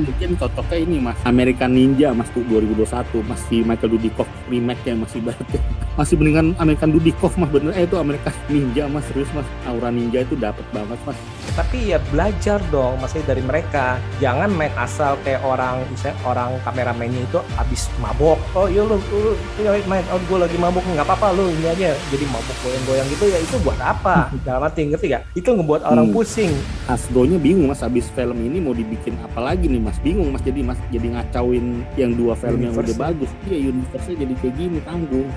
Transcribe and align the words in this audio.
mungkin 0.00 0.30
cocoknya 0.40 0.78
ini 0.80 0.96
mas. 1.02 1.18
American 1.28 1.76
Ninja 1.76 2.16
mas 2.16 2.32
tuh 2.32 2.40
2021 2.48 2.88
masih 3.28 3.60
Michael 3.66 3.90
Dudikoff 3.98 4.28
remake 4.48 4.88
yang 4.88 5.04
masih 5.04 5.20
barat 5.20 5.44
masih 5.92 6.16
mendingan 6.16 6.56
American 6.56 6.88
Dudikoff 6.88 7.36
mas. 7.36 7.52
Bener 7.52 7.76
eh 7.76 7.84
itu 7.84 7.96
American 8.00 8.32
Ninja 8.52 8.88
mas. 8.88 9.04
Serius 9.12 9.28
mas. 9.36 9.44
Aura 9.68 9.92
ninja 9.92 10.24
itu 10.24 10.32
dapat 10.38 10.64
banget 10.72 10.96
mas. 11.04 11.18
Tapi 11.52 11.92
ya 11.92 11.98
belajar 12.08 12.64
dong 12.72 12.96
maksudnya 12.96 13.36
dari 13.36 13.42
mereka. 13.44 14.00
Jangan 14.16 14.48
main 14.48 14.72
asal 14.80 15.20
kayak 15.20 15.44
orang 15.44 15.84
misalnya 15.92 16.16
orang 16.24 16.56
kameramennya 16.64 17.28
itu 17.28 17.38
habis 17.58 17.92
mabok. 18.00 18.40
Oh 18.56 18.70
iya 18.70 18.80
lu, 18.80 18.96
lu, 19.12 19.36
lu 19.36 19.68
main. 19.84 20.04
Oh 20.08 20.16
gue 20.16 20.38
lagi 20.40 20.56
mabok 20.56 20.80
nggak 20.80 21.04
apa-apa 21.04 21.36
lu 21.36 21.52
ini 21.52 21.68
aja. 21.68 21.92
Jadi 22.08 22.24
mabok 22.32 22.56
goyang-goyang 22.64 23.06
gitu 23.12 23.24
ya 23.28 23.38
itu 23.42 23.56
buat 23.60 23.76
apa? 23.76 24.32
Dalam 24.48 24.64
arti 24.64 24.88
ngerti 24.88 25.06
gak 25.12 25.22
itu 25.36 25.48
ngebuat 25.52 25.84
orang 25.84 26.08
Hmm. 26.08 26.16
pusing. 26.16 26.52
Hasbro-nya 26.88 27.36
bingung 27.36 27.68
mas. 27.68 27.84
Habis 27.84 28.08
film 28.16 28.38
ini 28.40 28.58
mau 28.58 28.72
dibikin 28.72 29.14
apa 29.20 29.38
lagi 29.38 29.68
nih 29.68 29.81
mas 29.82 29.98
bingung 29.98 30.30
mas 30.30 30.42
jadi 30.46 30.60
mas 30.62 30.78
jadi 30.94 31.06
ngacauin 31.18 31.82
yang 31.98 32.14
dua 32.14 32.38
film 32.38 32.62
yang 32.62 32.72
udah 32.72 32.86
Universe-nya. 32.86 33.02
bagus 33.02 33.30
iya 33.50 33.58
universe-nya 33.68 34.16
jadi 34.22 34.34
kayak 34.38 34.54
gini 34.54 34.78
tanggung 34.86 35.28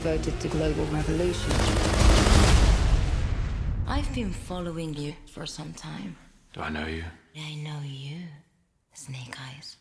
devoted 0.00 0.32
to 0.40 0.48
global 0.48 0.86
revolution. 0.86 1.52
I've 3.86 4.08
been 4.14 4.32
following 4.32 4.94
you 4.96 5.12
for 5.28 5.44
some 5.44 5.74
time. 5.76 6.16
Do 6.54 6.64
I 6.64 6.70
know 6.70 6.86
you? 6.88 7.04
I 7.36 7.60
know 7.60 7.84
you, 7.84 8.24
Snake 8.94 9.36
Eyes. 9.36 9.76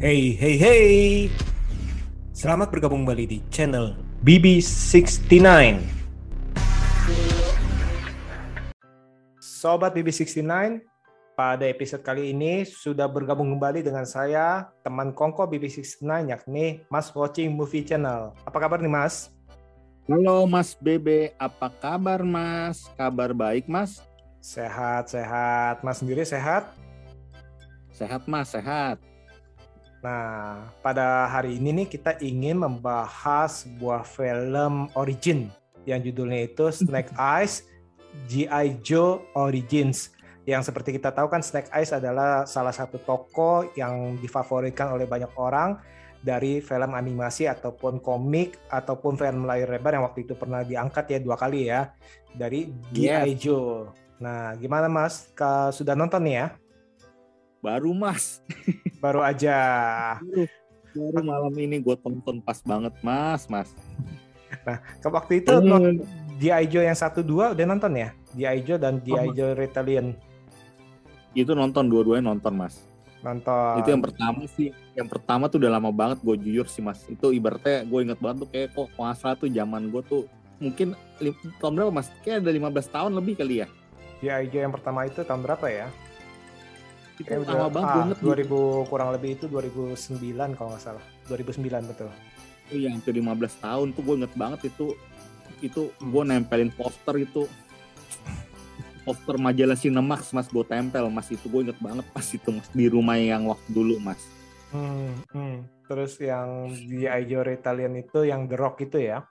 Hey, 0.00 0.32
hey, 0.32 0.56
hey. 0.56 1.28
Selamat 2.32 2.72
bergabung 2.72 3.04
kembali 3.04 3.28
di 3.28 3.38
channel 3.52 3.92
BB69. 4.24 5.93
Sobat 9.64 9.96
BB69, 9.96 10.44
pada 11.32 11.64
episode 11.64 12.04
kali 12.04 12.36
ini 12.36 12.68
sudah 12.68 13.08
bergabung 13.08 13.48
kembali 13.56 13.80
dengan 13.80 14.04
saya, 14.04 14.68
teman 14.84 15.16
Kongko 15.16 15.48
BB69, 15.48 16.04
yakni 16.28 16.84
Mas 16.92 17.08
Watching 17.16 17.48
Movie 17.56 17.80
Channel. 17.80 18.36
Apa 18.44 18.60
kabar 18.60 18.76
nih, 18.84 18.92
Mas? 18.92 19.32
halo 20.04 20.44
mas 20.44 20.76
Bebe 20.76 21.32
apa 21.40 21.72
kabar 21.80 22.20
mas 22.20 22.92
kabar 22.92 23.32
baik 23.32 23.64
mas 23.64 24.04
Sehat, 24.44 25.08
sehat. 25.08 25.80
Mas 25.80 26.04
sendiri 26.04 26.28
sehat? 26.28 26.68
sehat 27.88 28.28
mas 28.28 28.52
sehat 28.52 29.00
Nah, 30.04 30.68
pada 30.84 31.24
hari 31.24 31.56
ini 31.56 31.72
nih 31.72 31.88
kita 31.88 32.20
ingin 32.20 32.60
membahas 32.60 33.64
sebuah 33.64 34.04
film 34.04 34.92
origin 34.92 35.48
yang 35.88 36.04
judulnya 36.04 36.52
itu 36.52 36.68
Snake 36.68 37.16
Eyes 37.32 37.64
G.I. 38.26 38.80
Joe 38.80 39.22
Origins. 39.34 40.12
Yang 40.44 40.68
seperti 40.68 40.94
kita 40.94 41.08
tahu 41.08 41.26
kan 41.26 41.40
Snake 41.40 41.72
Eyes 41.72 41.90
adalah 41.90 42.44
salah 42.44 42.72
satu 42.72 43.00
tokoh 43.00 43.72
yang 43.74 44.20
difavoritkan 44.20 44.92
oleh 44.92 45.08
banyak 45.08 45.32
orang 45.34 45.80
dari 46.20 46.60
film 46.60 46.92
animasi 46.92 47.48
ataupun 47.48 48.00
komik 48.00 48.56
ataupun 48.68 49.16
film 49.16 49.44
layar 49.44 49.68
lebar 49.68 49.96
yang 49.96 50.04
waktu 50.04 50.24
itu 50.24 50.32
pernah 50.32 50.60
diangkat 50.60 51.04
ya 51.08 51.18
dua 51.20 51.36
kali 51.36 51.68
ya 51.68 51.92
dari 52.32 52.68
G.I. 52.92 53.32
Joe. 53.36 53.88
Nah, 54.20 54.52
gimana 54.54 54.86
Mas? 54.86 55.32
Ka- 55.32 55.72
Sudah 55.72 55.92
nonton 55.92 56.22
nih 56.24 56.36
ya? 56.38 56.48
baru 57.60 57.96
mas 57.96 58.44
Baru 59.00 59.24
aja. 59.24 59.56
baru 60.92 61.24
malam 61.24 61.54
ini 61.56 61.80
gue 61.80 61.96
tonton 61.96 62.36
pas 62.38 62.60
banget 62.60 62.92
mas 63.00 63.48
mas 63.48 63.72
Ke 65.00 65.08
waktu 65.08 65.40
itu 65.40 65.48
non- 65.64 66.04
G.I. 66.34 66.66
Joe 66.66 66.82
yang 66.82 66.98
satu 66.98 67.22
dua 67.22 67.54
udah 67.54 67.66
nonton 67.66 67.94
ya? 67.94 68.10
G.I. 68.34 68.58
Joe 68.66 68.78
dan 68.80 68.98
G.I. 69.02 69.34
Joe 69.34 69.54
Rebellion 69.54 70.14
itu 71.34 71.52
nonton 71.52 71.90
dua-duanya 71.90 72.30
nonton 72.30 72.54
mas 72.54 72.86
nonton. 73.20 73.82
itu 73.82 73.88
yang 73.90 74.02
pertama 74.02 74.40
sih 74.46 74.70
yang 74.94 75.08
pertama 75.10 75.50
tuh 75.50 75.58
udah 75.58 75.70
lama 75.74 75.90
banget 75.90 76.22
gue 76.22 76.36
jujur 76.46 76.66
sih 76.70 76.80
mas 76.80 77.02
itu 77.10 77.34
ibaratnya 77.34 77.82
gue 77.82 77.98
inget 78.06 78.18
banget 78.22 78.46
tuh 78.46 78.48
kayak 78.54 78.68
kok 78.72 78.88
salah 79.18 79.34
tuh 79.34 79.50
zaman 79.50 79.90
gue 79.90 80.02
tuh 80.06 80.22
mungkin 80.62 80.94
tahun 81.58 81.72
berapa 81.74 81.90
mas 81.90 82.08
kayak 82.22 82.46
ada 82.46 82.54
15 82.54 82.94
tahun 82.94 83.12
lebih 83.18 83.34
kali 83.42 83.66
ya 83.66 83.68
G.I. 84.22 84.48
Joe 84.48 84.62
yang 84.64 84.72
pertama 84.72 85.04
itu 85.04 85.20
tahun 85.20 85.42
berapa 85.44 85.66
ya? 85.68 85.86
itu 87.14 87.28
Kayak 87.28 87.46
lama 87.46 87.68
banget 87.68 88.16
gue 88.18 88.32
ah, 88.32 88.38
inget 88.40 88.48
2000 88.48 88.90
kurang 88.90 89.08
lebih 89.12 89.36
itu 89.36 89.44
2009 89.46 90.56
kalau 90.56 90.72
nggak 90.72 90.82
salah. 90.82 91.04
2009 91.28 91.92
betul. 91.92 92.10
yang 92.72 92.96
hampir 92.96 93.12
15 93.20 93.60
tahun 93.60 93.86
tuh 93.92 94.02
gue 94.02 94.14
inget 94.24 94.34
banget 94.34 94.60
itu 94.72 94.96
itu 95.64 95.88
gue 95.94 96.22
nempelin 96.22 96.68
poster 96.70 97.16
itu 97.18 97.48
poster 99.02 99.36
majalah 99.36 99.76
Cinemax 99.76 100.32
mas 100.32 100.48
gue 100.48 100.64
tempel 100.64 101.08
mas 101.08 101.28
itu 101.28 101.44
gue 101.44 101.60
inget 101.64 101.78
banget 101.78 102.06
pas 102.08 102.24
itu 102.24 102.48
mas 102.48 102.68
di 102.70 102.86
rumah 102.86 103.16
yang 103.16 103.48
waktu 103.48 103.68
dulu 103.70 103.96
mas 103.98 104.20
Hmm, 104.74 105.22
hmm. 105.30 105.70
Terus 105.86 106.18
yang 106.18 106.66
G.I. 106.66 107.30
Joe 107.30 107.46
Rebellion 107.46 107.94
itu 107.94 108.26
yang 108.26 108.50
The 108.50 108.56
Rock 108.58 108.82
itu 108.82 108.98
ya? 108.98 109.22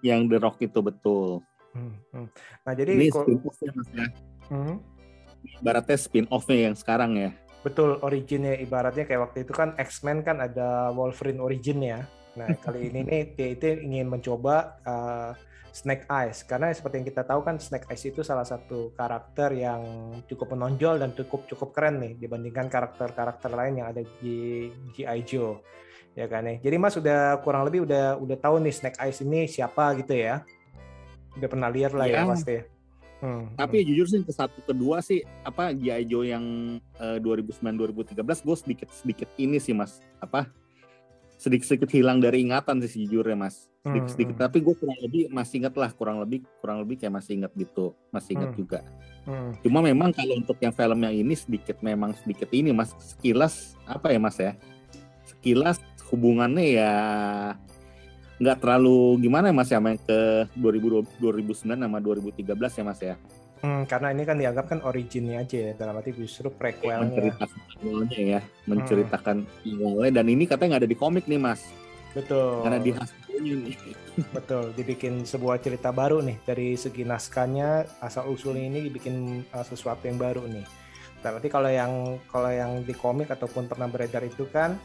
yang 0.00 0.24
The 0.24 0.40
Rock 0.40 0.58
itu 0.60 0.80
betul 0.80 1.44
Hmm, 1.72 1.96
hmm. 2.12 2.26
Nah 2.64 2.72
jadi 2.72 2.90
ini 2.92 3.08
kok- 3.08 3.24
spin 3.24 3.40
mas 3.72 3.88
ya 3.92 4.06
hmm, 4.48 4.76
ibaratnya 5.58 5.96
spin 5.96 6.26
off-nya 6.28 6.68
yang 6.68 6.76
sekarang 6.76 7.16
ya 7.16 7.30
betul 7.60 7.96
originnya 8.00 8.56
ibaratnya 8.56 9.04
kayak 9.04 9.30
waktu 9.30 9.44
itu 9.44 9.52
kan 9.52 9.72
X-Men 9.76 10.20
kan 10.20 10.42
ada 10.42 10.90
Wolverine 10.90 11.38
originnya. 11.38 12.10
Nah 12.38 12.48
kali 12.58 12.88
ini 12.88 13.00
nih 13.04 13.22
dia 13.36 13.48
itu 13.52 13.66
ingin 13.82 14.08
mencoba 14.08 14.76
uh, 14.84 15.32
Snake 15.72 16.04
Eyes 16.12 16.44
karena 16.44 16.68
seperti 16.68 17.00
yang 17.00 17.08
kita 17.08 17.24
tahu 17.24 17.40
kan 17.40 17.56
Snake 17.56 17.88
Eyes 17.88 18.04
itu 18.04 18.20
salah 18.20 18.44
satu 18.44 18.92
karakter 18.92 19.56
yang 19.56 19.80
cukup 20.28 20.52
menonjol 20.52 21.00
dan 21.00 21.16
cukup 21.16 21.48
cukup 21.48 21.72
keren 21.72 21.96
nih 21.96 22.12
dibandingkan 22.20 22.68
karakter-karakter 22.68 23.48
lain 23.48 23.80
yang 23.80 23.88
ada 23.88 24.04
di 24.20 24.68
G.I. 24.92 25.24
Joe 25.24 25.64
ya 26.12 26.28
kan 26.28 26.44
ya. 26.44 26.60
Jadi 26.60 26.76
Mas 26.76 26.92
udah 27.00 27.40
kurang 27.40 27.64
lebih 27.64 27.88
udah 27.88 28.20
udah 28.20 28.36
tahu 28.36 28.60
nih 28.60 28.74
Snake 28.76 29.00
Eyes 29.00 29.24
ini 29.24 29.48
siapa 29.48 29.96
gitu 29.96 30.12
ya. 30.12 30.44
Udah 31.40 31.48
pernah 31.48 31.72
lihat 31.72 31.96
lah 31.96 32.04
ya, 32.04 32.20
Ya. 32.20 32.28
pasti. 32.28 32.56
Hmm, 33.22 33.54
Tapi 33.54 33.86
jujur 33.86 34.04
sih 34.10 34.20
ke 34.26 34.34
satu 34.34 34.60
kedua 34.66 34.98
sih 35.00 35.22
apa 35.40 35.72
G.I. 35.72 36.04
Joe 36.04 36.26
yang 36.26 36.44
eh, 37.00 37.16
2009 37.22 37.64
2013 37.64 38.18
gue 38.18 38.56
sedikit 38.58 38.88
sedikit 38.92 39.28
ini 39.38 39.56
sih 39.56 39.72
mas 39.72 40.02
apa 40.18 40.50
sedikit 41.42 41.66
sedikit 41.66 41.90
hilang 41.90 42.22
dari 42.22 42.46
ingatan 42.46 42.78
sih 42.86 43.02
sejujurnya 43.02 43.34
mas 43.34 43.66
sedikit 43.82 44.06
Hmm, 44.06 44.14
sedikit 44.14 44.36
hmm. 44.38 44.44
tapi 44.46 44.58
gue 44.62 44.74
kurang 44.78 44.98
lebih 45.02 45.22
masih 45.34 45.54
inget 45.58 45.74
lah 45.74 45.90
kurang 45.90 46.22
lebih 46.22 46.46
kurang 46.62 46.86
lebih 46.86 47.02
kayak 47.02 47.18
masih 47.18 47.42
inget 47.42 47.52
gitu 47.58 47.98
masih 48.14 48.38
inget 48.38 48.50
Hmm. 48.54 48.58
juga 48.62 48.78
hmm. 49.26 49.50
cuma 49.66 49.78
memang 49.82 50.14
kalau 50.14 50.38
untuk 50.38 50.54
yang 50.62 50.70
film 50.70 50.98
yang 51.02 51.14
ini 51.18 51.34
sedikit 51.34 51.82
memang 51.82 52.14
sedikit 52.22 52.46
ini 52.54 52.70
mas 52.70 52.94
sekilas 53.02 53.74
apa 53.90 54.14
ya 54.14 54.22
mas 54.22 54.38
ya 54.38 54.54
sekilas 55.26 55.82
hubungannya 56.14 56.78
ya 56.78 56.92
nggak 58.38 58.58
terlalu 58.62 59.26
gimana 59.26 59.50
ya 59.50 59.54
mas 59.54 59.70
ya 59.70 59.82
yang 59.82 59.98
ke 59.98 60.46
2000, 60.54 61.18
2009 61.18 61.74
sama 61.74 61.98
2013 61.98 62.54
ya 62.54 62.84
mas 62.86 63.00
ya 63.02 63.14
Hmm, 63.62 63.86
karena 63.86 64.10
ini 64.10 64.26
kan 64.26 64.36
dianggap 64.42 64.66
kan 64.66 64.82
originnya 64.82 65.38
aja 65.46 65.70
ya, 65.70 65.72
dalam 65.78 65.94
arti 65.94 66.10
justru 66.10 66.50
prequelnya. 66.50 67.14
menceritakan 67.14 67.58
awalnya 67.78 68.18
ya 68.18 68.40
menceritakan 68.66 69.36
awalnya 69.78 70.12
dan 70.18 70.26
ini 70.26 70.44
katanya 70.50 70.68
nggak 70.74 70.82
ada 70.82 70.90
di 70.90 70.98
komik 70.98 71.24
nih 71.30 71.38
mas 71.38 71.62
Betul. 72.10 72.66
karena 72.66 72.78
di 72.82 72.90
nih 73.42 73.74
Betul, 74.36 74.76
dibikin 74.76 75.24
sebuah 75.24 75.62
cerita 75.62 75.88
baru 75.88 76.20
nih 76.20 76.42
dari 76.44 76.76
segi 76.76 77.06
naskahnya 77.06 77.86
asal 78.04 78.28
usulnya 78.28 78.68
ini 78.68 78.90
dibikin 78.90 79.46
uh, 79.54 79.64
sesuatu 79.64 80.04
yang 80.04 80.20
baru 80.20 80.44
nih. 80.46 80.66
Berarti 81.22 81.48
kalau 81.48 81.70
yang 81.70 82.18
kalau 82.28 82.50
yang 82.50 82.82
di 82.82 82.92
komik 82.92 83.30
ataupun 83.30 83.70
pernah 83.70 83.88
beredar 83.88 84.26
itu 84.26 84.44
kan 84.50 84.76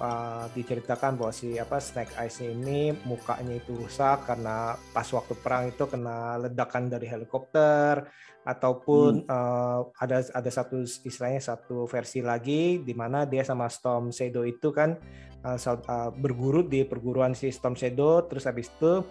uh, 0.00 0.48
diceritakan 0.56 1.20
bahwa 1.20 1.30
si 1.30 1.60
apa 1.60 1.78
Snake 1.78 2.16
Eyes 2.16 2.40
ini 2.40 2.90
mukanya 3.04 3.54
itu 3.60 3.76
rusak 3.76 4.26
karena 4.26 4.74
pas 4.96 5.06
waktu 5.06 5.34
perang 5.38 5.68
itu 5.68 5.84
kena 5.86 6.40
ledakan 6.40 6.88
dari 6.88 7.06
helikopter 7.06 8.08
ataupun 8.40 9.28
uh, 9.28 9.92
ada 10.00 10.24
ada 10.32 10.50
satu 10.50 10.82
istilahnya 10.82 11.44
satu 11.44 11.84
versi 11.84 12.24
lagi 12.24 12.80
di 12.80 12.96
mana 12.96 13.28
dia 13.28 13.44
sama 13.44 13.68
Storm 13.68 14.08
Shadow 14.10 14.48
itu 14.48 14.72
kan 14.72 14.96
uh, 15.44 15.58
uh, 15.60 16.10
berguru 16.16 16.64
di 16.64 16.82
perguruan 16.88 17.36
si 17.36 17.52
Storm 17.52 17.76
Shadow. 17.76 18.24
Terus 18.26 18.48
habis 18.48 18.72
itu 18.72 19.04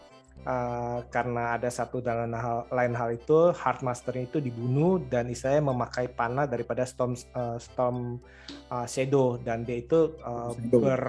uh, 0.46 1.00
karena 1.10 1.58
ada 1.60 1.68
satu 1.68 2.00
dan 2.00 2.30
lain 2.30 2.36
hal, 2.38 2.68
lain 2.72 2.94
hal 2.96 3.10
itu 3.16 3.52
Heartmaster 3.52 4.16
itu 4.16 4.38
dibunuh 4.40 5.02
dan 5.10 5.28
istilahnya 5.28 5.74
memakai 5.74 6.12
panah 6.12 6.48
daripada 6.48 6.86
Storm 6.88 7.18
uh, 7.36 7.58
Storm 7.60 8.22
uh, 8.72 8.88
Shadow. 8.88 9.40
Dan 9.42 9.68
dia 9.68 9.82
itu 9.82 10.16
uh, 10.24 10.54
Shadow. 10.54 10.80
ber 10.80 11.04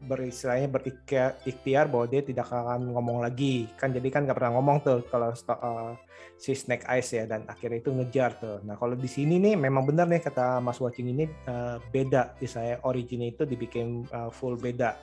beristilahnya 0.00 0.72
berikhtiar 0.72 1.92
bahwa 1.92 2.08
dia 2.08 2.24
tidak 2.24 2.48
akan 2.48 2.96
ngomong 2.96 3.20
lagi. 3.20 3.68
Kan 3.76 3.92
jadi 3.92 4.08
kan 4.08 4.24
nggak 4.24 4.38
pernah 4.38 4.56
ngomong 4.56 4.76
tuh 4.80 5.04
kalau 5.12 5.28
uh, 5.32 5.92
si 6.40 6.56
Snake 6.56 6.88
Eyes 6.88 7.12
ya 7.12 7.28
dan 7.28 7.44
akhirnya 7.44 7.84
itu 7.84 7.92
ngejar 7.92 8.40
tuh. 8.40 8.64
Nah 8.64 8.80
kalau 8.80 8.96
di 8.96 9.04
sini 9.04 9.36
nih 9.36 9.60
memang 9.60 9.84
benar 9.84 10.08
nih 10.08 10.24
kata 10.24 10.64
Mas 10.64 10.80
Watching 10.80 11.12
ini 11.12 11.28
uh, 11.44 11.76
beda. 11.92 12.40
Istilahnya 12.40 12.80
originnya 12.88 13.28
itu 13.28 13.44
dibikin 13.44 14.08
uh, 14.08 14.32
full 14.32 14.56
beda. 14.56 14.96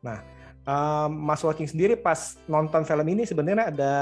Nah 0.00 0.24
um, 0.70 1.10
Mas 1.10 1.42
Watching 1.42 1.66
sendiri 1.66 1.98
pas 1.98 2.38
nonton 2.46 2.86
film 2.86 3.06
ini 3.10 3.26
sebenarnya 3.26 3.74
ada 3.74 3.94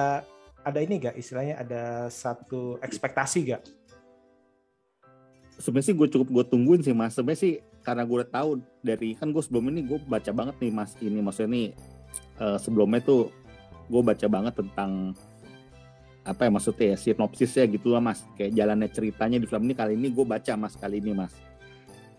ada 0.61 0.79
ini 0.85 1.00
gak 1.00 1.17
istilahnya? 1.17 1.65
Ada 1.65 2.12
satu 2.12 2.76
ekspektasi 2.85 3.38
gak 3.49 3.62
sebenarnya 5.59 5.87
sih 5.91 5.97
gue 5.99 6.09
cukup 6.09 6.29
gue 6.31 6.44
tungguin 6.49 6.81
sih 6.81 6.94
mas. 6.94 7.12
Sebenarnya 7.19 7.41
sih 7.43 7.55
karena 7.82 8.06
gue 8.06 8.17
udah 8.23 8.31
tahu 8.31 8.50
dari 8.81 9.19
kan 9.19 9.35
gue 9.35 9.43
sebelum 9.43 9.75
ini 9.75 9.85
gue 9.85 9.99
baca 10.06 10.31
banget 10.31 10.56
nih 10.62 10.73
mas. 10.73 10.94
Ini 11.03 11.19
maksudnya 11.20 11.50
nih 11.50 11.67
eh, 12.41 12.59
sebelumnya 12.62 13.03
tuh 13.03 13.35
gue 13.91 14.03
baca 14.03 14.26
banget 14.31 14.55
tentang 14.56 15.12
apa 16.29 16.44
ya 16.44 16.50
maksudnya 16.53 16.87
ya 16.94 16.97
sinopsisnya 16.97 17.65
gitu 17.69 17.93
lah 17.93 18.00
mas. 18.00 18.23
Kayak 18.38 18.55
jalannya 18.55 18.88
ceritanya 18.88 19.37
di 19.43 19.47
film 19.50 19.67
ini. 19.67 19.75
Kali 19.75 19.93
ini 19.99 20.09
gue 20.15 20.25
baca 20.25 20.53
mas 20.55 20.75
kali 20.79 21.03
ini 21.03 21.12
mas. 21.12 21.35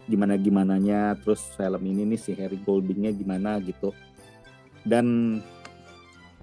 Gimana 0.05 0.35
gimananya 0.35 1.15
terus 1.17 1.41
film 1.55 1.81
ini 1.87 2.03
nih 2.05 2.19
si 2.19 2.35
Harry 2.35 2.59
Goldingnya 2.59 3.15
gimana 3.15 3.57
gitu 3.63 3.95
dan 4.89 5.39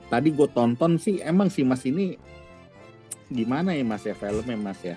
tadi 0.06 0.31
gue 0.31 0.48
tonton 0.54 0.96
sih 1.02 1.19
emang 1.19 1.50
sih 1.50 1.66
mas 1.66 1.82
ini 1.82 2.14
gimana 3.26 3.75
ya 3.75 3.82
mas 3.82 4.06
ya 4.06 4.14
filmnya 4.14 4.54
mas 4.54 4.81
ya? 4.87 4.94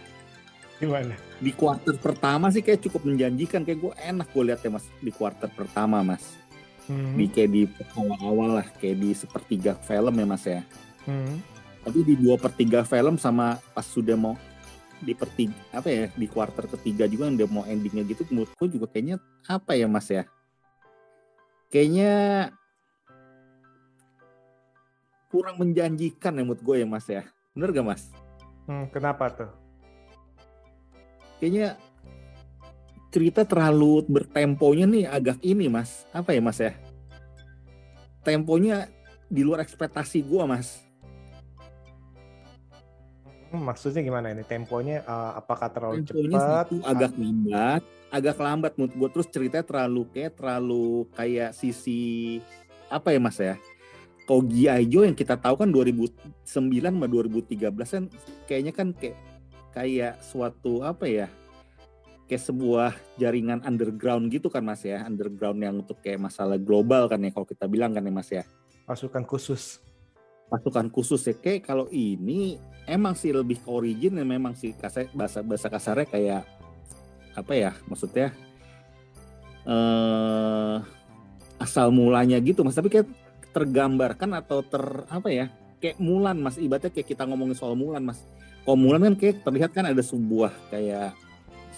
Gimana? 0.80 1.18
Di 1.42 1.52
kuarter 1.52 1.98
pertama 2.00 2.48
sih 2.54 2.64
kayak 2.64 2.86
cukup 2.88 3.10
menjanjikan 3.10 3.66
kayak 3.68 3.80
gue 3.82 3.94
enak 4.00 4.30
gue 4.32 4.44
lihat 4.48 4.62
ya 4.62 4.72
mas 4.72 4.86
di 5.02 5.12
kuarter 5.12 5.50
pertama 5.52 6.06
mas. 6.06 6.38
Hmm, 6.90 7.18
di 7.18 7.30
kayak 7.30 7.50
di 7.54 7.62
awal-awal 7.94 8.62
lah 8.62 8.68
kayak 8.82 8.98
di 8.98 9.14
sepertiga 9.14 9.78
film 9.86 10.14
ya 10.14 10.26
mas 10.26 10.46
ya. 10.46 10.62
Hmm. 11.08 11.42
tapi 11.80 12.04
di 12.06 12.14
dua 12.20 12.36
per 12.36 12.54
tiga 12.54 12.84
film 12.84 13.16
sama 13.16 13.56
pas 13.74 13.88
sudah 13.88 14.14
mau 14.14 14.36
di 15.00 15.16
pertiga 15.16 15.56
apa 15.72 15.88
ya 15.88 16.06
di 16.12 16.28
kuarter 16.28 16.68
ketiga 16.68 17.08
juga 17.08 17.32
udah 17.32 17.50
mau 17.50 17.64
endingnya 17.64 18.04
gitu 18.04 18.28
menurut 18.30 18.52
gue 18.60 18.68
juga 18.78 18.86
kayaknya 18.92 19.18
apa 19.48 19.74
ya 19.74 19.88
mas 19.88 20.06
ya? 20.12 20.28
Kayaknya 21.72 22.12
kurang 25.30 25.62
menjanjikan 25.62 26.34
ya 26.36 26.44
menurut 26.44 26.62
gue 26.66 26.76
ya 26.82 26.88
mas 26.90 27.06
ya. 27.06 27.24
Bener 27.54 27.70
gak 27.70 27.86
mas? 27.86 28.04
Hmm, 28.66 28.86
kenapa 28.90 29.30
tuh? 29.34 29.50
Kayaknya 31.40 31.80
cerita 33.10 33.42
terlalu 33.46 34.06
bertemponya 34.06 34.86
nih 34.86 35.06
agak 35.10 35.38
ini 35.42 35.66
mas. 35.70 36.06
Apa 36.14 36.34
ya 36.34 36.42
mas 36.42 36.60
ya? 36.62 36.74
Temponya 38.22 38.90
di 39.30 39.42
luar 39.46 39.62
ekspektasi 39.66 40.26
gua 40.26 40.46
mas. 40.46 40.82
Hmm, 43.50 43.66
maksudnya 43.66 44.06
gimana 44.06 44.30
ini? 44.30 44.46
Temponya 44.46 45.02
eh, 45.02 45.32
apakah 45.38 45.74
terlalu 45.74 46.06
temponya 46.06 46.38
cepat? 46.38 46.46
satu 46.46 46.76
agak 46.86 47.12
lambat 47.18 47.82
agak 48.10 48.38
lambat 48.38 48.72
menurut 48.78 48.94
gua. 48.98 49.10
Terus 49.10 49.28
ceritanya 49.34 49.66
terlalu 49.66 50.02
kayak 50.14 50.34
terlalu 50.38 51.10
kayak 51.18 51.58
sisi 51.58 52.38
apa 52.90 53.14
ya 53.14 53.20
mas 53.22 53.38
ya 53.38 53.58
kalau 54.30 54.46
G.I. 54.46 54.86
Joe 54.86 55.10
yang 55.10 55.18
kita 55.18 55.42
tahu 55.42 55.58
kan 55.58 55.74
2009 55.74 56.46
sama 56.46 57.10
2013 57.10 57.66
kan 57.74 58.04
kayaknya 58.46 58.74
kan 58.78 58.94
kayak 58.94 59.18
kayak 59.74 60.22
suatu 60.22 60.86
apa 60.86 61.10
ya 61.10 61.28
kayak 62.30 62.46
sebuah 62.46 62.94
jaringan 63.18 63.66
underground 63.66 64.30
gitu 64.30 64.54
kan 64.54 64.62
mas 64.62 64.86
ya. 64.86 65.02
Underground 65.02 65.58
yang 65.66 65.82
untuk 65.82 65.98
kayak 66.06 66.22
masalah 66.22 66.62
global 66.62 67.10
kan 67.10 67.18
ya 67.26 67.34
kalau 67.34 67.50
kita 67.50 67.66
bilang 67.66 67.98
kan 67.98 68.06
ya 68.06 68.14
mas 68.14 68.30
ya. 68.30 68.46
Pasukan 68.86 69.26
khusus. 69.26 69.82
Pasukan 70.46 70.94
khusus 70.94 71.26
ya. 71.26 71.34
Kayak 71.34 71.66
kalau 71.66 71.90
ini 71.90 72.62
emang 72.86 73.18
sih 73.18 73.34
lebih 73.34 73.58
ke 73.66 73.70
origin 73.74 74.14
ya 74.14 74.22
memang 74.22 74.54
sih 74.54 74.78
kasar 74.78 75.10
bahasa 75.10 75.42
bahasa 75.42 75.74
kasarnya 75.74 76.06
kayak 76.06 76.44
apa 77.34 77.54
ya 77.58 77.72
maksudnya 77.90 78.30
eh 79.66 80.78
asal 81.58 81.90
mulanya 81.90 82.38
gitu 82.38 82.62
mas. 82.62 82.78
Tapi 82.78 82.94
kayak 82.94 83.10
tergambarkan 83.50 84.38
atau 84.38 84.62
ter 84.62 84.84
apa 85.10 85.30
ya 85.30 85.46
kayak 85.80 85.98
Mulan 85.98 86.38
mas. 86.38 86.60
Ibaratnya 86.60 86.92
kayak 86.92 87.08
kita 87.08 87.24
ngomongin 87.26 87.56
soal 87.58 87.74
Mulan 87.74 88.04
mas. 88.04 88.20
Kalau 88.64 88.78
Mulan 88.78 89.02
kan 89.02 89.16
kayak 89.18 89.42
terlihat 89.42 89.72
kan 89.74 89.86
ada 89.90 90.04
sebuah 90.04 90.52
kayak 90.70 91.16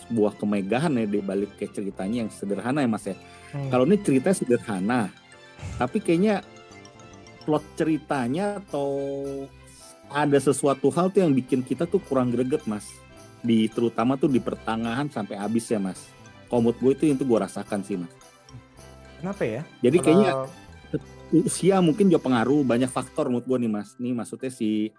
sebuah 0.08 0.36
kemegahan 0.36 0.92
ya 0.98 1.06
di 1.08 1.20
balik 1.24 1.56
kayak 1.56 1.72
ceritanya 1.78 2.28
yang 2.28 2.30
sederhana 2.34 2.84
ya 2.84 2.90
mas 2.90 3.06
ya. 3.08 3.16
Hmm. 3.52 3.68
kalau 3.68 3.84
ini 3.84 4.00
ceritanya 4.00 4.38
sederhana 4.40 5.02
tapi 5.76 6.00
kayaknya 6.00 6.40
plot 7.44 7.60
ceritanya 7.76 8.64
atau 8.64 8.96
ada 10.08 10.40
sesuatu 10.40 10.88
hal 10.92 11.12
tuh 11.12 11.24
yang 11.28 11.36
bikin 11.36 11.60
kita 11.60 11.84
tuh 11.88 12.00
kurang 12.04 12.32
greget 12.32 12.64
mas. 12.68 12.88
Di 13.42 13.68
terutama 13.72 14.16
tuh 14.20 14.28
di 14.30 14.40
pertengahan 14.40 15.08
sampai 15.12 15.36
habis 15.40 15.68
ya 15.72 15.80
mas. 15.80 16.00
Komut 16.52 16.76
gue 16.84 16.92
itu 16.92 17.12
itu 17.12 17.24
gue 17.24 17.40
rasakan 17.40 17.80
sih 17.84 17.96
mas. 18.00 18.12
Kenapa 19.20 19.44
ya? 19.44 19.62
Jadi 19.80 19.98
Kalau- 20.00 20.06
kayaknya 20.06 20.32
usia 21.32 21.80
mungkin 21.80 22.12
juga 22.12 22.28
pengaruh 22.28 22.68
banyak 22.68 22.92
faktor 22.92 23.32
menurut 23.32 23.48
gue 23.48 23.58
nih 23.64 23.72
mas 23.72 23.96
ini 24.00 24.12
maksudnya 24.12 24.52
si 24.52 24.92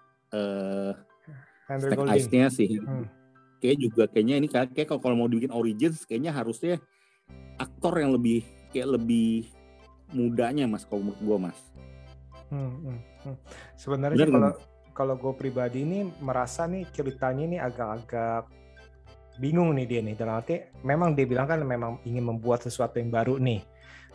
Henry 1.69 1.89
Snake 1.89 1.99
Golding. 1.99 2.13
Eyes-nya 2.13 2.45
sih 2.49 2.71
Hmm. 2.81 3.05
kayak 3.61 3.77
juga 3.79 4.03
kayaknya 4.09 4.35
ini 4.41 4.47
kayak 4.49 4.73
kayak 4.75 4.89
kalau 4.97 5.15
mau 5.15 5.29
dibikin 5.29 5.53
origins 5.53 6.03
kayaknya 6.03 6.33
harusnya 6.33 6.81
aktor 7.61 7.95
yang 8.01 8.11
lebih 8.11 8.43
kayak 8.73 8.97
lebih 8.99 9.47
mudanya 10.11 10.65
mas 10.65 10.83
kalau 10.85 11.11
menurut 11.11 11.21
gue 11.21 11.37
mas 11.49 11.59
Hmm, 12.53 12.69
hmm, 12.85 12.99
hmm. 13.25 13.37
Sebenarnya 13.73 14.29
Bener 14.29 14.29
kalau 14.29 14.53
kalau 14.93 15.15
gue 15.17 15.33
pribadi 15.33 15.81
ini 15.81 16.05
merasa 16.21 16.69
nih 16.69 16.85
ceritanya 16.93 17.43
ini 17.49 17.57
agak-agak 17.57 18.45
bingung 19.41 19.73
nih 19.73 19.89
dia 19.89 20.01
nih 20.05 20.13
dalam 20.13 20.37
arti 20.37 20.61
memang 20.85 21.17
dia 21.17 21.25
bilang 21.25 21.49
kan 21.49 21.57
memang 21.65 21.97
ingin 22.05 22.21
membuat 22.21 22.61
sesuatu 22.61 23.01
yang 23.01 23.09
baru 23.09 23.41
nih 23.41 23.65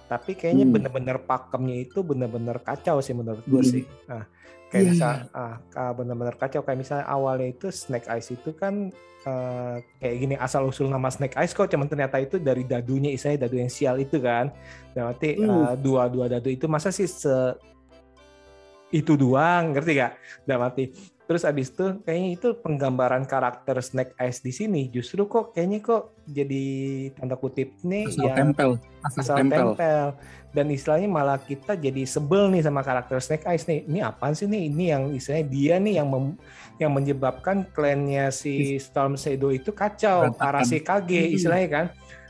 tapi 0.09 0.33
kayaknya 0.33 0.65
Hmm. 0.65 0.75
bener-bener 0.75 1.17
pakemnya 1.21 1.77
itu 1.79 2.00
bener-bener 2.00 2.57
kacau 2.59 2.99
sih 2.99 3.12
menurut 3.12 3.45
gue 3.45 3.61
Hmm. 3.61 3.71
sih 3.71 3.85
nah, 4.05 4.25
kayak 4.69 4.83
Iya. 4.83 4.91
misal 4.91 5.12
ah, 5.31 5.55
ah, 5.73 5.93
bener-bener 5.93 6.35
kacau 6.35 6.61
kayak 6.61 6.79
misalnya 6.79 7.07
awalnya 7.07 7.47
itu 7.47 7.69
Snake 7.69 8.09
Eyes 8.09 8.29
itu 8.29 8.50
kan 8.53 8.88
eh, 9.21 9.77
kayak 9.99 10.17
gini 10.17 10.35
asal 10.35 10.65
usul 10.65 10.87
nama 10.87 11.07
Snake 11.07 11.35
Eyes 11.35 11.53
kok 11.53 11.69
cuman 11.69 11.85
ternyata 11.85 12.17
itu 12.17 12.38
dari 12.38 12.62
dadunya 12.62 13.11
istilahnya 13.11 13.45
dadu 13.45 13.57
yang 13.59 13.69
sial 13.69 13.97
itu 13.97 14.17
kan 14.17 14.49
dalam 14.91 15.12
arti 15.12 15.37
Hmm. 15.37 15.45
eh, 15.45 15.75
dua-dua 15.77 16.27
dadu 16.27 16.49
itu 16.49 16.65
masa 16.65 16.88
sih 16.88 17.05
se 17.05 17.53
itu 18.88 19.12
doang 19.15 19.77
ngerti 19.77 19.93
gak? 19.97 20.12
Dalam 20.43 20.65
arti 20.65 20.88
terus 21.29 21.45
abis 21.45 21.69
itu 21.69 22.01
kayaknya 22.03 22.31
itu 22.35 22.49
penggambaran 22.57 23.23
karakter 23.23 23.77
Snake 23.79 24.17
Eyes 24.17 24.41
di 24.41 24.49
sini 24.49 24.89
justru 24.89 25.29
kok 25.29 25.53
kayaknya 25.53 25.85
kok 25.85 26.17
jadi 26.25 26.65
tanda 27.13 27.37
kutip 27.37 27.77
nih 27.85 28.09
asal 28.09 28.25
yang 28.25 28.37
tempel 28.49 28.71
asal, 29.05 29.21
asal 29.21 29.37
tempel, 29.37 29.67
tempel. 29.77 30.07
dan 30.51 30.67
istilahnya 30.73 31.05
malah 31.07 31.37
kita 31.37 31.77
jadi 31.77 32.09
sebel 32.09 32.49
nih 32.49 32.65
sama 32.65 32.81
karakter 32.81 33.21
Snake 33.21 33.45
Eyes 33.45 33.69
nih 33.69 33.85
ini 33.85 34.01
apaan 34.01 34.33
sih 34.33 34.49
nih 34.49 34.73
ini 34.73 34.85
yang 34.89 35.03
istilahnya 35.13 35.47
dia 35.47 35.75
nih 35.77 35.95
yang 36.01 36.09
mem- 36.09 36.39
yang 36.81 36.91
menyebabkan 36.91 37.69
klannya 37.71 38.33
si 38.33 38.81
Storm 38.81 39.19
Shadow 39.19 39.51
itu 39.51 39.69
kacau. 39.69 40.33
Arase 40.41 40.81
Kage 40.81 41.29
Hmm. 41.29 41.35
istilahnya 41.37 41.69
kan 41.69 41.87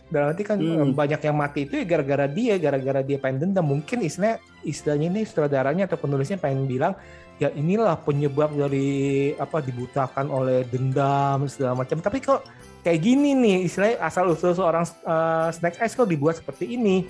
dalam 0.09 0.33
arti 0.33 0.43
kan 0.43 0.57
Hmm. 0.57 0.97
banyak 0.97 1.21
yang 1.21 1.37
mati 1.37 1.69
itu 1.69 1.79
ya 1.79 1.85
gara-gara 1.85 2.27
dia 2.27 2.57
gara-gara 2.57 3.05
dia 3.05 3.21
pengen 3.21 3.47
dendam 3.47 3.63
mungkin 3.63 4.03
istilahnya 4.03 4.41
istilahnya 4.65 5.07
ini 5.07 5.21
sutradaranya 5.23 5.85
atau 5.87 6.01
penulisnya 6.01 6.41
pengen 6.41 6.65
bilang 6.65 6.97
ya 7.39 7.55
inilah 7.55 7.95
penyebab 8.03 8.51
dari 8.51 9.33
apa 9.39 9.63
dibutakan 9.63 10.27
oleh 10.29 10.67
dendam 10.67 11.47
segala 11.47 11.87
macam. 11.87 12.03
Tapi 12.03 12.19
kok 12.19 12.43
kayak 12.83 12.99
gini 12.99 13.35
nih 13.39 13.57
istilahnya 13.67 14.03
asal 14.03 14.35
usul 14.35 14.55
seorang 14.55 14.85
uh, 15.07 15.49
Snake 15.55 15.79
Eyes 15.79 15.95
kok 15.95 16.11
dibuat 16.11 16.43
seperti 16.43 16.75
ini? 16.75 17.07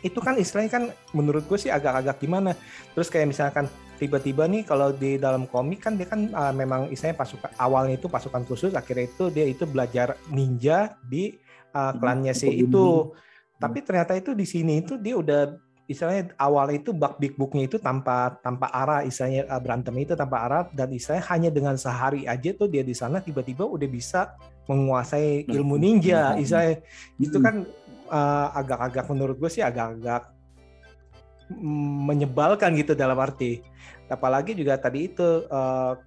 Itu 0.00 0.22
kan 0.22 0.38
istilahnya 0.38 0.70
kan 0.70 0.84
menurut 1.12 1.44
gue 1.50 1.58
sih 1.58 1.74
agak-agak 1.74 2.22
gimana. 2.22 2.54
Terus 2.94 3.10
kayak 3.10 3.34
misalkan 3.34 3.66
tiba-tiba 3.98 4.46
nih 4.46 4.62
kalau 4.66 4.94
di 4.94 5.18
dalam 5.18 5.46
komik 5.50 5.82
kan 5.86 5.98
dia 5.98 6.06
kan 6.06 6.30
uh, 6.30 6.54
memang 6.54 6.90
istilahnya 6.90 7.18
pasukan 7.18 7.50
awalnya 7.58 7.98
itu 7.98 8.06
pasukan 8.06 8.42
khusus 8.46 8.74
akhirnya 8.74 9.10
itu 9.10 9.30
dia 9.30 9.46
itu 9.46 9.62
belajar 9.66 10.18
ninja 10.30 10.98
di 11.02 11.34
uh, 11.74 11.92
klannya 11.98 12.34
si 12.34 12.62
itu. 12.62 13.10
Tapi 13.58 13.78
ternyata 13.82 14.18
itu 14.18 14.34
di 14.34 14.42
sini 14.42 14.82
itu 14.82 14.98
dia 14.98 15.14
udah 15.14 15.54
istilahnya 15.90 16.32
awal 16.38 16.70
itu 16.70 16.94
bug 16.94 17.18
big 17.18 17.34
booknya 17.34 17.66
itu 17.66 17.76
tanpa 17.76 18.38
tanpa 18.40 18.70
arah 18.70 19.02
istilahnya 19.02 19.46
uh, 19.50 19.58
berantem 19.58 19.94
itu 19.98 20.14
tanpa 20.14 20.46
arah 20.46 20.62
dan 20.70 20.88
istilahnya 20.94 21.24
hanya 21.30 21.50
dengan 21.50 21.74
sehari 21.74 22.24
aja 22.24 22.54
tuh 22.54 22.70
dia 22.70 22.86
di 22.86 22.94
sana 22.94 23.18
tiba-tiba 23.18 23.66
udah 23.66 23.88
bisa 23.90 24.34
menguasai 24.70 25.50
ilmu 25.50 25.76
ninja 25.76 26.38
istilahnya 26.38 26.82
itu 27.18 27.36
Hmm. 27.36 27.44
kan 27.44 27.54
uh, 28.10 28.48
agak-agak 28.54 29.04
menurut 29.10 29.36
gue 29.38 29.50
sih 29.50 29.62
agak-agak 29.64 30.30
menyebalkan 32.08 32.72
gitu 32.78 32.96
dalam 32.96 33.18
arti 33.18 33.60
apalagi 34.08 34.56
juga 34.56 34.78
tadi 34.78 35.10
itu 35.10 35.44
uh, 35.50 35.98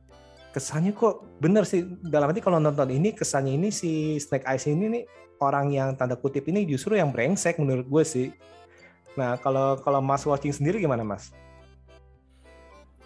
kesannya 0.56 0.96
kok 0.96 1.26
bener 1.44 1.68
sih 1.68 1.84
dalam 2.08 2.32
arti 2.32 2.40
kalau 2.40 2.64
nonton 2.64 2.88
ini 2.88 3.12
kesannya 3.12 3.60
ini 3.60 3.70
si 3.76 4.16
Snake 4.24 4.48
Eyes 4.48 4.66
ini 4.72 4.88
nih 4.88 5.04
orang 5.44 5.68
yang 5.74 5.90
tanda 6.00 6.16
kutip 6.16 6.48
ini 6.48 6.64
justru 6.64 6.96
yang 6.96 7.12
brengsek 7.12 7.60
menurut 7.60 7.88
gue 7.88 8.04
sih. 8.08 8.28
Nah 9.16 9.40
kalau 9.40 9.80
kalau 9.80 10.00
Mas 10.04 10.24
watching 10.28 10.52
sendiri 10.52 10.80
gimana 10.80 11.04
Mas? 11.04 11.32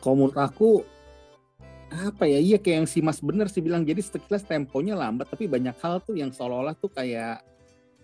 Kalau 0.02 0.16
menurut 0.16 0.38
aku 0.38 0.84
apa 1.90 2.30
ya 2.30 2.38
iya 2.38 2.58
kayak 2.62 2.86
yang 2.86 2.90
si 2.90 3.02
Mas 3.02 3.18
bener 3.18 3.50
sih 3.50 3.66
bilang 3.66 3.82
jadi 3.82 3.98
sekilas 3.98 4.46
temponya 4.46 4.94
lambat 4.94 5.26
tapi 5.26 5.50
banyak 5.50 5.74
hal 5.82 5.98
tuh 6.06 6.14
yang 6.14 6.30
seolah-olah 6.30 6.78
tuh 6.78 6.94
kayak 6.94 7.42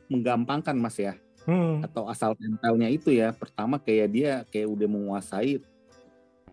menggampangkan 0.10 0.74
Mas 0.74 0.98
ya 0.98 1.14
Hmm. 1.46 1.86
atau 1.86 2.10
asal 2.10 2.34
tempelnya 2.34 2.90
itu 2.90 3.14
ya 3.14 3.30
pertama 3.30 3.78
kayak 3.78 4.08
dia 4.10 4.32
kayak 4.50 4.66
udah 4.66 4.90
menguasai 4.90 5.62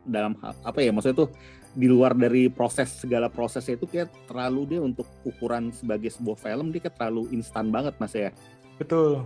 dalam 0.04 0.36
hal 0.36 0.52
apa 0.60 0.84
ya 0.84 0.92
maksudnya 0.92 1.24
tuh 1.24 1.32
di 1.72 1.88
luar 1.88 2.12
dari 2.12 2.52
proses 2.52 3.00
segala 3.00 3.32
prosesnya 3.32 3.80
itu 3.80 3.88
kayak 3.88 4.12
terlalu 4.28 4.76
dia 4.76 4.84
untuk 4.84 5.08
ukuran 5.24 5.72
sebagai 5.72 6.12
sebuah 6.12 6.36
film 6.36 6.76
dia 6.76 6.84
kayak 6.84 7.00
terlalu 7.00 7.24
instan 7.32 7.72
banget 7.72 7.96
Mas 7.96 8.12
ya 8.12 8.36
Betul. 8.76 9.24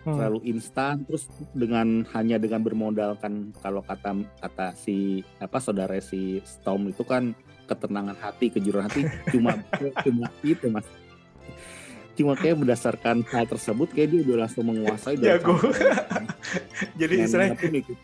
Hmm. 0.00 0.16
terlalu 0.16 0.40
instan 0.48 1.04
terus 1.04 1.28
dengan 1.52 2.08
hanya 2.10 2.36
dengan 2.36 2.60
bermodalkan 2.60 3.52
kalau 3.58 3.80
kata 3.80 4.16
kata 4.38 4.72
si 4.72 5.20
apa 5.36 5.60
saudara 5.60 5.92
si 6.00 6.40
Storm 6.40 6.88
itu 6.88 7.04
kan 7.04 7.36
ketenangan 7.66 8.16
hati 8.16 8.48
kejujuran 8.48 8.88
hati 8.88 9.04
cuma 9.28 9.60
cuma 10.04 10.26
itu 10.40 10.66
mas 10.66 10.88
cuma 12.12 12.32
kayak 12.32 12.56
berdasarkan 12.58 13.24
hal 13.24 13.44
tersebut 13.44 13.88
kayak 13.90 14.08
dia 14.10 14.20
udah 14.24 14.36
langsung 14.44 14.64
menguasai 14.66 15.16
Jago. 15.16 15.56
sampai- 15.56 16.28
Jadi 17.00 17.14
istilahnya 17.20 17.56
itu. 17.56 17.94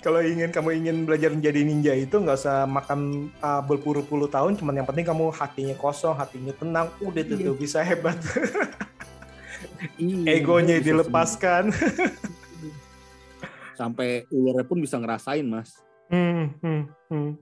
kalau 0.00 0.20
ingin 0.20 0.48
kamu 0.48 0.70
ingin 0.76 0.96
belajar 1.04 1.28
menjadi 1.28 1.60
ninja 1.60 1.92
itu 1.92 2.12
nggak 2.14 2.36
usah 2.36 2.64
makan 2.64 3.28
uh, 3.38 3.60
berpuluh-puluh 3.60 4.28
tahun, 4.28 4.56
cuman 4.56 4.80
yang 4.80 4.88
penting 4.88 5.04
kamu 5.04 5.28
hatinya 5.30 5.76
kosong, 5.76 6.12
hatinya 6.12 6.52
tenang, 6.52 6.88
udah 7.00 7.20
tuh, 7.22 7.36
Iya. 7.36 7.46
tuh 7.46 7.54
bisa 7.54 7.78
hebat. 7.80 8.16
Iya, 9.96 10.40
Egonya 10.40 10.76
dilepaskan. 10.80 11.72
sampai 13.80 14.28
ularnya 14.28 14.68
pun 14.68 14.76
bisa 14.84 15.00
ngerasain 15.00 15.46
mas. 15.48 15.80
Hmm, 16.12 16.52
hmm, 16.60 16.82
hmm. 17.10 17.32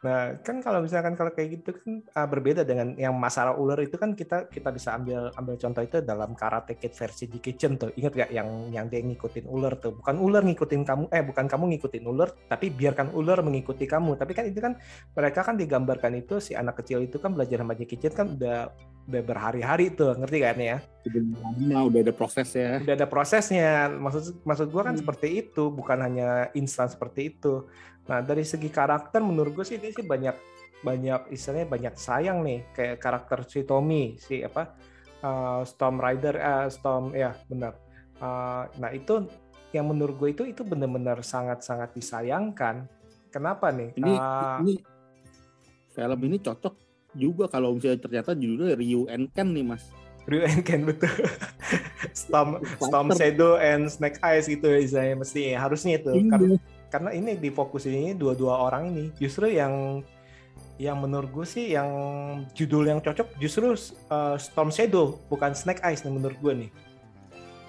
Nah, 0.00 0.40
kan 0.40 0.64
kalau 0.64 0.80
misalkan 0.80 1.12
kalau 1.12 1.28
kayak 1.28 1.60
gitu 1.60 1.76
kan 1.76 2.00
ah, 2.16 2.24
berbeda 2.24 2.64
dengan 2.64 2.96
yang 2.96 3.12
masalah 3.12 3.52
ular 3.52 3.76
itu 3.84 4.00
kan 4.00 4.16
kita 4.16 4.48
kita 4.48 4.72
bisa 4.72 4.96
ambil 4.96 5.28
ambil 5.36 5.60
contoh 5.60 5.84
itu 5.84 6.00
dalam 6.00 6.32
Karate 6.32 6.80
Kid 6.80 6.96
versi 6.96 7.28
Jackie 7.28 7.52
Chan 7.60 7.76
tuh. 7.76 7.92
Ingat 8.00 8.12
gak 8.16 8.30
yang 8.32 8.72
yang 8.72 8.88
dia 8.88 9.04
ngikutin 9.04 9.44
ular 9.44 9.76
tuh? 9.76 10.00
Bukan 10.00 10.16
ular 10.16 10.40
ngikutin 10.40 10.88
kamu, 10.88 11.04
eh 11.12 11.20
bukan 11.20 11.44
kamu 11.44 11.76
ngikutin 11.76 12.04
ular, 12.08 12.32
tapi 12.48 12.72
biarkan 12.72 13.12
ular 13.12 13.44
mengikuti 13.44 13.84
kamu. 13.84 14.16
Tapi 14.16 14.32
kan 14.32 14.44
itu 14.48 14.56
kan 14.64 14.72
mereka 15.12 15.44
kan 15.44 15.60
digambarkan 15.60 16.16
itu 16.16 16.40
si 16.40 16.56
anak 16.56 16.80
kecil 16.80 17.04
itu 17.04 17.20
kan 17.20 17.36
belajar 17.36 17.60
sama 17.60 17.76
Jackie 17.76 18.00
Chan 18.00 18.16
kan 18.16 18.26
udah 18.40 18.72
udah 19.10 19.22
berhari-hari 19.26 19.92
tuh, 19.92 20.16
ngerti 20.16 20.38
kan 20.40 20.56
ya? 20.56 20.78
udah 21.00 21.80
udah 21.88 22.00
ada 22.04 22.12
proses 22.12 22.48
ya 22.56 22.80
udah 22.80 22.94
ada 22.96 23.08
prosesnya. 23.08 23.92
Maksud 23.92 24.44
maksud 24.48 24.68
gua 24.72 24.88
kan 24.88 24.96
Hmm. 24.96 25.04
seperti 25.04 25.28
itu, 25.44 25.68
bukan 25.68 25.98
hanya 26.00 26.48
instan 26.56 26.88
seperti 26.88 27.36
itu. 27.36 27.68
Nah 28.10 28.18
dari 28.26 28.42
segi 28.42 28.66
karakter 28.66 29.22
menurut 29.22 29.54
gue 29.54 29.62
sih 29.62 29.78
dia 29.78 29.94
sih 29.94 30.02
banyak 30.02 30.34
banyak 30.82 31.30
istilahnya 31.30 31.68
banyak 31.70 31.94
sayang 31.94 32.42
nih 32.42 32.66
kayak 32.74 32.98
karakter 32.98 33.46
si 33.46 33.62
Tommy 33.62 34.18
si 34.18 34.42
apa 34.42 34.74
uh, 35.22 35.62
Storm 35.62 36.02
Rider 36.02 36.34
eh, 36.34 36.66
Storm 36.74 37.14
ya 37.14 37.30
benar. 37.46 37.78
Uh, 38.18 38.66
nah 38.82 38.90
itu 38.90 39.30
yang 39.70 39.86
menurut 39.86 40.18
gue 40.18 40.28
itu 40.34 40.42
itu 40.50 40.66
benar-benar 40.66 41.22
sangat-sangat 41.22 41.94
disayangkan. 41.94 42.90
Kenapa 43.30 43.70
nih? 43.70 43.94
ini 43.94 44.12
Uh, 44.18 44.58
ini 44.66 44.74
film 45.94 46.20
ini 46.26 46.36
cocok 46.42 46.74
juga 47.14 47.46
kalau 47.46 47.74
misalnya 47.74 48.02
ternyata 48.02 48.34
judulnya 48.34 48.74
Ryu 48.78 49.10
and 49.10 49.30
Ken 49.34 49.50
nih 49.50 49.66
mas 49.66 49.90
Ryu 50.30 50.46
and 50.46 50.62
Ken 50.62 50.82
betul. 50.86 51.10
Storm 52.20 52.62
Storm 52.78 53.08
Shadow 53.14 53.58
and 53.58 53.90
Snake 53.90 54.18
Eyes 54.22 54.46
gitu 54.50 54.66
istilahnya 54.70 55.22
mesti 55.22 55.54
harusnya 55.54 55.98
itu. 55.98 56.10
Iya. 56.14 56.26
karena 56.30 56.56
ini 57.14 57.38
di 57.38 57.50
fokus 57.54 57.86
ini 57.86 58.12
dua-dua 58.18 58.66
orang 58.66 58.90
ini. 58.90 59.04
Justru 59.16 59.50
yang 59.50 60.02
yang 60.80 60.96
menurut 60.96 61.28
gue 61.28 61.44
sih 61.44 61.76
yang 61.76 61.88
judul 62.56 62.88
yang 62.88 63.04
cocok 63.04 63.36
justru 63.36 63.76
uh, 64.08 64.40
Storm 64.40 64.72
Shadow 64.72 65.20
bukan 65.28 65.52
Snake 65.52 65.84
Eyes 65.84 66.00
nih 66.02 66.12
menurut 66.16 66.38
gue 66.40 66.66
nih. 66.66 66.70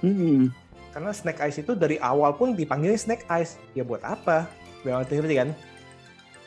Hmm. 0.02 0.50
karena 0.92 1.14
Snake 1.14 1.40
Eyes 1.40 1.62
itu 1.62 1.78
dari 1.78 2.02
awal 2.02 2.36
pun 2.36 2.58
dipanggilnya 2.58 3.00
Snake 3.00 3.28
Eyes. 3.30 3.56
Ya 3.78 3.84
buat 3.86 4.04
apa? 4.04 4.50
Ngerti 4.84 5.14
ngerti 5.20 5.36
kan? 5.38 5.50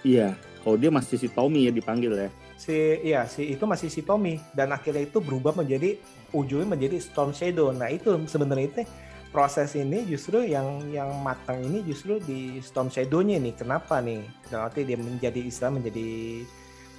Iya, 0.04 0.28
kalau 0.61 0.76
dia 0.76 0.93
masih 0.93 1.16
si 1.16 1.28
Tommy 1.33 1.69
ya 1.69 1.73
dipanggil 1.73 2.12
ya. 2.12 2.28
si 2.54 2.76
iya 3.02 3.26
si 3.28 3.50
itu 3.57 3.64
masih 3.64 3.88
si 3.88 4.04
Tommy. 4.04 4.37
Dan 4.52 4.73
akhirnya 4.73 5.04
itu 5.09 5.21
berubah 5.21 5.57
menjadi 5.57 5.97
ujungnya 6.33 6.76
menjadi 6.76 6.97
Storm 7.00 7.33
Shadow. 7.33 7.73
Nah 7.73 7.88
itu 7.88 8.21
sebenarnya 8.28 8.66
itu 8.69 8.83
proses 9.35 9.75
ini 9.75 10.07
justru 10.07 10.47
yang 10.47 10.87
yang 10.95 11.11
matang 11.19 11.59
ini 11.59 11.83
justru 11.83 12.23
di 12.23 12.62
Storm 12.62 12.87
Shadow-nya 12.87 13.43
nih. 13.43 13.59
Kenapa 13.59 13.99
nih? 13.99 14.23
Dan 14.47 14.62
nanti 14.62 14.87
dia 14.87 14.95
menjadi 14.95 15.43
istilah 15.43 15.75
menjadi 15.75 16.47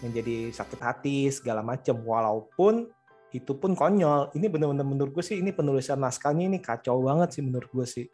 menjadi 0.04 0.52
sakit 0.52 0.80
hati 0.84 1.32
segala 1.32 1.64
macam 1.64 1.96
walaupun 2.04 2.92
itu 3.32 3.56
pun 3.56 3.72
konyol. 3.72 4.36
Ini 4.36 4.52
benar-benar 4.52 4.84
menurut 4.84 5.16
gue 5.16 5.24
sih 5.24 5.40
ini 5.40 5.56
penulisan 5.56 5.96
naskahnya 5.96 6.52
ini 6.52 6.60
kacau 6.60 7.00
banget 7.08 7.40
sih 7.40 7.44
menurut 7.48 7.72
gue 7.72 7.88
sih. 7.88 8.08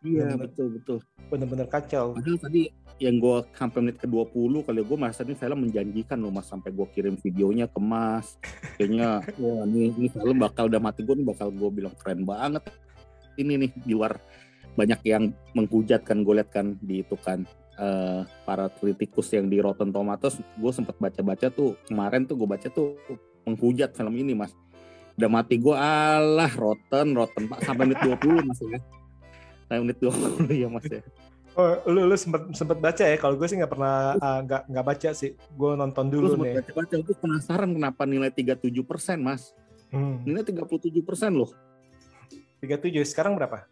Iya, 0.00 0.34
Bener. 0.34 0.48
betul 0.48 0.66
betul. 0.74 0.98
benar-benar 1.30 1.70
kacau. 1.70 2.18
Padahal 2.18 2.40
tadi 2.42 2.72
yang 2.98 3.22
gue 3.22 3.36
sampai 3.54 3.78
menit 3.86 4.02
ke-20 4.02 4.66
kali 4.66 4.80
gue 4.82 4.98
merasa 4.98 5.22
ini 5.22 5.38
film 5.38 5.58
menjanjikan 5.62 6.18
loh 6.18 6.34
mas. 6.34 6.50
Sampai 6.50 6.74
gue 6.74 6.86
kirim 6.90 7.14
videonya 7.22 7.70
ke 7.70 7.78
mas. 7.78 8.34
Kayaknya 8.74 9.22
wah 9.40 9.62
ini, 9.62 9.94
ini 9.94 10.08
film 10.10 10.42
bakal 10.42 10.66
udah 10.66 10.82
mati 10.82 11.06
gue 11.06 11.14
bakal 11.22 11.54
gue 11.54 11.70
bilang 11.70 11.94
keren 11.94 12.26
banget 12.26 12.66
ini 13.38 13.66
nih 13.66 13.70
di 13.84 13.92
luar 13.94 14.18
banyak 14.78 15.00
yang 15.06 15.34
menghujat 15.52 16.06
kan 16.06 16.22
gue 16.22 16.34
lihat 16.40 16.50
kan 16.50 16.78
di 16.80 17.02
itu 17.02 17.18
kan 17.18 17.44
eh, 17.78 18.22
para 18.46 18.70
kritikus 18.70 19.30
yang 19.34 19.50
di 19.50 19.58
Rotten 19.58 19.90
Tomatoes 19.90 20.38
gue 20.38 20.72
sempat 20.72 20.96
baca-baca 20.96 21.50
tuh 21.50 21.74
kemarin 21.90 22.24
tuh 22.24 22.38
gue 22.38 22.48
baca 22.48 22.68
tuh 22.70 22.96
menghujat 23.44 23.96
film 23.96 24.14
ini 24.16 24.36
mas. 24.36 24.54
Udah 25.18 25.28
mati 25.28 25.60
gue 25.60 25.74
alah 25.74 26.52
Rotten 26.54 27.16
Rotten 27.16 27.50
pak. 27.50 27.66
Sampai 27.66 27.84
menit 27.88 28.00
20 28.04 28.46
mas 28.46 28.60
ya. 28.62 28.80
Sampai 29.66 29.80
menit 29.84 29.98
20 29.98 30.48
ya 30.62 30.68
mas 30.70 30.86
ya. 30.86 31.02
Oh 31.58 31.74
lu 31.90 32.06
lu 32.06 32.14
sempat 32.14 32.46
sempat 32.54 32.78
baca 32.78 33.02
ya? 33.02 33.16
Kalau 33.18 33.34
gue 33.34 33.46
sih 33.50 33.58
nggak 33.58 33.72
pernah 33.74 34.14
ah, 34.22 34.38
nggak 34.44 34.70
nggak 34.70 34.86
baca 34.86 35.10
sih. 35.10 35.34
Gue 35.58 35.74
nonton 35.74 36.06
dulu 36.06 36.38
sempat 36.38 36.46
nih. 36.46 36.56
baca-baca, 36.62 36.94
gue 37.02 37.16
penasaran 37.18 37.70
kenapa 37.74 38.02
nilai 38.06 38.30
37 38.30 38.70
persen, 38.86 39.18
Mas. 39.18 39.50
Hmm. 39.90 40.22
Nilai 40.22 40.46
37 40.46 41.02
persen 41.02 41.34
loh. 41.34 41.50
37 42.60 43.04
sekarang 43.06 43.34
berapa? 43.34 43.64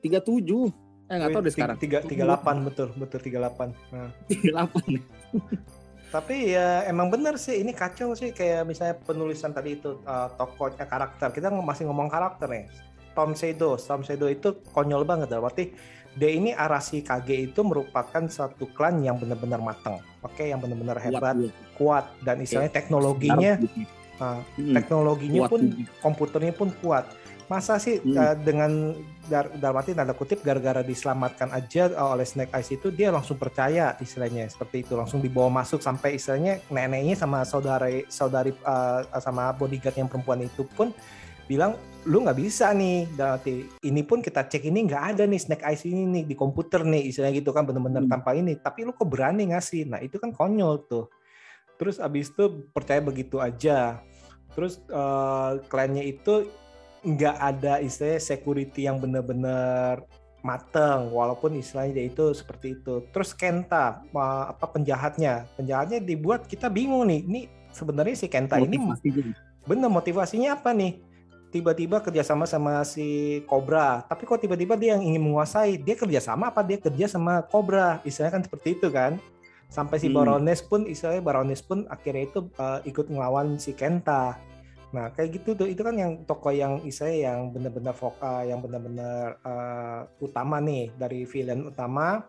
37. 0.00 0.72
Eh, 1.06 1.14
nggak 1.14 1.28
tahu 1.30 1.40
deh 1.40 1.46
Tiga- 1.46 1.54
sekarang. 1.54 1.76
Tiga, 1.78 1.98
38 2.02 2.66
betul, 2.66 2.88
betul 2.96 3.20
38. 3.20 3.70
Nah, 3.92 4.10
38 4.28 4.90
nih. 4.90 5.02
tapi 6.06 6.36
ya 6.48 6.86
emang 6.86 7.10
bener 7.10 7.34
sih 7.36 7.60
ini 7.60 7.70
kacau 7.70 8.14
sih 8.14 8.30
kayak 8.30 8.64
misalnya 8.64 8.96
penulisan 8.96 9.50
tadi 9.50 9.76
itu 9.76 10.00
uh, 10.02 10.28
tokohnya 10.32 10.86
karakter. 10.86 11.28
Kita 11.30 11.50
masih 11.50 11.86
ngomong 11.86 12.08
karakter 12.08 12.48
nih. 12.48 12.66
Tom 13.12 13.32
Shadow, 13.32 13.76
Tom 13.76 14.02
Shadow 14.02 14.28
itu 14.28 14.60
konyol 14.66 15.02
banget 15.02 15.28
dalam 15.28 15.44
arti 15.44 15.72
dia 16.16 16.32
ini 16.32 16.52
Arasi 16.52 17.00
Kage 17.00 17.36
itu 17.44 17.60
merupakan 17.60 18.24
satu 18.26 18.68
klan 18.72 19.00
yang 19.00 19.16
benar-benar 19.16 19.60
matang. 19.60 20.00
Oke, 20.20 20.48
yang 20.48 20.58
benar-benar 20.58 20.96
hebat, 20.96 21.36
Kuat, 21.36 21.52
kuat 21.76 22.04
dan 22.24 22.40
istilahnya 22.40 22.72
teknologinya 22.72 23.52
Gitu. 23.56 23.84
uh, 24.16 24.40
Hmm, 24.56 24.72
teknologinya 24.72 25.40
kuat 25.44 25.50
pun 25.50 25.60
komputernya 26.00 26.52
pun 26.52 26.68
kuat. 26.80 27.04
Masa 27.46 27.78
sih 27.78 28.02
Hmm. 28.02 28.18
uh, 28.18 28.34
dengan 28.34 28.90
dar, 29.30 29.46
dalam 29.54 29.78
arti 29.78 29.94
tanda 29.94 30.10
kutip 30.18 30.42
gara-gara 30.42 30.82
diselamatkan 30.82 31.54
aja 31.54 31.94
uh, 31.94 32.10
oleh 32.18 32.26
Snake 32.26 32.50
Eyes 32.50 32.74
itu 32.74 32.90
dia 32.90 33.14
langsung 33.14 33.38
percaya 33.38 33.94
istilahnya 34.02 34.50
seperti 34.50 34.82
itu. 34.82 34.98
Langsung 34.98 35.22
dibawa 35.22 35.62
masuk 35.62 35.78
sampai 35.78 36.18
istilahnya 36.18 36.58
neneknya 36.74 37.14
sama 37.14 37.46
saudari 37.46 38.02
saudari 38.10 38.50
uh, 38.66 39.06
sama 39.22 39.54
bodyguard 39.54 39.94
yang 39.94 40.10
perempuan 40.10 40.42
itu 40.42 40.66
pun 40.74 40.90
bilang 41.46 41.78
lu 42.02 42.26
nggak 42.26 42.34
bisa 42.34 42.74
nih. 42.74 43.06
Dalam 43.14 43.38
arti 43.38 43.62
ini 43.86 44.02
pun 44.02 44.18
kita 44.18 44.42
cek 44.50 44.66
ini 44.66 44.90
nggak 44.90 45.14
ada 45.14 45.22
nih 45.30 45.38
Snake 45.38 45.62
Eyes 45.62 45.86
ini 45.86 46.02
nih 46.02 46.22
di 46.26 46.34
komputer 46.34 46.82
nih 46.82 47.14
istilahnya 47.14 47.46
gitu 47.46 47.54
kan 47.54 47.62
bener-bener 47.62 48.02
Hmm. 48.02 48.10
tanpa 48.10 48.34
ini. 48.34 48.58
Tapi 48.58 48.82
lu 48.82 48.90
kok 48.90 49.06
berani 49.06 49.54
ngasih? 49.54 49.86
Nah 49.86 50.02
itu 50.02 50.18
kan 50.18 50.34
konyol 50.34 50.82
tuh. 50.90 51.06
Terus 51.78 52.02
abis 52.02 52.34
itu 52.34 52.66
percaya 52.74 52.98
begitu 52.98 53.38
aja. 53.38 54.02
Terus 54.58 54.82
eh, 54.88 55.52
kliennya 55.70 56.02
itu 56.02 56.50
nggak 57.06 57.36
ada 57.38 57.78
istilahnya 57.78 58.18
security 58.18 58.90
yang 58.90 58.98
benar-benar 58.98 60.02
mateng 60.42 61.10
walaupun 61.14 61.54
istilahnya 61.58 62.02
dia 62.02 62.06
itu 62.10 62.34
seperti 62.34 62.78
itu. 62.82 63.06
Terus 63.14 63.30
Kenta 63.34 64.02
apa 64.10 64.66
penjahatnya. 64.66 65.46
Penjahatnya 65.54 66.02
dibuat 66.02 66.50
kita 66.50 66.66
bingung 66.66 67.06
nih 67.06 67.22
ini 67.22 67.40
sebenarnya 67.70 68.14
si 68.18 68.26
Kenta 68.26 68.58
ini 68.58 68.78
Motivasi 68.78 69.08
juga. 69.10 69.32
bener 69.66 69.90
motivasinya 69.90 70.58
apa 70.58 70.74
nih? 70.74 70.98
Tiba-tiba 71.50 72.02
kerjasama 72.02 72.42
sama 72.44 72.82
si 72.82 73.40
Cobra 73.46 74.02
tapi 74.06 74.26
kok 74.26 74.42
tiba-tiba 74.42 74.74
dia 74.74 74.98
yang 74.98 75.06
ingin 75.06 75.22
menguasai? 75.30 75.78
Dia 75.78 75.94
kerjasama 75.94 76.50
apa? 76.50 76.66
Dia 76.66 76.78
kerja 76.82 77.06
sama 77.06 77.42
Cobra 77.46 78.02
istilahnya 78.02 78.34
kan 78.38 78.42
seperti 78.46 78.68
itu 78.78 78.90
kan? 78.90 79.18
Sampai 79.66 79.98
si 79.98 80.06
Hmm. 80.06 80.14
Baroness 80.14 80.62
pun 80.62 80.86
istilahnya 80.86 81.22
Baroness 81.22 81.62
pun 81.62 81.86
akhirnya 81.90 82.26
itu 82.30 82.50
eh, 82.54 82.80
ikut 82.86 83.06
ngelawan 83.10 83.58
si 83.58 83.74
Kenta 83.74 84.38
nah 84.94 85.10
kayak 85.10 85.42
gitu 85.42 85.58
tuh 85.58 85.66
itu 85.66 85.82
kan 85.82 85.98
yang 85.98 86.22
tokoh 86.22 86.54
yang 86.54 86.78
istilahnya 86.86 87.34
yang 87.34 87.38
benar-benar 87.50 87.94
vokal 87.98 88.46
yang 88.46 88.62
benar-benar 88.62 89.34
eh, 89.42 90.00
utama 90.22 90.62
nih 90.62 90.94
dari 90.94 91.26
villain 91.26 91.66
utama. 91.66 92.22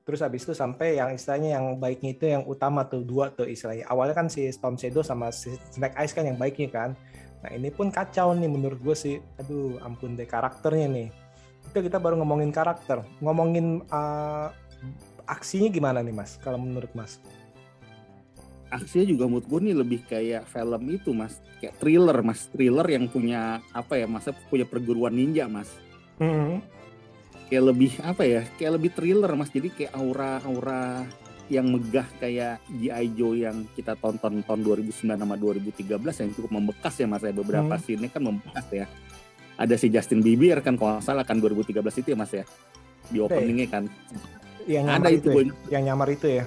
Terus 0.00 0.26
habis 0.26 0.42
itu 0.42 0.56
sampai 0.56 0.98
yang 0.98 1.14
istilahnya 1.14 1.60
yang 1.60 1.78
baiknya 1.78 2.10
itu 2.16 2.24
yang 2.26 2.42
utama 2.48 2.82
tuh 2.82 3.06
dua 3.06 3.30
tuh 3.30 3.46
istilahnya. 3.46 3.86
Awalnya 3.86 4.16
kan 4.16 4.26
si 4.26 4.42
Storm 4.50 4.74
Shadow 4.74 5.06
sama 5.06 5.30
si 5.30 5.54
Snake 5.70 5.94
Eyes 5.94 6.10
kan 6.10 6.26
yang 6.26 6.34
baiknya 6.34 6.66
kan. 6.72 6.90
Nah 7.46 7.50
ini 7.54 7.70
pun 7.70 7.94
kacau 7.94 8.34
nih 8.34 8.50
menurut 8.50 8.80
gue 8.82 8.96
sih. 8.96 9.16
Aduh 9.38 9.78
ampun 9.86 10.18
deh 10.18 10.26
karakternya 10.26 10.88
nih. 10.90 11.08
Itu 11.70 11.78
kita 11.78 12.02
baru 12.02 12.18
ngomongin 12.18 12.50
karakter. 12.50 13.06
Ngomongin 13.22 13.86
eh, 13.86 14.48
aksinya 15.30 15.70
gimana 15.70 16.02
nih 16.02 16.16
mas? 16.16 16.42
Kalau 16.42 16.58
menurut 16.58 16.90
mas 16.96 17.22
aksinya 18.70 19.04
juga 19.04 19.26
menurut 19.26 19.46
gue 19.46 19.60
nih 19.60 19.76
lebih 19.76 20.00
kayak 20.06 20.46
film 20.46 20.82
itu 20.88 21.10
mas. 21.10 21.36
Kayak 21.58 21.74
thriller 21.76 22.18
mas. 22.22 22.40
Thriller 22.48 22.86
yang 22.86 23.04
punya 23.06 23.58
apa 23.74 23.98
ya 23.98 24.06
masa 24.06 24.30
punya 24.48 24.64
perguruan 24.64 25.12
ninja 25.12 25.50
mas. 25.50 25.68
Kayak 27.50 27.64
lebih 27.74 27.92
apa 28.00 28.22
ya 28.22 28.42
kayak 28.56 28.72
lebih 28.78 28.90
thriller 28.94 29.32
mas. 29.34 29.50
Jadi 29.50 29.68
kayak 29.74 29.92
aura-aura 29.92 31.02
yang 31.50 31.66
megah 31.66 32.06
kayak 32.22 32.62
G.I. 32.78 33.06
Joe 33.18 33.34
yang 33.34 33.66
kita 33.74 33.98
tonton 33.98 34.46
tahun 34.46 34.60
2009 34.62 35.02
sama 35.18 35.34
2013 35.34 35.90
yang 35.98 36.30
cukup 36.30 36.50
membekas 36.54 36.94
ya 36.94 37.06
mas 37.10 37.22
ya. 37.26 37.34
Beberapa 37.34 37.74
Hmm. 37.74 37.82
scene 37.82 38.06
kan 38.06 38.22
membekas 38.22 38.66
ya. 38.70 38.86
Ada 39.58 39.74
si 39.76 39.90
Justin 39.90 40.22
Bieber 40.22 40.62
kan 40.62 40.78
kalau 40.78 40.96
nggak 40.96 41.04
salah 41.04 41.26
kan 41.26 41.42
2013 41.42 41.74
itu 41.98 42.14
ya 42.14 42.16
mas 42.16 42.30
ya. 42.30 42.46
Di 43.10 43.18
openingnya 43.18 43.66
kan. 43.66 43.84
Yang 44.70 44.86
ada 44.86 45.08
itu 45.10 45.26
itu, 45.26 45.38
ya? 45.42 45.52
yang 45.74 45.82
nyamar 45.90 46.08
itu 46.14 46.26
ya 46.30 46.44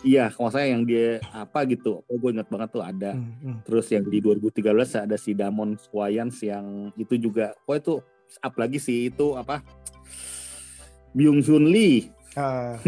iya 0.00 0.30
kalau 0.30 0.50
saya 0.50 0.70
yang 0.70 0.82
dia 0.82 1.18
apa 1.30 1.66
gitu 1.66 2.02
oh 2.02 2.16
gue 2.16 2.30
ingat 2.30 2.46
banget 2.46 2.68
tuh 2.70 2.84
ada 2.84 3.12
Hmm, 3.14 3.34
hmm. 3.42 3.56
Terus 3.66 3.86
yang 3.90 4.04
di 4.06 4.18
2013 4.20 5.04
ada 5.04 5.16
si 5.18 5.34
Damon 5.34 5.74
Wayans 5.90 6.38
yang 6.40 6.94
itu 6.94 7.18
juga, 7.18 7.54
oh 7.66 7.74
itu 7.74 7.98
apalagi 8.38 8.78
si 8.78 9.08
itu 9.08 9.34
apa 9.34 9.64
Byung 11.12 11.40
Hun 11.40 11.64
Lee, 11.72 12.12
Ah, 12.36 12.78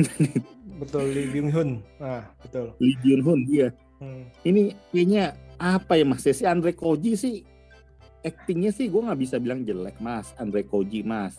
betul 0.79 1.11
Lee 1.11 1.27
Byung 1.27 1.51
Hun 1.51 1.71
ah 1.99 2.29
betul 2.45 2.71
Lee 2.79 2.95
Byung 3.03 3.23
Hun 3.25 3.41
dia. 3.49 3.69
Hmm. 3.99 4.31
Ini 4.45 4.77
kayaknya 4.93 5.25
apa 5.59 5.99
ya 5.99 6.05
mas? 6.07 6.23
Si 6.23 6.45
Andre 6.47 6.73
Koji 6.73 7.13
sih 7.19 7.43
actingnya 8.21 8.71
sih 8.71 8.87
gue 8.87 9.01
nggak 9.01 9.21
bisa 9.21 9.37
bilang 9.41 9.65
jelek 9.65 9.99
mas, 9.99 10.31
Andre 10.37 10.63
Koji 10.63 11.03
mas. 11.03 11.35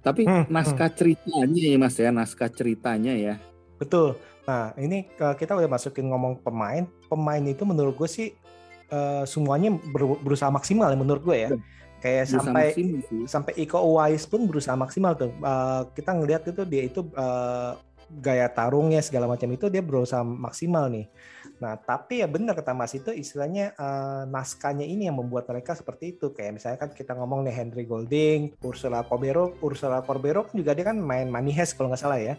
Tapi 0.00 0.24
Hmm, 0.24 0.44
naskah 0.48 0.88
ceritanya 0.88 1.62
ya 1.64 1.76
mas 1.76 1.96
ya, 1.96 2.10
naskah 2.10 2.48
ceritanya 2.48 3.12
ya. 3.14 3.34
Betul. 3.84 4.08
Nah, 4.48 4.72
ini 4.80 5.04
eh, 5.08 5.34
kita 5.36 5.52
udah 5.56 5.68
masukin 5.68 6.08
ngomong 6.08 6.40
pemain. 6.40 6.88
Pemain 7.08 7.44
itu 7.44 7.62
menurut 7.68 7.94
gue 7.96 8.08
sih 8.08 8.28
eh, 8.88 9.24
semuanya 9.28 9.76
ber- 9.92 10.20
berusaha 10.24 10.48
maksimal 10.48 10.88
ya 10.88 10.98
menurut 10.98 11.22
gue 11.24 11.36
ya. 11.36 11.50
Kayak 12.00 12.28
Berusaha 12.28 12.40
sampai 12.40 12.66
maksimal 12.68 13.24
sampai 13.24 13.52
Iko 13.56 13.78
Uwais 13.80 14.24
pun 14.28 14.44
berusaha 14.44 14.76
maksimal 14.76 15.12
tuh. 15.16 15.32
Eh, 15.32 15.82
kita 15.96 16.10
ngelihat 16.16 16.42
itu 16.48 16.62
dia 16.64 16.82
itu 16.84 17.00
gaya 18.14 18.46
tarungnya 18.52 19.00
segala 19.00 19.24
macam 19.24 19.48
itu 19.50 19.66
dia 19.72 19.80
berusaha 19.80 20.20
maksimal 20.22 20.92
nih. 20.92 21.08
Nah, 21.56 21.80
tapi 21.80 22.20
ya 22.20 22.28
benar 22.28 22.52
kata 22.52 22.76
Mas 22.76 22.92
itu 22.92 23.08
istilahnya 23.08 23.72
eh, 23.72 24.22
naskahnya 24.28 24.84
ini 24.84 25.08
yang 25.08 25.16
membuat 25.16 25.48
mereka 25.48 25.72
seperti 25.72 26.18
itu. 26.18 26.36
Kayak 26.36 26.60
misalnya 26.60 26.78
kan 26.84 26.90
kita 26.92 27.16
ngomong 27.16 27.48
nih 27.48 27.54
Henry 27.56 27.88
Golding, 27.88 28.52
Ursula 28.60 29.00
Corbero, 29.08 29.56
Ursula 29.64 30.04
Corbero 30.04 30.44
kan 30.44 30.54
juga 30.60 30.76
dia 30.76 30.84
kan 30.84 31.00
main 31.00 31.32
Money 31.32 31.56
Heist 31.56 31.80
kalau 31.80 31.88
nggak 31.88 32.02
salah 32.04 32.20
ya. 32.20 32.36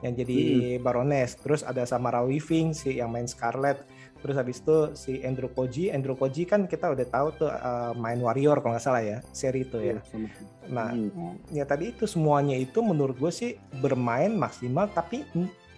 Yang 0.00 0.12
jadi 0.22 0.38
Baroness. 0.78 1.34
Terus 1.36 1.60
ada 1.62 1.82
Samara 1.82 2.22
Weaving 2.22 2.70
si 2.70 2.98
yang 2.98 3.10
main 3.10 3.26
Scarlet. 3.26 3.82
Terus 4.18 4.34
habis 4.34 4.58
itu 4.58 4.76
si 4.98 5.22
Andrew 5.22 5.46
Koji, 5.46 5.94
Andrew 5.94 6.12
Koji 6.12 6.42
kan 6.42 6.66
kita 6.66 6.90
udah 6.90 7.06
tahu 7.06 7.28
tuh 7.36 7.50
eh, 7.50 7.92
main 7.94 8.18
Warrior 8.18 8.58
kalau 8.58 8.74
nggak 8.74 8.82
salah 8.82 8.98
ya, 8.98 9.22
seri 9.30 9.62
itu 9.62 9.78
ya. 9.78 10.02
Sama- 10.04 10.30
Nah, 10.68 10.90
Hmm. 10.92 11.38
ya 11.48 11.64
tadi 11.64 11.94
itu 11.94 12.04
semuanya 12.04 12.52
itu 12.52 12.82
menurut 12.82 13.16
gue 13.16 13.30
sih 13.30 13.50
bermain 13.78 14.28
maksimal 14.28 14.84
tapi 14.86 15.22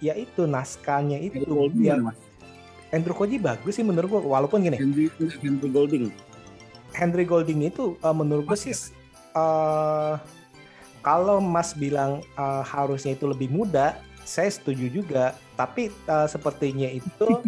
ya 0.00 0.16
itu 0.16 0.42
naskahnya 0.42 1.20
itu 1.20 1.44
Golding 1.44 1.84
ya 1.84 1.94
Mas? 1.94 2.16
Andrew 2.90 3.14
Koji 3.14 3.38
bagus 3.38 3.76
sih 3.76 3.84
menurut 3.84 4.08
gue 4.08 4.20
walaupun 4.26 4.64
gini 4.64 4.74
Henry, 4.74 5.06
Henry 5.38 5.68
Golding. 5.68 6.04
Henry 6.90 7.22
Golding 7.22 7.60
itu 7.62 7.94
uh, 8.00 8.10
menurut 8.10 8.48
gue 8.48 8.58
sih 8.58 8.74
uh, 9.36 10.18
kalau 11.00 11.38
Mas 11.38 11.70
bilang 11.72 12.18
uh, 12.34 12.66
harusnya 12.66 13.14
itu 13.14 13.24
lebih 13.24 13.46
muda 13.46 13.94
saya 14.30 14.50
setuju 14.54 14.86
juga. 15.02 15.34
Tapi 15.58 15.90
uh, 16.06 16.30
sepertinya 16.30 16.86
itu 16.86 17.42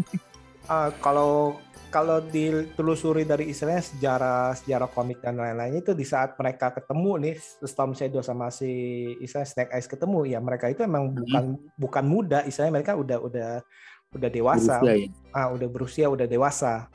uh, 0.66 0.90
kalau 1.04 1.62
kalau 1.92 2.24
ditelusuri 2.24 3.28
dari 3.28 3.52
istilahnya 3.52 3.84
sejarah 3.84 4.56
sejarah 4.56 4.88
komik 4.90 5.20
dan 5.20 5.36
lain-lainnya 5.36 5.84
itu 5.84 5.92
di 5.92 6.08
saat 6.08 6.34
mereka 6.40 6.72
ketemu 6.72 7.12
nih 7.20 7.34
Storm 7.68 7.92
Shadow 7.92 8.24
sama 8.24 8.48
si 8.48 8.72
istilah 9.20 9.44
Snake 9.44 9.72
Eyes 9.76 9.86
ketemu 9.86 10.24
ya 10.24 10.40
mereka 10.40 10.72
itu 10.72 10.82
emang 10.82 11.14
bukan 11.14 11.60
bukan 11.78 12.04
muda. 12.08 12.42
Istilahnya 12.42 12.82
mereka 12.82 12.98
udah 12.98 13.18
udah 13.22 13.50
udah 14.12 14.30
dewasa. 14.32 14.82
Berusia 14.82 15.06
ya. 15.06 15.08
ah 15.30 15.48
udah 15.54 15.68
berusia 15.70 16.06
udah 16.10 16.26
dewasa 16.26 16.90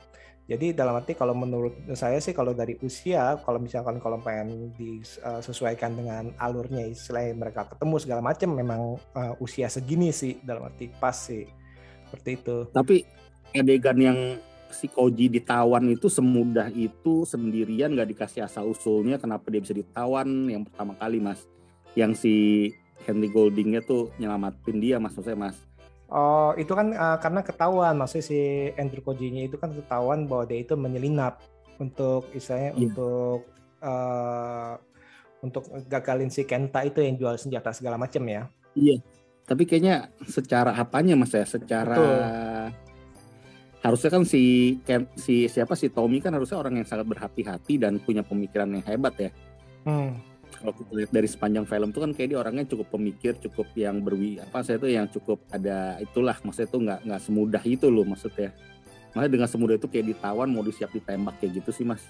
jadi 0.48 0.72
dalam 0.72 0.96
arti 0.96 1.12
kalau 1.12 1.36
menurut 1.36 1.76
saya 1.92 2.16
sih 2.24 2.32
kalau 2.32 2.56
dari 2.56 2.80
usia 2.80 3.36
kalau 3.44 3.60
misalkan 3.60 4.00
kalau 4.00 4.16
pengen 4.16 4.72
disesuaikan 4.80 5.92
dengan 5.92 6.32
alurnya 6.40 6.88
istilahnya 6.88 7.36
mereka 7.36 7.68
ketemu 7.68 8.00
segala 8.00 8.24
macam 8.24 8.56
memang 8.56 8.96
uh, 9.12 9.36
usia 9.44 9.68
segini 9.68 10.08
sih 10.08 10.40
dalam 10.40 10.64
arti 10.64 10.88
pas 10.88 11.12
sih. 11.12 11.44
Seperti 12.08 12.40
itu. 12.40 12.56
Tapi 12.72 13.04
adegan 13.52 14.00
yang 14.00 14.18
si 14.72 14.88
Koji 14.88 15.28
ditawan 15.28 15.84
itu 15.84 16.08
semudah 16.08 16.72
itu 16.72 17.28
sendirian 17.28 17.92
nggak 17.92 18.08
dikasih 18.16 18.48
asal 18.48 18.72
usulnya 18.72 19.20
kenapa 19.20 19.52
dia 19.52 19.60
bisa 19.60 19.76
ditawan? 19.76 20.48
Yang 20.48 20.72
pertama 20.72 20.96
kali 20.96 21.20
mas. 21.20 21.44
Yang 21.92 22.24
si 22.24 22.34
Henry 23.04 23.28
Goldingnya 23.28 23.84
tuh 23.84 24.16
nyelamatin 24.16 24.80
dia 24.80 24.96
mas 24.96 25.12
maksudnya 25.12 25.52
mas 25.52 25.67
oh 26.08 26.56
itu 26.56 26.72
kan 26.72 26.88
uh, 26.92 27.16
karena 27.20 27.40
ketahuan 27.44 27.94
maksudnya 27.96 28.24
si 28.24 28.40
Andrew 28.76 29.04
Koji-nya 29.04 29.48
itu 29.48 29.60
kan 29.60 29.72
ketahuan 29.72 30.24
bahwa 30.24 30.48
dia 30.48 30.64
itu 30.64 30.72
menyelinap 30.74 31.40
untuk 31.78 32.28
istilahnya 32.32 32.72
Iya. 32.74 32.80
untuk 32.90 33.38
uh, 33.84 34.72
untuk 35.38 35.62
gagalin 35.86 36.32
si 36.32 36.42
Kenta 36.42 36.82
itu 36.82 36.98
yang 36.98 37.14
jual 37.14 37.36
senjata 37.38 37.70
segala 37.70 37.94
macam 38.00 38.24
ya 38.26 38.48
iya 38.74 38.98
tapi 39.48 39.64
kayaknya 39.64 40.12
secara 40.28 40.76
apanya 40.76 41.16
mas 41.16 41.32
ya 41.32 41.44
secara 41.46 41.94
Betul. 41.96 42.16
harusnya 43.78 44.10
kan 44.12 44.22
si 44.26 44.42
Ken, 44.82 45.06
si 45.14 45.46
siapa 45.46 45.72
si 45.78 45.88
Tommy 45.88 46.18
kan 46.18 46.34
harusnya 46.34 46.58
orang 46.58 46.82
yang 46.82 46.88
sangat 46.88 47.06
berhati-hati 47.06 47.78
dan 47.80 47.96
punya 48.02 48.20
pemikiran 48.26 48.68
yang 48.72 48.84
hebat 48.84 49.14
ya 49.16 49.30
Hmm. 49.86 50.20
Kalau 50.58 50.74
kita 50.74 50.90
lihat 50.92 51.10
dari 51.14 51.28
sepanjang 51.30 51.64
film 51.64 51.88
tuh 51.90 52.02
kan 52.04 52.10
kayak 52.12 52.28
dia 52.34 52.38
orangnya 52.38 52.66
cukup 52.66 52.86
pemikir 52.90 53.38
cukup 53.38 53.70
yang 53.78 54.02
berwi 54.02 54.42
apa 54.42 54.60
saya 54.60 54.76
tuh 54.76 54.90
yang 54.90 55.06
cukup 55.06 55.38
ada 55.48 55.96
itulah 56.02 56.34
maksudnya 56.42 56.68
tuh 56.68 56.80
nggak 56.82 57.00
nggak 57.06 57.20
semudah 57.22 57.62
itu 57.62 57.86
loh 57.86 58.04
maksudnya 58.04 58.50
makanya 59.14 59.30
dengan 59.32 59.48
semudah 59.48 59.74
itu 59.78 59.88
kayak 59.88 60.06
ditawan 60.10 60.48
mau 60.50 60.60
disiap 60.60 60.90
ditembak 60.90 61.34
kayak 61.38 61.62
gitu 61.62 61.70
sih 61.72 61.86
mas 61.86 62.02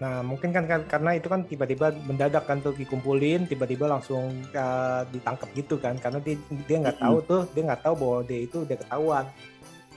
Nah, 0.00 0.24
mungkin 0.24 0.48
kan, 0.48 0.64
kan 0.64 0.80
karena 0.88 1.12
itu 1.12 1.28
kan 1.28 1.44
tiba-tiba 1.44 1.92
mendadak 2.08 2.48
kan 2.48 2.56
tuh 2.64 2.72
dikumpulin, 2.72 3.44
tiba-tiba 3.44 3.84
langsung 3.84 4.32
uh, 4.56 5.04
ditangkap 5.12 5.52
gitu 5.52 5.76
kan, 5.76 5.92
karena 6.00 6.16
dia 6.24 6.40
dia 6.64 6.80
nggak 6.80 7.04
tahu 7.04 7.20
tuh, 7.20 7.42
dia 7.52 7.68
nggak 7.68 7.84
tahu 7.84 7.94
bahwa 8.00 8.18
dia 8.24 8.40
itu 8.40 8.64
udah 8.64 8.80
ketahuan. 8.80 9.24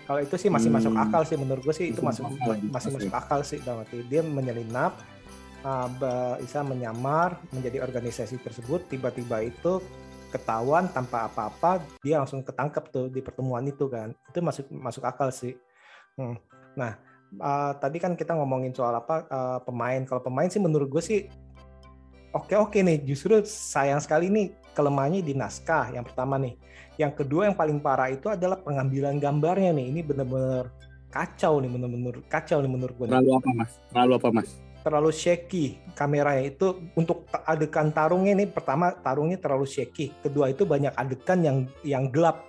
Kalau 0.03 0.19
itu 0.19 0.35
sih 0.35 0.51
masih 0.51 0.67
masuk 0.67 0.91
Hmm. 0.91 1.07
akal 1.07 1.23
sih 1.23 1.39
menurut 1.39 1.63
gue 1.63 1.71
sih 1.71 1.87
itu 1.95 2.03
Masih 2.03 2.19
masuk 2.19 2.35
masuk 2.35 2.67
masih. 2.75 2.91
masuk 2.99 3.13
akal 3.15 3.39
sih 3.47 3.63
dalam 3.63 3.87
arti 3.87 4.03
dia 4.03 4.19
menyelinap, 4.19 4.91
ba- 5.63 6.37
bisa 6.37 6.59
menyamar 6.61 7.39
menjadi 7.55 7.81
organisasi 7.81 8.37
tersebut, 8.43 8.85
tiba-tiba 8.91 9.41
itu 9.47 9.79
ketahuan 10.29 10.89
tanpa 10.91 11.29
apa-apa, 11.29 11.79
dia 12.01 12.19
langsung 12.19 12.41
ketangkep 12.41 12.83
tuh 12.89 13.05
di 13.07 13.21
pertemuan 13.21 13.63
itu 13.69 13.85
kan, 13.87 14.11
itu 14.27 14.39
masuk 14.43 14.65
masuk 14.73 15.03
akal 15.05 15.29
sih. 15.29 15.55
Hmm. 16.19 16.35
Nah, 16.73 16.97
uh, 17.37 17.71
tadi 17.77 18.01
kan 18.01 18.17
kita 18.17 18.33
ngomongin 18.33 18.73
soal 18.73 18.97
apa 18.97 19.29
uh, 19.29 19.59
pemain. 19.61 20.01
Kalau 20.05 20.21
pemain 20.25 20.49
sih 20.49 20.61
menurut 20.61 20.89
gue 20.89 21.03
sih 21.05 21.19
oke 22.33 22.53
oke 22.57 22.81
nih. 22.81 23.05
Justru 23.05 23.45
sayang 23.45 24.01
sekali 24.01 24.29
nih 24.33 24.53
kelemahannya 24.73 25.21
di 25.21 25.37
naskah 25.37 25.93
yang 25.93 26.05
pertama 26.05 26.41
nih. 26.41 26.57
Yang 26.97 27.25
kedua 27.25 27.49
yang 27.49 27.57
paling 27.57 27.77
parah 27.81 28.09
itu 28.09 28.29
adalah 28.29 28.57
pengambilan 28.61 29.21
gambarnya 29.21 29.73
nih. 29.73 29.85
Ini 29.93 30.01
bener-bener 30.01 30.69
kacau 31.13 31.61
nih, 31.61 31.69
bener-bener 31.69 32.25
kacau 32.25 32.57
nih 32.57 32.71
menurut 32.73 32.93
gue. 32.97 33.05
terlalu 33.05 33.37
apa 33.37 33.49
mas 33.53 33.71
terlalu 33.93 34.13
apa 34.17 34.29
mas 34.33 34.49
terlalu 34.83 35.09
shaky 35.15 35.79
kameranya. 35.95 36.43
Itu 36.51 36.83
untuk 36.93 37.25
adegan 37.47 37.89
tarungnya 37.89 38.35
ini 38.35 38.45
pertama 38.45 38.91
tarungnya 38.93 39.39
terlalu 39.39 39.65
shaky. 39.65 40.11
Kedua 40.19 40.51
itu 40.51 40.67
banyak 40.67 40.91
adegan 40.93 41.39
yang 41.41 41.57
yang 41.81 42.11
gelap. 42.11 42.43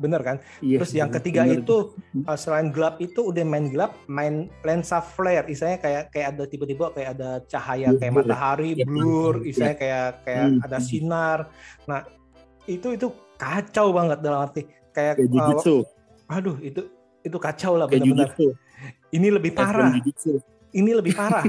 Bener 0.00 0.20
kan? 0.24 0.36
Iya, 0.60 0.80
terus 0.80 0.92
yang 0.96 1.08
ketiga 1.12 1.44
bener. 1.44 1.60
itu 1.64 1.76
uh, 2.24 2.36
selain 2.36 2.72
gelap 2.72 3.00
itu 3.00 3.20
udah 3.32 3.44
main 3.44 3.68
gelap 3.68 3.96
main 4.08 4.48
lensa 4.64 5.00
flare. 5.00 5.44
Istilahnya 5.48 5.80
kayak 5.80 6.02
kayak 6.12 6.26
ada 6.36 6.44
tiba-tiba 6.48 6.84
kayak 6.92 7.10
ada 7.16 7.30
cahaya 7.48 7.92
kayak 7.96 8.12
Blur. 8.12 8.24
matahari 8.24 8.70
Iya, 8.76 8.84
blur. 8.88 9.34
iya. 9.40 9.48
istilahnya 9.48 9.78
kayak 9.80 10.08
kayak 10.24 10.46
Hmm. 10.48 10.64
ada 10.64 10.78
sinar. 10.80 11.38
Nah 11.84 12.00
itu 12.68 12.88
itu 12.96 13.08
kacau 13.40 13.92
banget 13.92 14.18
dalam 14.20 14.40
arti 14.44 14.68
kayak 14.92 15.16
kayak 15.16 15.64
uh, 15.64 15.84
aduh 16.28 16.56
itu 16.60 16.80
itu 17.20 17.36
kacau 17.36 17.76
lah 17.76 17.84
benar-benar 17.84 18.32
ini 19.12 19.28
lebih 19.28 19.52
parah. 19.52 19.92
Ini 20.70 20.90
lebih 20.94 21.12
parah. 21.14 21.44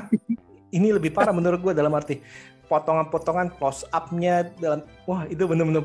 ini 0.72 0.88
lebih 0.92 1.12
parah 1.12 1.36
menurut 1.36 1.60
gue 1.60 1.74
dalam 1.76 1.92
arti 1.94 2.24
potongan-potongan 2.66 3.52
close 3.60 3.84
up-nya 3.92 4.48
dalam 4.56 4.80
wah 5.04 5.28
itu 5.28 5.44
bener-bener 5.44 5.84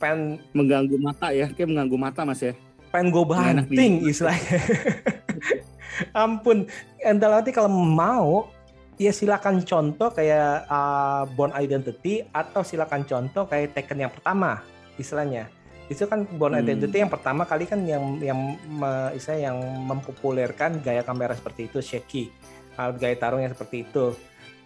pengen 0.00 0.40
mengganggu 0.56 0.96
mata 0.96 1.28
ya, 1.32 1.48
kayak 1.52 1.68
mengganggu 1.72 1.96
mata 1.96 2.20
mas 2.24 2.40
ya. 2.40 2.52
pengen 2.92 3.12
gue 3.12 3.24
banting 3.28 3.92
istilahnya. 4.08 4.56
Ampun, 6.16 6.68
dalam 7.00 7.40
arti 7.40 7.52
kalau 7.52 7.68
mau 7.68 8.48
ya 8.96 9.12
silakan 9.12 9.60
contoh 9.64 10.08
kayak 10.12 10.64
uh, 10.68 11.28
Born 11.36 11.52
Identity 11.52 12.24
atau 12.32 12.64
silakan 12.64 13.04
contoh 13.04 13.44
kayak 13.44 13.76
Taken 13.76 14.08
yang 14.08 14.12
pertama 14.12 14.64
istilahnya. 14.96 15.52
Itu 15.92 16.08
kan 16.08 16.24
Born 16.24 16.56
Hmm. 16.56 16.64
Identity 16.64 17.04
yang 17.04 17.12
pertama 17.12 17.44
kali 17.44 17.68
kan 17.68 17.84
yang 17.84 18.16
yang 18.20 18.56
me- 18.64 19.12
istilahnya 19.12 19.52
yang 19.52 19.58
mempopulerkan 19.84 20.80
gaya 20.80 21.04
kamera 21.04 21.36
seperti 21.36 21.68
itu 21.68 21.78
shaky, 21.84 22.32
uh, 22.78 22.92
gaya 22.94 23.16
tarungnya 23.16 23.52
seperti 23.52 23.84
itu. 23.84 24.12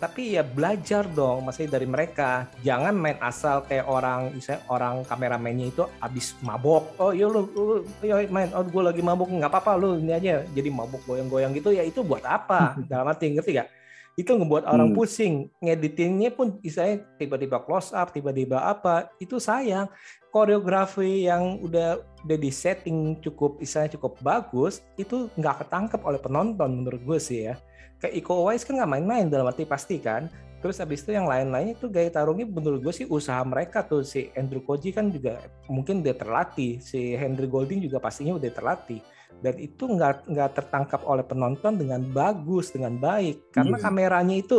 Tapi 0.01 0.33
ya 0.33 0.41
belajar 0.41 1.05
dong, 1.13 1.45
maksudnya 1.45 1.77
dari 1.77 1.85
mereka. 1.85 2.49
Jangan 2.65 2.97
main 2.97 3.21
asal 3.21 3.61
kayak 3.69 3.85
orang, 3.85 4.33
misalnya 4.33 4.65
orang 4.73 5.05
kameramennya 5.05 5.77
itu 5.77 5.85
abis 6.01 6.41
mabok. 6.41 6.97
Oh 6.97 7.13
iya 7.13 7.29
lu, 7.29 7.45
lu 7.53 7.85
iya 8.01 8.25
main, 8.33 8.49
oh 8.57 8.65
gue 8.65 8.81
lagi 8.81 9.05
mabok, 9.05 9.29
nggak 9.29 9.53
apa-apa 9.53 9.77
lu 9.77 10.01
ini 10.01 10.17
aja. 10.17 10.41
Jadi 10.57 10.73
mabok 10.73 11.05
goyang-goyang 11.05 11.53
gitu 11.53 11.77
ya 11.77 11.85
itu 11.85 12.01
buat 12.01 12.25
apa? 12.25 12.81
Dalam 12.91 13.13
arti 13.13 13.29
ngerti 13.29 13.61
gak? 13.61 13.69
Itu 14.17 14.41
ngebuat 14.41 14.65
orang 14.65 14.89
Hmm. 14.89 14.97
pusing. 14.97 15.35
Ngeditingnya 15.61 16.33
pun 16.33 16.57
misalnya 16.65 17.05
tiba-tiba 17.21 17.61
close 17.61 17.93
up, 17.93 18.09
tiba-tiba 18.17 18.57
apa, 18.57 19.13
itu 19.21 19.37
sayang. 19.37 19.85
Koreografi 20.33 21.29
yang 21.29 21.61
udah 21.61 22.01
udah 22.25 22.39
di 22.41 22.49
setting 22.49 23.21
cukup, 23.21 23.61
istilahnya 23.61 24.01
cukup 24.01 24.17
bagus, 24.25 24.81
itu 24.97 25.29
nggak 25.37 25.69
ketangkep 25.69 26.01
oleh 26.09 26.21
penonton 26.25 26.71
menurut 26.73 27.05
gue 27.05 27.21
sih 27.21 27.53
ya 27.53 27.61
kayak 28.01 28.15
Iko 28.17 28.43
Uwais 28.43 28.65
kan 28.65 28.75
nggak 28.81 28.91
main-main 28.91 29.29
dalam 29.29 29.47
arti 29.47 29.63
pasti 29.65 30.01
kan. 30.01 30.27
Terus 30.61 30.77
habis 30.77 31.01
itu 31.01 31.17
yang 31.17 31.25
lain-lainnya 31.25 31.73
itu 31.73 31.89
gaya 31.89 32.13
tarungnya 32.13 32.45
menurut 32.45 32.85
gue 32.85 32.93
sih 32.93 33.09
usaha 33.09 33.41
mereka 33.49 33.81
tuh 33.81 34.05
si 34.05 34.29
Andrew 34.37 34.61
Koji 34.61 34.93
kan 34.93 35.09
juga 35.09 35.41
mungkin 35.73 36.05
udah 36.05 36.13
terlatih, 36.13 36.85
si 36.85 37.17
Henry 37.17 37.49
Golding 37.49 37.81
juga 37.81 37.97
pastinya 37.97 38.37
udah 38.37 38.53
terlatih 38.53 39.01
dan 39.41 39.57
itu 39.57 39.89
nggak 39.89 40.29
nggak 40.29 40.51
tertangkap 40.53 41.01
oleh 41.09 41.25
penonton 41.25 41.81
dengan 41.81 42.05
bagus 42.05 42.77
dengan 42.77 42.93
baik 43.01 43.49
karena 43.57 43.77
Iya. 43.81 43.85
kameranya 43.89 44.37
itu 44.37 44.57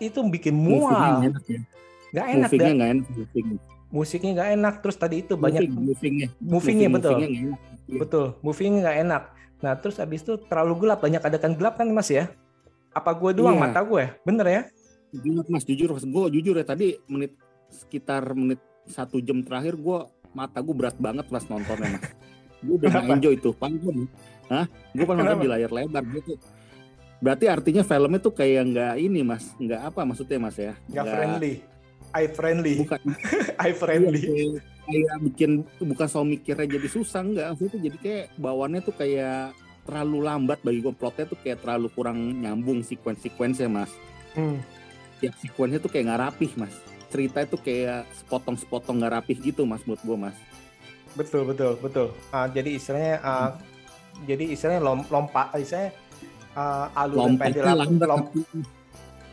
itu 0.00 0.18
bikin 0.24 0.56
mual 0.56 1.20
nggak 1.20 2.26
enak 2.40 2.50
ya. 2.56 2.68
enak 2.72 3.04
moving. 3.12 3.48
musiknya 3.92 4.30
nggak 4.40 4.50
enak 4.56 4.74
terus 4.80 4.96
tadi 4.96 5.20
itu 5.20 5.36
banyak 5.36 5.68
Moving, 5.68 5.84
moving-nya. 5.92 6.28
movingnya 6.40 6.88
betul 6.88 7.12
enak. 7.20 7.28
Iya. 7.28 7.98
betul 8.00 8.26
movingnya 8.40 8.78
nggak 8.88 8.98
enak 9.04 9.22
nah 9.60 9.72
terus 9.76 10.00
habis 10.00 10.24
itu 10.24 10.40
terlalu 10.48 10.88
gelap 10.88 11.04
banyak 11.04 11.20
adegan 11.20 11.52
gelap 11.52 11.76
kan 11.76 11.92
mas 11.92 12.08
ya 12.08 12.32
apa 12.90 13.10
gue 13.14 13.30
doang? 13.38 13.56
Iya. 13.58 13.62
mata 13.70 13.80
gue 13.86 14.04
bener 14.26 14.46
ya? 14.46 14.62
Jujur 15.10 15.44
mas, 15.50 15.64
jujur. 15.66 15.88
Mas, 15.94 16.06
gue 16.06 16.24
jujur 16.38 16.54
ya 16.54 16.66
tadi 16.66 16.98
menit 17.10 17.34
sekitar 17.70 18.34
menit 18.34 18.58
satu 18.86 19.22
jam 19.22 19.42
terakhir 19.42 19.78
gue 19.78 19.98
mata 20.34 20.58
gue 20.62 20.74
berat 20.74 20.96
banget 20.98 21.26
pas 21.26 21.42
nontonnya 21.46 21.98
mas. 21.98 22.04
Gue 22.60 22.74
udah 22.76 22.88
nggak 22.92 23.04
Kenapa? 23.08 23.16
enjoy 23.18 23.34
tuh, 23.40 23.54
paling 23.56 23.80
Hah? 24.50 24.66
Gue 24.92 25.04
pernah 25.06 25.24
nonton 25.32 25.42
di 25.46 25.48
layar 25.48 25.70
lebar 25.72 26.04
gitu. 26.12 26.34
Berarti 27.20 27.44
artinya 27.52 27.82
filmnya 27.84 28.20
tuh 28.20 28.34
kayak 28.34 28.62
nggak 28.74 28.94
ini 29.00 29.20
mas, 29.24 29.52
nggak 29.60 29.80
apa 29.92 30.00
maksudnya 30.04 30.38
mas 30.40 30.56
ya? 30.58 30.74
nggak 30.88 31.06
friendly. 31.08 31.54
Eye 32.10 32.30
friendly. 32.32 32.74
Bukan. 32.82 33.00
Eye 33.62 33.76
friendly. 33.76 34.22
Iya, 34.26 34.26
kayak, 34.26 34.62
kayak 34.90 35.16
bikin 35.30 35.50
bukan 35.78 36.06
soal 36.10 36.26
mikirnya 36.26 36.66
jadi 36.66 36.88
susah 36.90 37.22
enggak 37.22 37.46
maksudnya 37.54 37.70
tuh 37.70 37.82
jadi 37.86 37.96
kayak 38.02 38.24
bawaannya 38.40 38.80
tuh 38.82 38.94
kayak 38.98 39.54
terlalu 39.90 40.22
lambat 40.22 40.62
bagi 40.62 40.78
gue 40.78 40.94
plotnya 40.94 41.26
tuh 41.26 41.38
kayak 41.42 41.66
terlalu 41.66 41.90
kurang 41.90 42.16
nyambung 42.38 42.86
sequence-sequence 42.86 43.66
mas. 43.66 43.90
Hmm. 44.38 44.62
tiap 45.18 45.34
sequence 45.42 45.82
tuh 45.82 45.90
kayak 45.90 46.06
nggak 46.06 46.22
rapih 46.30 46.50
mas. 46.54 46.72
Cerita 47.10 47.42
itu 47.42 47.58
kayak 47.58 48.06
sepotong-sepotong 48.22 49.02
nggak 49.02 49.12
rapih 49.18 49.36
gitu 49.42 49.66
mas 49.66 49.82
menurut 49.82 50.00
gue 50.06 50.16
mas. 50.30 50.36
Betul 51.18 51.42
betul 51.50 51.74
betul. 51.82 52.14
Ah, 52.30 52.46
jadi 52.46 52.78
istilahnya 52.78 53.18
ah, 53.26 53.58
jadi 54.30 54.54
istilahnya 54.54 54.80
lom, 54.80 55.02
lompat 55.10 55.50
istilahnya 55.58 55.90
ah, 56.54 56.86
alur 56.94 57.34
pendek 57.34 57.66
lambat. 57.66 58.06
lom- 58.06 58.30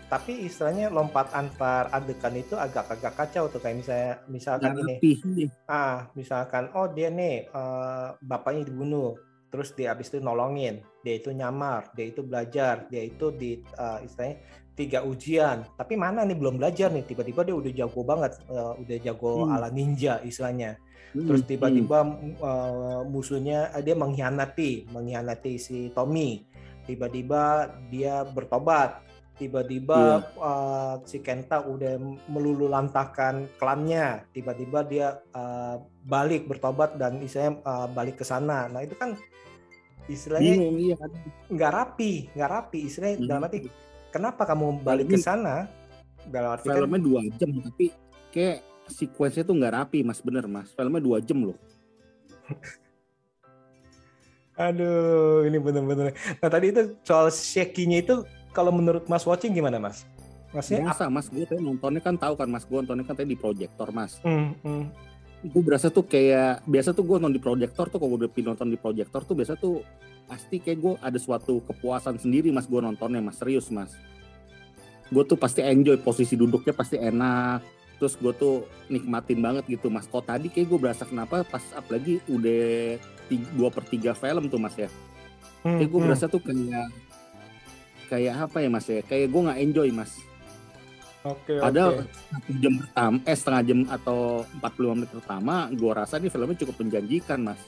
tapi 0.07 0.47
istilahnya 0.47 0.87
lompat 0.87 1.35
antar 1.35 1.91
adegan 1.91 2.31
itu 2.39 2.55
agak-agak 2.55 3.11
kacau 3.11 3.51
tuh 3.51 3.59
kayak 3.59 3.83
misalnya 3.83 4.11
misalkan 4.31 4.71
nggak 4.71 4.87
ini. 4.87 4.95
rapih 4.95 5.17
ah 5.67 6.07
misalkan 6.15 6.71
oh 6.79 6.87
dia 6.87 7.11
nih 7.11 7.51
eh, 7.51 8.07
bapaknya 8.23 8.71
dibunuh 8.71 9.19
terus 9.57 9.73
dia 9.73 9.97
habis 9.97 10.13
itu 10.13 10.21
nolongin. 10.21 10.85
Dia 11.01 11.17
itu 11.17 11.33
nyamar 11.33 11.89
dia 11.97 12.13
itu 12.13 12.21
belajar 12.21 12.85
dia 12.93 13.01
itu 13.01 13.33
di 13.33 13.57
eh, 13.65 13.99
istilahnya 14.05 14.37
tiga 14.77 15.01
ujian. 15.01 15.65
Tapi 15.73 15.97
mana 15.97 16.21
nih 16.21 16.37
belum 16.37 16.61
belajar 16.61 16.93
nih. 16.93 17.09
Tiba-tiba 17.09 17.41
dia 17.41 17.57
udah 17.57 17.71
jago 17.73 18.01
banget 18.05 18.37
eh, 18.45 18.73
udah 18.85 18.97
jago 19.01 19.49
Hmm. 19.49 19.57
ala 19.57 19.73
ninja 19.73 20.21
istilahnya. 20.21 20.77
Hmm, 21.17 21.25
terus 21.25 21.41
hmm. 21.41 21.49
tiba-tiba 21.49 21.99
uh, 22.43 23.01
musuhnya 23.07 23.73
uh, 23.73 23.81
dia 23.81 23.95
mengkhianati 23.97 24.91
mengkhianati 24.93 25.57
si 25.57 25.89
Tommy. 25.97 26.45
Tiba-tiba 26.85 27.73
dia 27.89 28.21
bertobat. 28.21 29.01
Tiba-tiba 29.37 30.33
uh, 30.41 30.97
si 31.05 31.21
Kenta 31.21 31.61
udah 31.61 32.01
melululantahkan 32.27 33.45
klannya. 33.61 34.25
Tiba-tiba 34.33 34.81
dia 34.83 35.07
uh, 35.31 35.77
balik 36.03 36.49
bertobat 36.49 36.97
dan 36.97 37.21
istilahnya 37.21 37.61
uh, 37.61 37.87
balik 37.87 38.17
ke 38.19 38.25
sana. 38.25 38.65
Nah 38.67 38.81
itu 38.81 38.97
kan 38.97 39.13
istilahnya 40.07 40.51
bingung 40.55 40.77
iya 40.79 40.95
kan 40.95 41.11
nggak 41.47 41.71
rapi 41.71 42.11
nggak 42.31 42.49
rapi 42.49 42.79
istilahnya 42.87 43.15
Hmm. 43.19 43.27
dalam 43.27 43.43
arti 43.43 43.57
kenapa 44.09 44.41
kamu 44.43 44.65
balik 44.81 45.07
ke 45.07 45.17
sana 45.17 45.67
dalam 46.27 46.55
arti 46.55 46.65
kan 46.67 46.75
filmnya 46.79 46.99
dua 46.99 47.21
jam 47.35 47.49
tapi 47.61 47.85
kayak 48.31 48.57
sequence 48.87 49.39
tuh 49.39 49.51
nggak 49.51 49.73
rapi 49.75 49.99
mas 50.01 50.19
bener 50.19 50.47
mas 50.47 50.71
filmnya 50.71 50.99
dua 50.99 51.17
jam 51.19 51.43
loh 51.43 51.57
Aduh, 54.57 55.45
ini 55.45 55.61
bener-bener. 55.61 56.17
Nah 56.41 56.49
tadi 56.49 56.73
itu 56.73 56.97
soal 57.05 57.29
shaky-nya 57.29 58.01
itu 58.01 58.25
kalau 58.49 58.73
menurut 58.73 59.05
Mas 59.05 59.21
watching 59.21 59.53
gimana 59.53 59.77
Mas? 59.77 60.01
Maksudnya 60.49 60.89
apa? 60.89 61.05
Masa 61.05 61.13
mas 61.13 61.27
gue 61.29 61.45
tadi 61.45 61.61
nontonnya 61.61 62.01
kan 62.01 62.17
tahu 62.17 62.33
kan 62.33 62.49
mas 62.49 62.65
gue 62.65 62.73
nontonnya 62.73 63.05
kan 63.05 63.13
tadi 63.13 63.35
di 63.35 63.37
proyektor 63.37 63.93
mas 63.93 64.17
Hmm, 64.25 64.57
hmm. 64.65 64.89
Gue 65.45 65.61
berasa 65.61 65.93
tuh 65.93 66.01
kayak 66.01 66.65
biasa 66.65 66.97
tuh 66.97 67.05
gue 67.05 67.17
nonton 67.21 67.37
di 67.37 67.41
proyektor 67.41 67.93
tuh 67.93 68.01
kalau 68.01 68.17
udah 68.17 68.29
nonton 68.29 68.73
di 68.73 68.77
proyektor 68.79 69.21
tuh 69.21 69.37
biasa 69.37 69.53
tuh 69.53 69.85
pasti 70.25 70.57
kayak 70.57 70.79
gue 70.81 70.93
ada 70.97 71.19
suatu 71.21 71.61
kepuasan 71.61 72.17
sendiri 72.17 72.49
mas 72.49 72.65
gue 72.65 72.81
nontonnya 72.81 73.21
mas. 73.21 73.37
Serius 73.37 73.69
mas. 73.69 73.93
Gue 75.13 75.23
tuh 75.23 75.37
pasti 75.37 75.61
enjoy 75.61 76.01
posisi 76.01 76.33
duduknya 76.33 76.73
pasti 76.73 76.97
enak 76.97 77.61
terus 77.97 78.13
gue 78.13 78.29
tuh 78.33 78.65
nikmatin 78.89 79.37
banget 79.37 79.63
gitu 79.69 79.93
mas. 79.93 80.09
Kok 80.09 80.25
tadi 80.25 80.49
kayak 80.49 80.67
gue 80.73 80.79
berasa 80.81 81.05
kenapa 81.05 81.45
pas 81.45 81.61
apalagi 81.77 82.17
udah 82.25 82.97
dua 83.53 83.69
per 83.69 83.85
tiga 83.85 84.17
film 84.17 84.49
tuh 84.49 84.57
mas 84.57 84.73
ya. 84.73 84.89
Hmm, 85.61 85.77
kayak 85.77 85.89
gue 85.89 85.99
hmm. 86.01 86.07
berasa 86.09 86.25
tuh 86.25 86.41
kayak 86.41 86.89
kayak 88.09 88.33
apa 88.41 88.57
ya 88.65 88.69
mas 88.73 88.85
ya? 88.89 89.05
Kayak 89.05 89.29
gue 89.29 89.41
nggak 89.45 89.59
enjoy 89.61 89.89
mas 89.93 90.26
Oke, 91.27 91.59
oke. 91.59 92.07
satu 92.07 92.51
jam 92.63 92.73
pertama, 92.79 93.15
eh 93.27 93.35
setengah 93.35 93.61
jam 93.67 93.79
atau 93.91 94.19
45 94.63 94.95
menit 94.95 95.11
pertama, 95.11 95.55
gua 95.75 95.91
rasa 96.03 96.15
nih 96.23 96.31
filmnya 96.31 96.59
cukup 96.63 96.75
menjanjikan, 96.79 97.39
mas. 97.43 97.59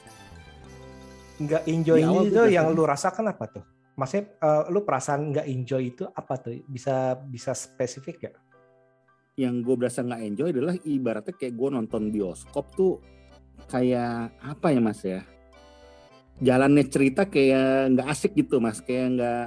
Nggak 1.40 1.62
enjoy 1.68 2.00
tuh 2.32 2.48
yang 2.48 2.72
lu 2.72 2.84
rasakan 2.88 3.32
apa 3.32 3.44
tuh? 3.48 3.64
Maksudnya 4.00 4.24
eh, 4.40 4.62
lu 4.72 4.80
perasaan 4.80 5.20
nggak 5.32 5.46
enjoy 5.48 5.82
itu 5.92 6.04
apa 6.08 6.40
tuh? 6.40 6.56
Bisa 6.64 7.20
bisa 7.20 7.52
spesifik 7.52 8.28
gak? 8.28 8.36
Yang 9.36 9.54
gue 9.64 9.74
berasa 9.76 10.00
nggak 10.04 10.22
enjoy 10.24 10.48
adalah 10.52 10.74
ibaratnya 10.84 11.34
kayak 11.36 11.54
gue 11.56 11.68
nonton 11.68 12.02
bioskop 12.08 12.64
tuh 12.76 13.00
kayak 13.68 14.36
apa 14.40 14.66
ya, 14.72 14.80
mas 14.80 15.00
ya? 15.04 15.20
Jalannya 16.40 16.84
cerita 16.88 17.28
kayak 17.28 17.92
nggak 17.96 18.08
asik 18.08 18.32
gitu, 18.32 18.56
mas. 18.56 18.80
Kayak 18.80 19.20
nggak 19.20 19.46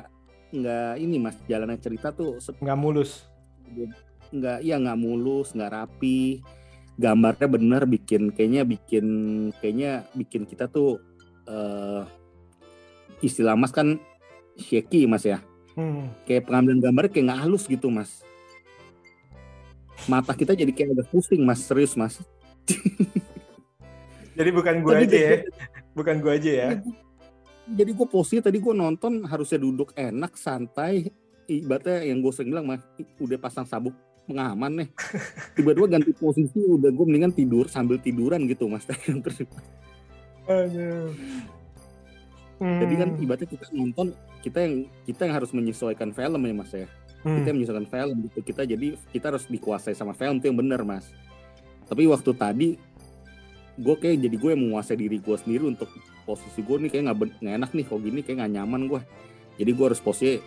nggak 0.53 0.91
ini, 1.01 1.17
mas. 1.17 1.37
Jalannya 1.49 1.81
cerita 1.81 2.13
tuh 2.13 2.37
Nggak 2.61 2.77
mulus. 2.77 3.32
Nggak 4.33 4.59
ya 4.61 4.75
nggak 4.77 4.99
mulus, 4.99 5.53
nggak 5.53 5.71
rapi. 5.71 6.41
Gambarnya 6.93 7.47
bener 7.49 7.83
bikin 7.85 8.29
kayaknya 8.29 8.61
bikin 8.63 9.05
kayaknya 9.57 10.05
bikin 10.13 10.45
kita 10.45 10.69
tuh 10.69 11.01
eh 11.43 12.05
istilah 13.19 13.57
mas 13.57 13.71
kan 13.71 13.97
shaky 14.55 15.05
mas 15.05 15.23
ya 15.23 15.41
Hmm. 15.73 16.13
kayak 16.29 16.45
pengambilan 16.45 16.85
gambar 16.85 17.09
kayak 17.09 17.33
nggak 17.33 17.41
halus 17.49 17.65
gitu 17.65 17.89
mas 17.89 18.21
mata 20.05 20.37
kita 20.37 20.53
jadi 20.53 20.69
kayak 20.69 20.93
agak 20.93 21.07
pusing 21.09 21.41
mas 21.41 21.65
serius 21.65 21.97
mas 21.97 22.21
Jadi 24.33 24.49
bukan 24.49 24.81
gue 24.81 24.93
aja 24.97 25.13
ya. 25.13 25.35
Bukan 25.93 26.17
gue 26.17 26.31
aja 26.33 26.51
ya. 26.51 26.69
jadi 27.63 27.89
gue 27.89 28.07
posisi 28.09 28.41
tadi 28.41 28.57
gue 28.57 28.73
nonton 28.73 29.23
harusnya 29.23 29.57
duduk 29.57 29.93
enak 29.93 30.33
santai 30.35 31.09
ibaratnya 31.45 32.03
yang 32.03 32.19
gue 32.19 32.31
sering 32.31 32.49
bilang 32.49 32.65
mas 32.65 32.81
udah 33.17 33.37
pasang 33.37 33.63
sabuk 33.63 33.91
pengaman 34.23 34.71
nih 34.77 34.89
tiba-tiba 35.55 35.87
ganti 35.89 36.11
posisi 36.11 36.59
udah 36.59 36.87
gue 36.87 37.05
mendingan 37.05 37.31
tidur 37.31 37.67
sambil 37.67 37.97
tiduran 37.97 38.43
gitu 38.45 38.65
mas 38.65 38.83
Terus- 38.83 39.43
Aduh. 40.45 41.11
jadi 42.59 42.93
kan 42.97 43.09
Hmm. 43.09 43.19
ibaratnya 43.19 43.47
kita 43.49 43.65
nonton 43.71 44.07
kita 44.39 44.59
yang 44.59 44.73
kita 45.03 45.21
yang 45.23 45.33
harus 45.33 45.51
menyesuaikan 45.51 46.11
film 46.11 46.39
ya 46.39 46.53
mas 46.53 46.71
ya 46.71 46.87
Hmm. 47.19 47.39
kita 47.39 47.45
yang 47.49 47.57
menyesuaikan 47.57 47.87
film 47.87 48.15
gitu 48.21 48.39
kita 48.41 48.61
jadi 48.63 48.87
kita 49.09 49.25
harus 49.29 49.43
dikuasai 49.45 49.91
sama 49.91 50.11
film 50.11 50.37
itu 50.37 50.47
yang 50.47 50.55
bener 50.57 50.83
mas 50.83 51.07
tapi 51.85 52.03
waktu 52.05 52.31
tadi 52.33 52.69
gue 53.73 53.95
kayak 53.97 54.21
jadi 54.21 54.35
gue 54.35 54.49
yang 54.51 54.61
menguasai 54.61 54.95
diri 54.95 55.17
gue 55.17 55.35
sendiri 55.35 55.63
untuk 55.65 55.87
posisi 56.23 56.59
gue 56.59 56.77
nih 56.77 56.89
kayak 56.89 57.03
nggak 57.09 57.55
enak 57.57 57.71
nih 57.71 57.83
kok 57.83 57.99
gini 57.99 58.19
kayak 58.21 58.37
nggak 58.39 58.53
nyaman 58.53 58.81
gue 58.85 59.01
jadi 59.55 59.71
gue 59.71 59.85
harus 59.85 59.99
posisi 59.99 60.39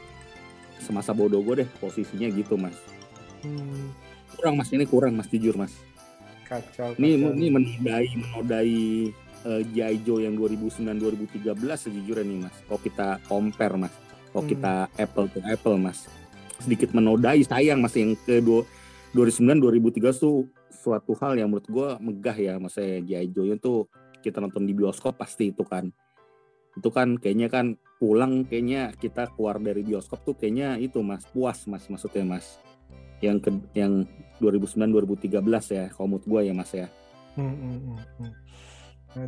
semasa 0.78 1.10
bodoh 1.10 1.40
gue 1.40 1.62
deh 1.62 1.68
posisinya 1.76 2.28
gitu 2.28 2.54
mas 2.54 2.76
Hmm. 3.38 3.92
kurang 4.32 4.56
mas 4.56 4.68
ini 4.68 4.82
kurang 4.82 5.14
mas 5.14 5.26
jujur 5.26 5.54
mas 5.54 5.70
Kacau. 6.42 6.94
ini 6.94 7.14
kacau. 7.16 7.32
ini 7.32 7.46
menodai 7.48 8.06
menodai 8.12 8.72
uh, 9.44 9.62
G.I. 9.66 9.96
Joe 10.00 10.20
yang 10.20 10.34
2009 10.34 10.82
2013 11.42 11.52
sejujurnya 11.56 12.24
nih 12.24 12.38
mas 12.40 12.56
kalau 12.62 12.80
kita 12.80 13.08
compare 13.24 13.76
mas 13.76 13.94
kalau 14.28 14.42
Hmm. 14.42 14.50
kita 14.50 14.72
apple 14.94 15.26
to 15.28 15.38
apple 15.42 15.76
mas 15.76 16.08
sedikit 16.58 16.90
menodai 16.90 17.40
sayang 17.40 17.78
mas 17.78 17.92
yang 17.92 18.16
ke 18.16 18.38
dua- 18.38 18.66
2009 19.12 19.60
2013 19.60 20.16
tuh 20.16 20.48
suatu 20.72 21.12
hal 21.14 21.34
yang 21.34 21.48
menurut 21.48 21.66
gua 21.66 21.88
megah 21.98 22.34
ya 22.34 22.54
mas 22.56 22.72
saya 22.72 22.98
G.I. 22.98 23.28
Joe 23.28 23.48
itu 23.50 23.86
kita 24.18 24.38
nonton 24.38 24.62
di 24.62 24.72
bioskop 24.72 25.14
pasti 25.14 25.50
itu 25.50 25.62
kan 25.62 25.88
itu 26.76 26.88
kan 26.92 27.16
kayaknya 27.16 27.48
kan 27.48 27.80
pulang 27.96 28.44
kayaknya 28.44 28.92
kita 29.00 29.32
keluar 29.32 29.56
dari 29.56 29.80
bioskop 29.80 30.20
tuh 30.22 30.36
kayaknya 30.36 30.76
itu 30.76 31.00
mas 31.00 31.24
puas 31.32 31.64
mas 31.64 31.88
maksudnya 31.88 32.36
mas 32.36 32.60
yang 33.24 33.40
ke 33.40 33.48
yang 33.72 34.04
2009 34.44 34.76
2013 34.92 35.40
ya 35.72 35.84
kalau 35.88 36.06
menurut 36.12 36.26
gua 36.28 36.40
ya 36.44 36.52
mas 36.52 36.72
ya 36.72 36.88
Hmm, 37.36 37.52
hmm, 37.52 37.78
hmm, 37.84 38.00
hmm. 38.16 38.32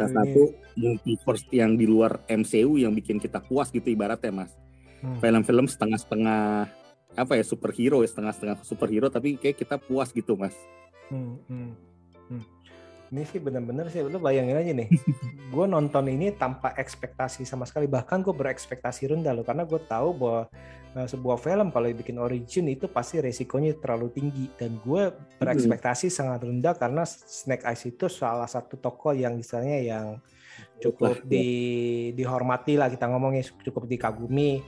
salah 0.00 0.12
satu 0.16 0.42
multiverse 0.80 1.44
yang 1.52 1.76
di 1.76 1.84
luar 1.84 2.24
MCU 2.24 2.80
yang 2.80 2.96
bikin 2.96 3.20
kita 3.20 3.44
puas 3.44 3.68
gitu 3.68 3.84
ibaratnya 3.92 4.32
mas 4.32 4.52
Hmm. 4.98 5.14
film-film 5.22 5.70
setengah-setengah 5.70 6.66
apa 7.14 7.32
ya 7.38 7.44
superhero 7.46 8.02
ya 8.02 8.11
setengah-setengah 8.11 8.66
superhero 8.66 9.06
tapi 9.06 9.38
kayak 9.38 9.54
kita 9.62 9.78
puas 9.78 10.11
gitu 10.11 10.34
mas 10.34 10.58
hmm, 11.06 11.38
hmm. 11.46 11.70
Ini 13.09 13.25
sih 13.25 13.40
bener-bener 13.40 13.88
sih, 13.88 14.05
lu 14.05 14.21
bayangin 14.21 14.57
aja 14.61 14.73
nih. 14.73 14.88
gue 15.55 15.64
nonton 15.64 16.05
ini 16.12 16.33
tanpa 16.37 16.77
ekspektasi 16.77 17.49
sama 17.49 17.64
sekali. 17.64 17.88
Bahkan 17.88 18.21
gue 18.21 18.35
berekspektasi 18.37 19.09
rendah 19.09 19.33
loh. 19.33 19.44
Karena 19.44 19.64
gue 19.64 19.81
tahu 19.81 20.09
bahwa 20.12 20.42
eh, 20.92 21.09
sebuah 21.09 21.40
film 21.40 21.73
kalau 21.73 21.88
bikin 21.88 22.21
origin 22.21 22.68
itu 22.68 22.85
pasti 22.88 23.25
resikonya 23.25 23.77
terlalu 23.81 24.12
tinggi. 24.12 24.47
Dan 24.55 24.77
gue 24.85 25.09
berekspektasi 25.40 26.12
sangat 26.12 26.44
rendah 26.44 26.77
karena 26.77 27.09
Snake 27.09 27.64
Eyes 27.64 27.88
itu 27.88 28.12
salah 28.12 28.49
satu 28.49 28.77
tokoh 28.77 29.16
yang 29.16 29.37
misalnya 29.40 29.79
yang 29.81 30.07
cukup 30.79 31.27
di 31.27 31.47
dihormati 32.14 32.79
lah 32.79 32.90
kita 32.90 33.11
ngomongnya 33.11 33.47
cukup 33.66 33.90
dikagumi 33.90 34.62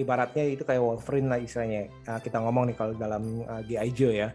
ibaratnya 0.00 0.48
itu 0.48 0.64
kayak 0.64 0.82
Wolverine 0.82 1.28
lah 1.28 1.38
istilahnya 1.38 1.92
Nah, 2.08 2.18
kita 2.18 2.42
ngomong 2.42 2.72
nih 2.72 2.76
kalau 2.76 2.94
dalam 2.98 3.22
uh, 3.46 3.62
G.I. 3.62 3.90
Joe 3.94 4.12
ya 4.12 4.28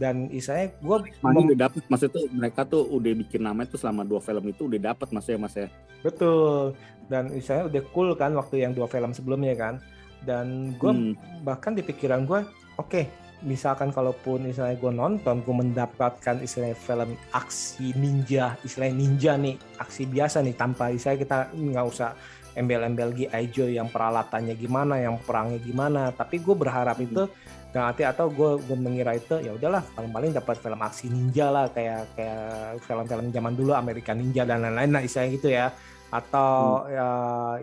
dan 0.00 0.32
istilahnya 0.32 0.72
gue 0.74 0.96
Makanya 1.20 1.44
udah 1.44 1.58
dapet 1.60 1.80
maksudnya 1.84 2.14
tuh 2.16 2.24
mereka 2.32 2.60
tuh 2.64 2.82
udah 2.88 3.12
bikin 3.12 3.44
nama 3.44 3.60
itu 3.62 3.76
selama 3.76 4.00
dua 4.02 4.18
film 4.18 4.48
itu 4.48 4.64
udah 4.64 4.80
dapet 4.80 5.12
mas 5.12 5.28
ya 5.28 5.36
mas 5.36 5.52
ya 5.52 5.68
betul 6.00 6.72
dan 7.06 7.28
istilahnya 7.28 7.68
udah 7.68 7.82
cool 7.92 8.10
kan 8.16 8.32
waktu 8.32 8.64
yang 8.64 8.72
dua 8.72 8.88
film 8.88 9.12
sebelumnya 9.12 9.52
kan 9.52 9.74
dan 10.20 10.72
gue 10.74 10.88
Hmm. 10.88 11.12
bahkan 11.40 11.76
di 11.76 11.84
pikiran 11.84 12.24
gue 12.24 12.40
oke 12.76 13.02
misalkan 13.40 13.88
kalaupun 13.88 14.44
istilahnya 14.46 14.76
gue 14.76 14.92
nonton 14.94 15.40
gue 15.40 15.54
mendapatkan 15.54 16.40
istilahnya 16.40 16.76
film 16.76 17.10
aksi 17.30 17.92
ninja 17.94 18.56
istilahnya 18.60 18.96
ninja 18.96 19.32
nih 19.36 19.56
aksi 19.76 20.04
biasa 20.06 20.40
nih 20.40 20.54
tanpa 20.54 20.88
istilahnya 20.88 21.20
kita 21.20 21.38
nggak 21.50 21.86
usah 21.86 22.10
embel-embel 22.52 23.14
G.I. 23.14 23.44
Joe 23.48 23.70
yang 23.70 23.88
peralatannya 23.88 24.52
gimana 24.54 24.98
yang 24.98 25.16
perangnya 25.18 25.56
gimana 25.56 26.10
tapi 26.10 26.36
gue 26.36 26.52
berharap 26.52 26.96
Hmm. 26.96 27.06
itu 27.06 27.22
nggak 27.70 27.86
hati 27.86 28.02
atau 28.02 28.26
gue 28.26 28.58
gue 28.60 28.74
mengira 28.74 29.14
itu 29.14 29.38
ya 29.38 29.54
udahlah 29.54 29.78
paling-paling 29.94 30.34
dapat 30.34 30.58
film 30.58 30.80
aksi 30.82 31.06
ninja 31.06 31.54
lah 31.54 31.70
kayak 31.70 32.02
kayak 32.18 32.82
film-film 32.82 33.30
zaman 33.30 33.54
dulu 33.54 33.72
Amerika 33.72 34.10
Ninja 34.10 34.42
dan 34.42 34.66
lain-lain 34.66 34.90
lah 34.90 35.02
istilahnya 35.02 35.30
gitu 35.38 35.48
ya 35.48 35.70
atau 36.10 36.82
Hmm. 36.82 36.90
ya, 36.90 37.08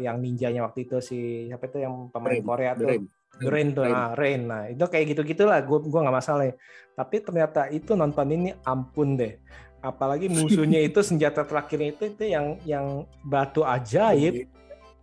yang 0.07 0.23
ninjanya 0.23 0.63
waktu 0.63 0.87
itu 0.87 1.03
si 1.03 1.19
siapa 1.45 1.67
itu 1.67 1.83
yang 1.83 2.07
pemain 2.07 2.39
Rain, 2.39 2.45
Korea 2.47 2.71
tuh 2.73 2.87
Rain. 2.87 3.03
Rain 3.37 3.67
tuh, 3.69 3.83
Rain. 3.83 3.93
nah, 3.93 4.11
Rain. 4.15 4.41
Nah, 4.47 4.63
itu 4.65 4.81
kayak 4.81 5.05
gitu-gitulah. 5.13 5.59
Gue 5.61 5.77
gua 5.85 6.01
nggak 6.01 6.17
masalah. 6.17 6.49
ya. 6.49 6.55
Tapi 6.95 7.15
ternyata 7.21 7.69
itu 7.69 7.93
nonton 7.93 8.25
ini 8.31 8.49
ampun 8.63 9.13
deh. 9.13 9.37
Apalagi 9.77 10.25
musuhnya 10.33 10.81
itu 10.81 11.03
senjata 11.03 11.43
terakhirnya 11.43 11.93
itu 11.93 12.03
itu 12.15 12.23
yang 12.23 12.55
yang 12.63 12.85
batu 13.21 13.61
ajaib. 13.61 14.47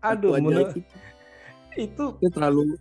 Aduh, 0.02 0.40
menurut 0.40 0.74
itu- 0.74 0.88
itu 1.76 2.04
itu 2.18 2.28
terlalu 2.32 2.74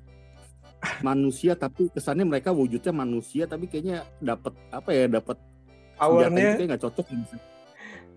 manusia 1.02 1.56
tapi 1.56 1.88
kesannya 1.92 2.28
mereka 2.28 2.52
wujudnya 2.52 2.92
manusia 2.92 3.48
tapi 3.48 3.72
kayaknya 3.72 4.04
dapat 4.20 4.54
apa 4.70 4.90
ya 4.92 5.06
dapat 5.08 5.38
powernya 5.98 6.60
kayak 6.60 6.68
nggak 6.76 6.84
cocok 6.84 7.06
gitu. 7.08 7.36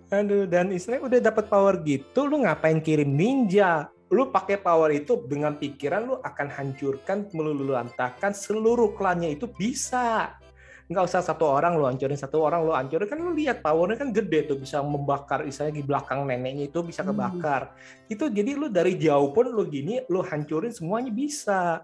Aduh, 0.06 0.46
dan 0.46 0.70
istilahnya 0.70 1.02
udah 1.02 1.18
dapat 1.18 1.50
power 1.50 1.82
gitu, 1.82 2.30
lu 2.30 2.46
ngapain 2.46 2.78
kirim 2.78 3.10
ninja? 3.10 3.90
Lu 4.06 4.30
pakai 4.30 4.62
power 4.62 4.94
itu 4.94 5.18
dengan 5.26 5.58
pikiran 5.58 6.06
lu 6.06 6.14
akan 6.22 6.46
hancurkan, 6.46 7.26
melululantakan 7.34 8.30
seluruh 8.30 8.94
klannya 8.94 9.34
itu 9.34 9.50
bisa. 9.50 10.38
Nggak 10.86 11.10
usah 11.10 11.26
satu 11.26 11.50
orang 11.50 11.74
lu 11.74 11.90
hancurin, 11.90 12.14
satu 12.14 12.38
orang 12.38 12.62
lu 12.62 12.70
hancurin. 12.70 13.10
Kan 13.10 13.18
lu 13.18 13.34
lihat 13.34 13.66
powernya 13.66 13.98
kan 13.98 14.14
gede 14.14 14.46
tuh, 14.46 14.62
bisa 14.62 14.78
membakar, 14.78 15.42
istilahnya 15.42 15.82
di 15.82 15.82
belakang 15.82 16.22
neneknya 16.22 16.70
itu 16.70 16.86
bisa 16.86 17.02
kebakar. 17.02 17.74
Itu 18.06 18.30
jadi 18.30 18.54
lu 18.54 18.70
dari 18.70 18.94
jauh 18.94 19.34
pun 19.34 19.50
lu 19.50 19.66
gini, 19.66 20.06
lu 20.06 20.22
hancurin 20.22 20.70
semuanya 20.70 21.10
bisa. 21.10 21.82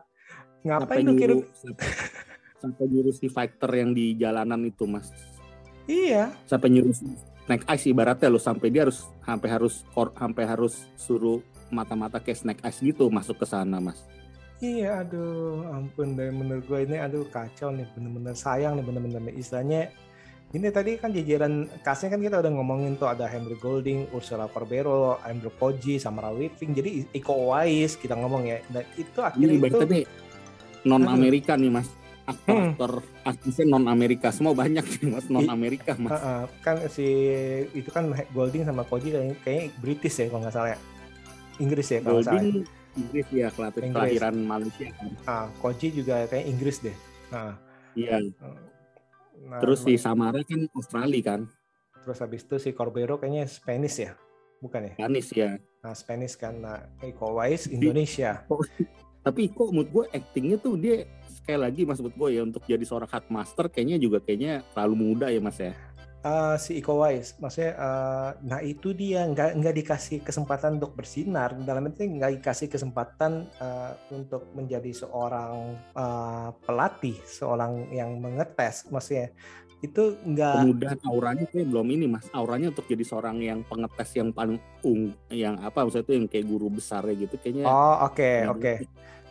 Ngapain 0.63 1.03
lu 1.03 1.15
kirim? 1.19 1.39
sampai, 2.63 2.87
nyuruh 2.87 3.15
si 3.15 3.27
fighter 3.27 3.71
yang 3.75 3.91
di 3.91 4.15
jalanan 4.15 4.63
itu 4.63 4.87
mas 4.87 5.11
Iya, 5.91 6.31
sampai 6.47 6.71
nyuruh 6.71 6.95
Snake 7.43 7.67
Eyes 7.67 7.91
ibaratnya 7.91 8.31
lo 8.31 8.39
sampai 8.39 8.71
dia 8.71 8.87
harus 8.87 9.03
sampai 9.27 9.49
harus 9.51 9.83
kor- 9.91 10.15
sampai 10.15 10.45
harus 10.47 10.87
suruh 10.95 11.43
mata-mata 11.75 12.23
kayak 12.23 12.39
Snake 12.39 12.63
Eyes 12.63 12.79
gitu 12.79 13.11
masuk 13.11 13.43
ke 13.43 13.47
sana 13.51 13.83
mas 13.83 13.99
Iya, 14.63 15.03
aduh, 15.03 15.67
ampun 15.75 16.15
deh 16.15 16.31
menurut 16.31 16.63
gue 16.71 16.87
ini 16.87 16.95
aduh 16.95 17.27
kacau 17.27 17.75
nih, 17.75 17.83
bener-bener 17.99 18.31
sayang 18.39 18.79
nih 18.79 18.87
bener-bener 18.87 19.35
istilahnya. 19.35 19.91
Ini 20.55 20.71
tadi 20.71 21.03
kan 21.03 21.11
jajaran 21.11 21.67
kasnya 21.83 22.15
kan 22.15 22.23
kita 22.23 22.39
udah 22.39 22.53
ngomongin 22.55 22.95
tuh 22.95 23.11
ada 23.11 23.27
Henry 23.27 23.59
Golding, 23.59 24.07
Ursula 24.15 24.47
Corbero, 24.47 25.19
Andrew 25.27 25.51
Koji, 25.51 25.99
Samara 25.99 26.31
Weaving, 26.31 26.79
jadi 26.79 27.11
Iko 27.11 27.51
Uwais 27.51 27.99
kita 27.99 28.15
ngomong 28.15 28.47
ya. 28.47 28.63
Dan 28.71 28.87
itu 28.95 29.19
ini 29.19 29.27
akhirnya 29.27 29.51
itu 29.51 29.59
ibaratnya 29.59 29.87
nih 29.91 30.05
non 30.83 31.07
Amerika 31.07 31.55
nih 31.55 31.71
mas 31.71 31.89
aktor-aktor 32.23 33.03
aktornya 33.27 33.65
non 33.67 33.85
Amerika 33.91 34.31
semua 34.31 34.55
banyak 34.55 34.83
nih 34.99 35.07
mas 35.11 35.27
non 35.27 35.47
Amerika 35.51 35.99
mas 35.99 36.15
uh, 36.15 36.19
uh, 36.19 36.43
kan 36.63 36.79
si 36.91 37.07
itu 37.75 37.91
kan 37.91 38.11
Golding 38.31 38.63
sama 38.67 38.87
Koji 38.87 39.11
kayaknya, 39.11 39.37
kayaknya 39.43 39.65
British 39.83 40.17
ya 40.19 40.27
kalau 40.31 40.41
nggak 40.47 40.55
salah 40.55 40.71
ya. 40.75 40.79
Inggris 41.59 41.89
ya 41.91 41.99
kalau 42.03 42.19
nggak 42.19 42.27
salah. 42.27 42.43
Golding 42.43 42.67
Inggris 42.93 43.27
ya 43.33 43.49
kelihatan 43.51 43.83
Inggris. 43.83 43.97
kelahiran 43.97 44.37
Malaysia 44.45 44.87
kan 44.93 45.09
Ah, 45.25 45.47
Koji 45.59 45.87
juga 45.97 46.15
kayak 46.29 46.45
Inggris 46.47 46.77
deh. 46.85 46.97
Nah, 47.33 47.57
iya 47.97 48.21
nah, 49.49 49.59
terus 49.59 49.83
si 49.83 49.97
Samara 49.97 50.45
kan 50.45 50.69
Australia 50.77 51.23
kan 51.25 51.41
terus 52.03 52.19
habis 52.19 52.43
itu 52.43 52.59
si 52.59 52.71
Corbero 52.75 53.17
kayaknya 53.17 53.47
Spanish 53.47 54.03
ya, 54.03 54.13
bukan 54.59 54.91
ya? 54.91 54.93
Spanish 54.99 55.31
ya 55.33 55.51
Nah, 55.83 55.99
Spanish 55.99 56.39
kan, 56.39 56.63
nah, 56.63 56.79
Iko 57.03 57.35
Uwais 57.35 57.67
Indonesia. 57.67 58.47
Tapi 59.23 59.49
kok 59.51 59.71
menurut 59.71 59.91
gue 59.91 60.05
actingnya 60.15 60.59
tuh 60.59 60.75
dia 60.75 61.07
sekali 61.31 61.59
lagi 61.59 61.83
mas 61.87 61.99
menurut 61.99 62.19
gue 62.19 62.29
ya 62.39 62.43
untuk 62.43 62.63
jadi 62.67 62.85
seorang 62.87 63.11
headmaster 63.11 63.67
kayaknya 63.71 63.97
juga 63.99 64.19
kayaknya 64.23 64.63
terlalu 64.75 64.95
muda 64.99 65.27
ya 65.31 65.41
mas 65.43 65.59
ya? 65.59 65.75
Eh, 66.23 66.55
si 66.63 66.79
Iko 66.79 67.03
Uwais, 67.03 67.35
maksudnya, 67.43 67.75
eh, 67.75 68.31
nah 68.47 68.63
itu 68.63 68.95
dia 68.95 69.27
nggak 69.27 69.59
nggak 69.59 69.75
dikasih 69.83 70.23
kesempatan 70.23 70.79
untuk 70.79 70.95
bersinar, 70.95 71.51
dalam 71.67 71.91
arti 71.91 72.07
nggak 72.07 72.39
dikasih 72.39 72.71
kesempatan 72.71 73.51
eh, 73.59 73.91
untuk 74.15 74.47
menjadi 74.55 74.95
seorang 74.95 75.75
eh, 75.99 76.49
pelatih, 76.63 77.19
seorang 77.27 77.91
yang 77.91 78.23
mengetes, 78.23 78.87
maksudnya 78.95 79.35
itu 79.83 80.15
nggak 80.23 80.55
kemudahan 80.63 81.01
auranya 81.11 81.45
kayak 81.51 81.67
belum 81.67 81.87
ini 81.91 82.07
mas 82.07 82.31
auranya 82.31 82.71
untuk 82.71 82.87
jadi 82.87 83.03
seorang 83.03 83.43
yang 83.43 83.67
pengetes 83.67 84.15
yang 84.15 84.31
paling 84.31 84.63
ung 84.87 85.11
yang 85.27 85.59
apa 85.59 85.83
maksudnya 85.83 86.07
itu 86.07 86.13
yang 86.23 86.27
kayak 86.31 86.47
guru 86.47 86.71
besarnya 86.71 87.15
gitu 87.19 87.35
kayaknya 87.43 87.67
Oh 87.67 88.07
oke 88.07 88.23
Ya, 88.23 88.49
oke. 88.49 88.75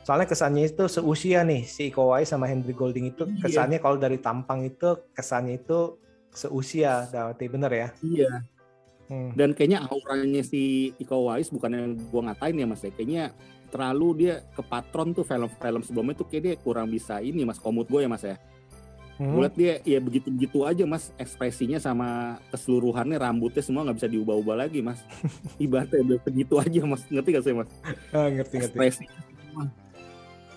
Soalnya 0.02 0.28
kesannya 0.28 0.66
itu 0.68 0.84
seusia 0.92 1.46
nih 1.46 1.62
si 1.64 1.88
Iko 1.88 2.12
Uwais 2.12 2.28
sama 2.28 2.52
Henry 2.52 2.74
Golding 2.76 3.16
itu 3.16 3.24
Iya. 3.24 3.38
kesannya 3.48 3.80
kalau 3.80 3.96
dari 3.96 4.18
tampang 4.20 4.66
itu 4.66 4.98
kesannya 5.16 5.62
itu 5.62 5.96
seusia, 6.32 7.06
berarti 7.08 7.46
bener 7.48 7.72
ya? 7.72 7.88
Iya. 8.02 8.32
Hmm. 9.08 9.30
Dan 9.36 9.52
kayaknya 9.52 9.88
auranya 9.88 10.42
si 10.42 10.92
Iko 10.98 11.28
Uwais 11.28 11.48
bukan 11.48 11.72
yang 11.72 11.94
gua 12.10 12.32
ngatain 12.32 12.60
ya 12.60 12.66
mas 12.66 12.82
ya. 12.82 12.92
Kayaknya 12.92 13.24
terlalu 13.72 14.08
dia 14.26 14.34
ke 14.52 14.64
patron 14.66 15.16
tuh 15.16 15.24
film-film 15.24 15.80
sebelumnya 15.86 16.16
tuh 16.18 16.28
kayak 16.28 16.44
dia 16.44 16.56
kurang 16.60 16.92
bisa 16.92 17.24
ini 17.24 17.48
mas 17.48 17.56
komut 17.56 17.88
gue 17.88 18.04
ya 18.04 18.10
mas 18.12 18.26
ya. 18.26 18.36
Hmm. 19.22 19.38
Gue 19.38 19.42
liat 19.46 19.54
dia 19.54 19.74
ya 19.86 20.02
begitu-begitu 20.02 20.66
aja 20.66 20.82
mas 20.90 21.14
ekspresinya 21.14 21.78
sama 21.78 22.42
keseluruhannya 22.50 23.22
rambutnya 23.22 23.62
semua 23.62 23.86
nggak 23.86 24.02
bisa 24.02 24.10
diubah-ubah 24.10 24.66
lagi 24.66 24.82
mas. 24.82 24.98
Ibaratnya 25.62 26.02
udah 26.02 26.18
segitu 26.26 26.58
aja 26.58 26.82
mas 26.90 27.06
ngerti 27.06 27.30
gak 27.30 27.44
sih 27.46 27.54
mas? 27.54 27.70
Ah, 28.10 28.34
ngerti 28.34 28.54
ngerti. 28.58 28.66
Ekspresi 28.66 29.06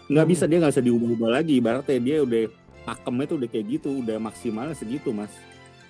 nggak 0.04 0.24
Hmm. 0.24 0.32
bisa 0.32 0.44
dia 0.48 0.58
nggak 0.64 0.72
bisa 0.72 0.84
diubah-ubah 0.84 1.30
lagi. 1.30 1.60
Ibaratnya 1.60 2.00
dia 2.00 2.16
udah 2.24 2.42
pakemnya 2.84 3.24
tuh 3.28 3.36
udah 3.36 3.48
kayak 3.52 3.66
gitu 3.68 3.88
udah 4.00 4.16
maksimalnya 4.16 4.72
segitu 4.72 5.12
mas. 5.12 5.32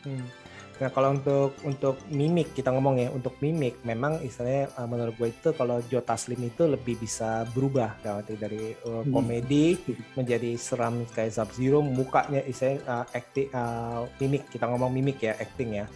Hmm. 0.02 0.26
Nah 0.74 0.90
kalau 0.90 1.14
untuk 1.14 1.54
untuk 1.62 1.96
mimik 2.10 2.50
kita 2.50 2.74
ngomong 2.74 2.98
ya 2.98 3.08
untuk 3.14 3.38
mimik 3.38 3.78
memang 3.86 4.18
istilahnya 4.26 4.74
uh, 4.74 4.90
menurut 4.90 5.14
gue 5.14 5.30
itu 5.30 5.54
kalau 5.54 5.78
Joe 5.86 6.02
Taslim 6.02 6.42
itu 6.42 6.66
lebih 6.66 6.98
bisa 6.98 7.46
berubah 7.54 7.94
berarti 8.02 8.34
dari 8.34 8.74
uh, 8.82 9.06
Hmm. 9.06 9.14
komedi 9.14 9.78
menjadi 10.18 10.58
seram 10.58 11.06
kayak 11.14 11.30
Sub 11.30 11.50
Zero 11.54 11.78
mukanya 11.78 12.42
istilahnya 12.42 12.82
uh, 12.90 13.06
acting 13.14 13.48
uh, 13.54 14.02
mimik 14.18 14.50
kita 14.50 14.66
ngomong 14.66 14.90
mimik 14.90 15.22
ya 15.22 15.38
acting 15.38 15.78
ya. 15.78 15.86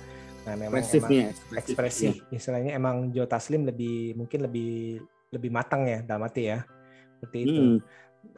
Nah 0.46 0.54
memang 0.54 0.78
emang 0.78 0.86
Ekspresifnya, 0.86 1.26
ekspresi 1.58 2.06
istilahnya 2.30 2.72
emang 2.78 3.10
Joe 3.10 3.26
Taslim 3.26 3.66
lebih 3.66 4.14
mungkin 4.14 4.46
lebih 4.46 5.02
lebih 5.34 5.50
matang 5.50 5.90
ya 5.90 6.06
dalam 6.06 6.22
arti 6.22 6.54
ya 6.54 6.62
seperti 7.18 7.38
itu. 7.50 7.62
Hmm. 7.66 7.78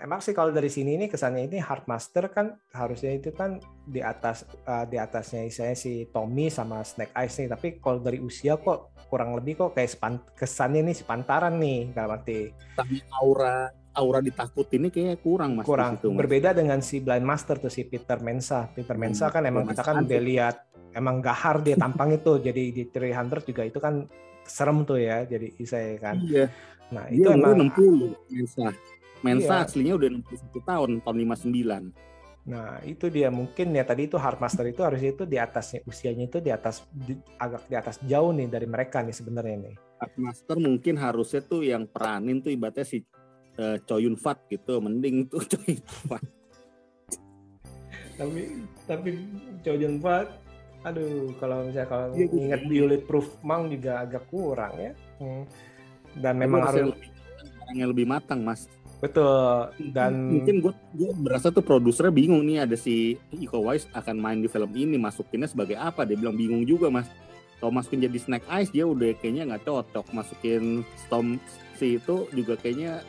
Emang 0.01 0.19
sih 0.19 0.33
kalau 0.33 0.49
dari 0.49 0.67
sini 0.67 0.97
ini 0.97 1.07
kesannya 1.07 1.45
ini 1.45 1.61
Hardmaster 1.61 2.33
kan 2.33 2.57
harusnya 2.73 3.13
itu 3.13 3.31
kan 3.31 3.61
di 3.85 4.01
atas 4.01 4.43
uh, 4.65 4.83
di 4.83 4.97
atasnya 4.97 5.45
saya 5.49 5.77
si 5.77 6.09
Tommy 6.09 6.49
sama 6.49 6.81
Snake 6.81 7.13
Eyes 7.13 7.37
nih 7.37 7.49
tapi 7.49 7.69
kalau 7.79 8.01
dari 8.01 8.17
usia 8.17 8.57
kok 8.57 8.97
kurang 9.07 9.37
lebih 9.37 9.59
kok 9.59 9.71
kayak 9.75 9.91
sepan, 9.91 10.13
kesannya 10.33 10.89
nih 10.89 10.97
sepantaran 10.97 11.61
nih 11.61 11.93
dalam 11.93 12.17
arti 12.17 12.49
Tapi 12.73 12.97
aura 13.13 13.69
aura 13.93 14.23
ditakutin 14.23 14.87
ini 14.87 14.89
kayaknya 14.89 15.17
kurang 15.19 15.51
mas. 15.59 15.67
kurang 15.67 15.99
situ, 15.99 16.09
Mas. 16.09 16.19
berbeda 16.23 16.51
dengan 16.55 16.79
si 16.79 17.03
Blind 17.03 17.27
Master 17.27 17.59
tuh 17.59 17.69
si 17.69 17.83
Peter 17.83 18.17
Mensa 18.19 18.71
Peter 18.71 18.95
Mensa 18.95 19.27
Hmm, 19.27 19.35
kan 19.35 19.43
emang 19.45 19.65
kita 19.67 19.83
kan 19.83 19.97
udah 20.01 20.23
lihat 20.23 20.57
emang 20.95 21.19
gahar 21.19 21.61
dia 21.61 21.75
tampang 21.75 22.15
itu 22.15 22.39
jadi 22.39 22.63
di 22.71 22.83
300 22.87 23.43
juga 23.43 23.63
itu 23.67 23.77
kan 23.77 24.07
serem 24.47 24.83
tuh 24.83 24.97
ya 24.97 25.27
jadi 25.27 25.51
saya 25.61 25.99
kan 25.99 26.17
Iya. 26.23 26.47
nah 26.89 27.05
Dia 27.07 27.19
itu 27.19 27.29
emang 27.31 27.69
60 27.69 28.15
Mensa. 28.31 28.67
Mensa 29.21 29.61
Iya. 29.61 29.65
aslinya 29.69 29.95
udah 29.97 30.09
61 30.11 30.61
tahun, 30.65 30.91
tahun 31.05 31.17
59. 31.21 31.85
Nah, 32.41 32.81
itu 32.83 33.13
dia 33.13 33.29
mungkin 33.29 33.77
ya 33.77 33.85
tadi 33.85 34.09
itu 34.09 34.17
Hardmaster 34.17 34.65
itu 34.65 34.81
harusnya 34.81 35.13
itu 35.13 35.29
di 35.29 35.37
atasnya 35.37 35.85
usianya 35.85 36.25
itu 36.25 36.41
di 36.41 36.49
atas 36.49 36.89
di- 36.89 37.21
agak 37.37 37.69
di 37.69 37.77
atas 37.77 38.01
jauh 38.01 38.33
nih 38.33 38.49
dari 38.49 38.65
mereka 38.65 39.05
nih 39.05 39.13
sebenarnya 39.13 39.57
nih. 39.69 39.77
Master 40.17 40.57
mungkin 40.57 40.97
harusnya 40.97 41.45
tuh 41.45 41.61
yang 41.61 41.85
peranin 41.85 42.41
tuh 42.41 42.49
ibaratnya 42.49 42.89
si 42.89 43.05
eh, 43.61 43.77
Choi 43.85 44.09
Yun 44.09 44.17
Fat 44.17 44.41
gitu, 44.49 44.81
mending 44.81 45.29
tuh 45.29 45.45
Choi 45.53 45.77
Yun 45.77 45.85
Fat. 46.09 46.25
Tapi 48.17 48.41
tapi 48.85 49.09
Chow 49.61 49.77
Fat 50.01 50.29
aduh 50.81 51.37
kalau 51.37 51.69
misalnya 51.69 51.89
kalau 51.93 52.05
Iya, 52.17 52.25
gitu. 52.25 52.35
ingat 52.41 52.61
Bullet 52.65 53.03
Proof 53.05 53.29
Mang 53.45 53.69
juga 53.69 54.01
agak 54.01 54.25
kurang 54.33 54.73
ya. 54.81 54.93
Hmm. 55.21 55.45
Dan 56.17 56.41
memang 56.41 56.65
harus 56.65 56.89
lebih, 56.91 57.09
yang 57.77 57.89
lebih 57.93 58.07
matang, 58.09 58.41
Mas. 58.43 58.65
Betul. 59.01 59.73
Dan 59.93 60.13
mungkin 60.39 60.55
gue 60.61 60.73
gue 60.95 61.11
berasa 61.17 61.49
tuh 61.49 61.65
produsernya 61.65 62.13
bingung 62.13 62.45
nih 62.45 62.69
ada 62.69 62.77
si 62.77 63.17
Iko 63.33 63.65
Uwais 63.65 63.89
akan 63.97 64.17
main 64.21 64.39
di 64.39 64.49
film 64.49 64.71
ini 64.77 65.01
masukinnya 65.01 65.49
sebagai 65.49 65.81
apa? 65.81 66.05
Dia 66.05 66.15
bilang 66.21 66.37
bingung 66.37 66.63
juga 66.63 66.93
mas. 66.93 67.09
Kalau 67.61 67.73
masukin 67.73 68.05
jadi 68.05 68.19
Snake 68.21 68.49
Eyes 68.49 68.73
dia 68.73 68.85
udah 68.89 69.13
kayaknya 69.19 69.51
nggak 69.51 69.65
cocok. 69.65 70.07
Masukin 70.13 70.85
Storm 71.09 71.41
si 71.77 71.97
itu 71.97 72.29
juga 72.37 72.61
kayaknya 72.61 73.01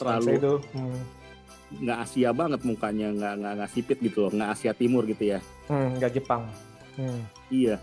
terlalu 0.00 0.60
hmm. 0.72 1.00
nggak 1.84 1.98
Asia 2.04 2.30
banget 2.32 2.60
mukanya 2.64 3.08
nggak 3.12 3.34
nggak 3.40 3.52
nggak 3.60 3.70
sipit 3.72 3.98
gitu 4.00 4.28
loh 4.28 4.32
nggak 4.32 4.50
Asia 4.56 4.72
Timur 4.72 5.04
gitu 5.04 5.36
ya. 5.36 5.40
Hmm, 5.68 6.00
nggak 6.00 6.12
Jepang. 6.20 6.48
Hmm. 6.96 7.22
iya. 7.52 7.76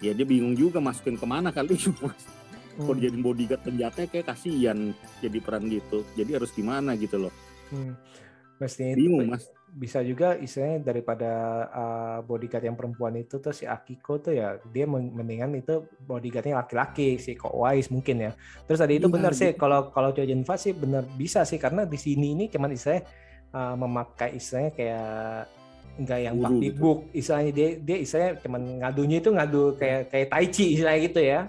Ya 0.00 0.16
dia 0.16 0.24
bingung 0.24 0.56
juga 0.56 0.80
masukin 0.80 1.16
ke 1.16 1.26
mana 1.28 1.52
kali 1.52 1.76
mas 2.00 2.39
kalau 2.76 2.92
Hmm. 2.92 2.98
dijadiin 2.98 3.22
bodyguard 3.22 3.62
penjahatnya 3.62 4.06
kayak 4.06 4.26
kasihan 4.28 4.78
jadi 5.18 5.38
peran 5.38 5.64
gitu 5.66 6.06
jadi 6.14 6.30
harus 6.36 6.50
gimana 6.50 6.94
gitu 6.94 7.16
loh 7.18 7.34
Hmm. 7.70 7.94
Mestinya 8.58 8.92
bingung 8.92 9.30
mas 9.30 9.46
bisa 9.70 10.02
juga 10.02 10.34
istilahnya 10.34 10.82
daripada 10.82 11.30
uh, 11.70 12.18
bodyguard 12.26 12.66
yang 12.66 12.74
perempuan 12.74 13.14
itu 13.14 13.38
tuh 13.38 13.54
si 13.54 13.62
Akiko 13.62 14.18
tuh 14.18 14.34
ya 14.34 14.58
dia 14.66 14.82
men- 14.84 15.14
mendingan 15.14 15.54
itu 15.54 15.86
bodyguardnya 16.02 16.58
laki-laki 16.58 17.16
si 17.16 17.38
Wise 17.38 17.88
mungkin 17.88 18.26
ya 18.26 18.32
terus 18.66 18.82
tadi 18.82 18.98
itu 18.98 19.06
Iya, 19.06 19.14
benar 19.14 19.32
sih 19.32 19.54
gitu. 19.54 19.62
kalau 19.62 19.94
kalau 19.94 20.10
Chojin 20.10 20.42
Fa 20.42 20.58
sih 20.58 20.74
benar 20.74 21.06
bisa 21.14 21.46
sih 21.46 21.56
karena 21.56 21.86
di 21.86 21.94
sini 21.94 22.34
ini 22.34 22.44
cuman 22.50 22.74
istilahnya 22.74 23.06
uh, 23.54 23.74
memakai 23.78 24.34
istilahnya 24.34 24.72
kayak 24.74 25.08
nggak 26.02 26.18
yang 26.18 26.34
bak 26.36 26.50
gitu. 26.50 26.60
bibuk 26.66 26.98
istilahnya 27.14 27.52
dia 27.54 27.68
dia 27.78 27.96
istilahnya 27.96 28.32
cuman 28.42 28.62
ngadunya 28.82 29.16
itu 29.22 29.30
ngadu 29.30 29.62
kayak 29.78 30.00
kayak 30.10 30.26
tai 30.28 30.46
chi 30.50 30.66
istilahnya 30.74 31.00
gitu 31.06 31.20
ya 31.22 31.40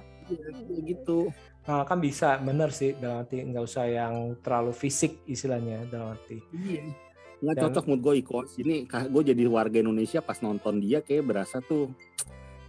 gitu 0.85 1.31
Nah, 1.61 1.85
kan 1.85 2.01
bisa 2.01 2.41
bener 2.41 2.73
sih 2.73 2.97
dalam 2.97 3.21
arti 3.21 3.37
nggak 3.45 3.61
usah 3.61 3.85
yang 3.85 4.33
terlalu 4.41 4.73
fisik 4.73 5.21
istilahnya 5.29 5.85
dalam 5.93 6.17
arti 6.17 6.41
Iya. 6.57 6.89
Nggak 7.41 7.55
Dan- 7.57 7.63
cocok 7.69 7.85
mood 7.85 8.01
gue 8.01 8.13
Iko. 8.21 8.39
Ini 8.57 8.75
gue 8.89 9.23
jadi 9.33 9.43
warga 9.45 9.77
Indonesia 9.77 10.25
pas 10.25 10.41
nonton 10.41 10.81
dia 10.81 11.05
kayak 11.05 11.21
berasa 11.21 11.61
tuh 11.61 11.93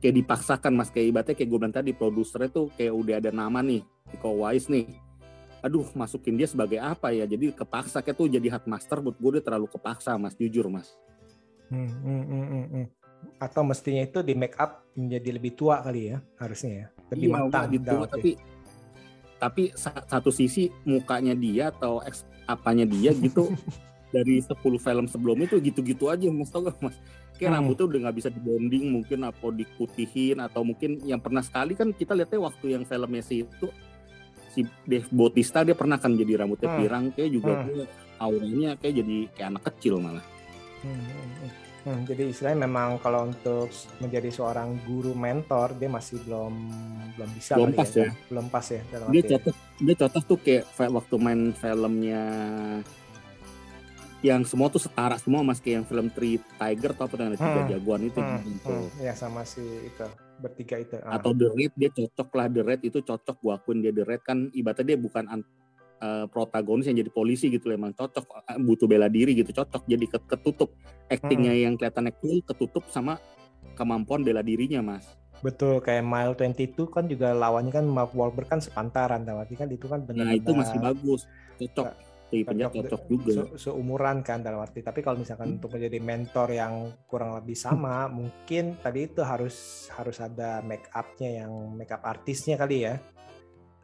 kayak 0.01 0.13
dipaksakan 0.21 0.73
mas 0.77 0.93
kayak 0.93 1.09
ibaratnya 1.09 1.35
kayak 1.37 1.49
gue 1.49 1.59
bilang 1.61 1.73
tadi 1.73 1.91
produsernya 1.97 2.53
tuh 2.53 2.69
kayak 2.77 2.93
udah 2.93 3.15
ada 3.17 3.31
nama 3.33 3.65
nih 3.65 3.81
Iko 4.13 4.29
Wise 4.45 4.69
nih. 4.69 4.85
Aduh 5.65 5.89
masukin 5.97 6.37
dia 6.37 6.49
sebagai 6.49 6.77
apa 6.77 7.17
ya? 7.17 7.25
Jadi 7.25 7.53
kepaksa 7.57 8.05
kayak 8.05 8.17
tuh 8.17 8.29
jadi 8.29 8.49
hard 8.53 8.69
master 8.69 9.01
buat 9.01 9.17
gue 9.17 9.31
dia 9.41 9.43
terlalu 9.45 9.73
kepaksa 9.73 10.17
mas 10.21 10.37
jujur 10.37 10.69
mas. 10.69 10.93
Hmm, 11.73 11.89
hmm, 11.89 12.23
hmm, 12.29 12.45
hmm, 12.45 12.67
hmm. 12.77 12.87
Atau 13.39 13.63
mestinya 13.63 14.01
itu 14.01 14.21
di 14.21 14.33
make 14.33 14.55
up 14.57 14.87
menjadi 14.93 15.31
lebih 15.33 15.53
tua 15.53 15.81
kali 15.81 16.11
ya 16.11 16.19
harusnya 16.37 16.73
ya 16.73 16.87
lebih 17.11 17.29
Iya, 17.29 17.35
matang 17.39 17.65
gitu. 17.71 17.95
Tapi 18.07 18.31
tapi 19.37 19.63
sa- 19.75 20.07
satu 20.07 20.31
sisi 20.31 20.71
mukanya 20.83 21.35
dia 21.35 21.69
atau 21.69 21.99
eks, 22.01 22.23
apanya 22.45 22.85
dia 22.85 23.11
gitu 23.13 23.51
dari 24.15 24.39
10 24.39 24.55
film 24.79 25.07
sebelumnya 25.07 25.49
tuh 25.49 25.59
gitu-gitu 25.59 26.07
aja 26.07 26.29
mas 26.29 26.47
tau 26.47 26.63
gak 26.63 26.79
mas 26.79 26.95
kayak 27.35 27.49
Hmm. 27.49 27.59
rambutnya 27.59 27.85
udah 27.89 27.99
nggak 28.07 28.17
bisa 28.17 28.29
dibonding 28.29 28.85
mungkin 28.93 29.25
apa 29.25 29.47
diputihin 29.51 30.39
atau 30.39 30.63
mungkin 30.63 31.01
yang 31.03 31.19
pernah 31.19 31.41
sekali 31.41 31.73
kan 31.73 31.91
kita 31.91 32.13
lihatnya 32.13 32.39
waktu 32.39 32.67
yang 32.71 32.85
filmnya 32.85 33.19
si 33.19 33.43
itu 33.43 33.67
si 34.49 34.63
Dave 34.85 35.09
Bautista 35.09 35.65
dia 35.65 35.73
pernah 35.73 35.97
kan 35.97 36.13
jadi 36.13 36.39
rambutnya 36.39 36.69
Hmm. 36.69 36.79
pirang 36.79 37.05
kayak 37.11 37.31
juga 37.33 37.53
Hmm. 37.59 37.89
auranya 38.21 38.71
kayak 38.77 38.95
jadi 38.95 39.17
kayak 39.33 39.49
anak 39.49 39.63
kecil 39.75 39.99
malah 39.99 40.23
Hmm, 40.83 40.99
hmm, 41.83 42.01
jadi 42.05 42.23
istilahnya 42.27 42.61
memang 42.63 42.99
kalau 42.99 43.27
untuk 43.27 43.69
menjadi 43.99 44.29
seorang 44.29 44.81
guru 44.83 45.13
mentor 45.13 45.75
dia 45.75 45.87
masih 45.87 46.23
belum 46.23 46.55
belum 47.13 47.31
bisa 47.33 47.53
Belum 47.55 47.69
kali 47.69 47.79
pas 47.79 47.91
ya. 47.93 48.09
belum 48.27 48.47
pas 48.49 48.67
ya 48.67 48.81
dalam 48.89 49.07
dia 49.09 49.21
arti. 49.21 49.31
cocok 49.31 49.55
dia 49.79 49.95
cocok 49.97 50.23
tuh 50.25 50.39
kayak 50.39 50.65
waktu 50.91 51.15
main 51.17 51.41
filmnya 51.53 52.23
yang 54.23 54.47
semua 54.47 54.71
tuh 54.71 54.79
setara 54.79 55.19
semua 55.19 55.43
mas 55.43 55.59
kayak 55.59 55.83
yang 55.83 55.87
film 55.87 56.07
Three 56.09 56.39
Tiger 56.39 56.95
atau 56.95 57.05
apa 57.05 57.15
tiga 57.35 57.43
Hmm. 57.59 57.69
jagoan 57.69 58.03
itu 58.07 58.19
Hmm, 58.19 58.39
gitu. 58.47 58.71
hmm, 58.71 59.03
ya 59.03 59.13
sama 59.13 59.43
si 59.43 59.59
itu 59.61 60.07
bertiga 60.39 60.79
itu. 60.79 60.95
Ah. 60.99 61.19
atau 61.19 61.31
The 61.31 61.51
Red 61.51 61.75
dia 61.75 61.91
cocok 61.91 62.29
lah 62.33 62.47
The 62.47 62.63
Red 62.63 62.81
itu 62.83 62.99
cocok 62.99 63.37
gua 63.37 63.59
akuin 63.59 63.79
dia 63.79 63.91
The 63.91 64.03
Red 64.03 64.23
kan 64.23 64.47
ibaratnya 64.51 64.87
dia 64.89 64.99
bukan 64.99 65.27
eh, 66.03 66.27
protagonis 66.27 66.91
yang 66.91 66.99
jadi 66.99 67.11
polisi 67.15 67.47
gitu 67.49 67.71
loh, 67.71 67.79
emang 67.79 67.95
cocok 67.95 68.25
eh, 68.51 68.59
butuh 68.59 68.91
bela 68.91 69.07
diri 69.07 69.39
gitu 69.39 69.55
cocok. 69.55 69.87
Jadi 69.87 70.05
ket- 70.11 70.27
ketutup. 70.27 70.75
Actingnya 71.07 71.55
yang 71.55 71.79
kelihatannya 71.79 72.13
cool 72.19 72.43
ketutup 72.43 72.85
sama 72.91 73.23
kemampuan 73.79 74.27
bela 74.27 74.43
dirinya 74.43 74.83
mas. 74.83 75.07
Betul 75.43 75.83
kayak 75.83 76.07
Mile 76.07 76.35
22 76.39 76.87
kan 76.87 77.05
juga 77.11 77.35
lawannya 77.35 77.75
kan 77.75 77.87
Mark 77.87 78.15
Wahlberg 78.15 78.47
kan 78.47 78.63
sepantaran 78.63 79.27
arti 79.27 79.59
kan 79.59 79.67
itu 79.67 79.91
kan 79.91 80.07
benar 80.07 80.31
nah 80.31 80.35
itu 80.39 80.51
masih 80.55 80.79
bagus. 80.79 81.27
Cocok. 81.59 81.87
Penjahat 82.33 82.73
cocok. 82.73 83.01
juga 83.13 83.33
se- 83.45 83.69
seumuran 83.69 84.25
kan 84.25 84.41
dalam 84.41 84.65
arti. 84.65 84.81
Tapi 84.81 85.05
kalau 85.05 85.21
misalkan 85.21 85.61
untuk 85.61 85.77
menjadi 85.77 85.99
mentor 86.01 86.49
yang 86.49 86.89
kurang 87.05 87.37
lebih 87.37 87.53
sama 87.53 88.09
mungkin 88.09 88.81
tadi 88.81 89.05
itu 89.11 89.21
harus 89.21 89.87
harus 89.93 90.17
ada 90.23 90.65
make 90.65 90.89
upnya 90.97 91.45
yang 91.45 91.53
make 91.77 91.93
up 91.93 92.01
artisnya 92.07 92.57
kali 92.57 92.89
ya 92.89 92.97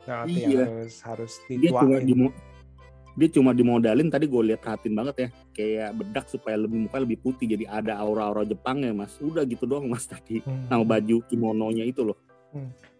yang 0.08 0.26
Iya. 0.26 0.64
harus 0.64 0.94
harus 1.02 1.32
dia 1.46 1.70
cuma 1.70 2.00
dimo- 2.00 2.36
dia 3.12 3.28
cuma 3.28 3.50
dimodalin 3.50 4.08
tadi 4.08 4.24
gue 4.24 4.42
lihat 4.46 4.62
perhatiin 4.62 4.94
banget 4.94 5.16
ya 5.18 5.28
kayak 5.52 5.90
bedak 5.92 6.26
supaya 6.26 6.56
lebih 6.56 6.86
muka 6.86 6.96
lebih 6.96 7.18
putih 7.18 7.50
jadi 7.50 7.66
ada 7.68 7.98
aura-aura 7.98 8.42
Jepang 8.42 8.80
ya 8.80 8.90
mas 8.90 9.18
udah 9.18 9.42
gitu 9.42 9.66
doang 9.66 9.84
mas 9.84 10.06
tadi 10.06 10.38
Hmm. 10.40 10.66
sama 10.66 10.84
baju 10.88 11.16
kimononya 11.26 11.84
itu 11.84 12.02
loh 12.02 12.18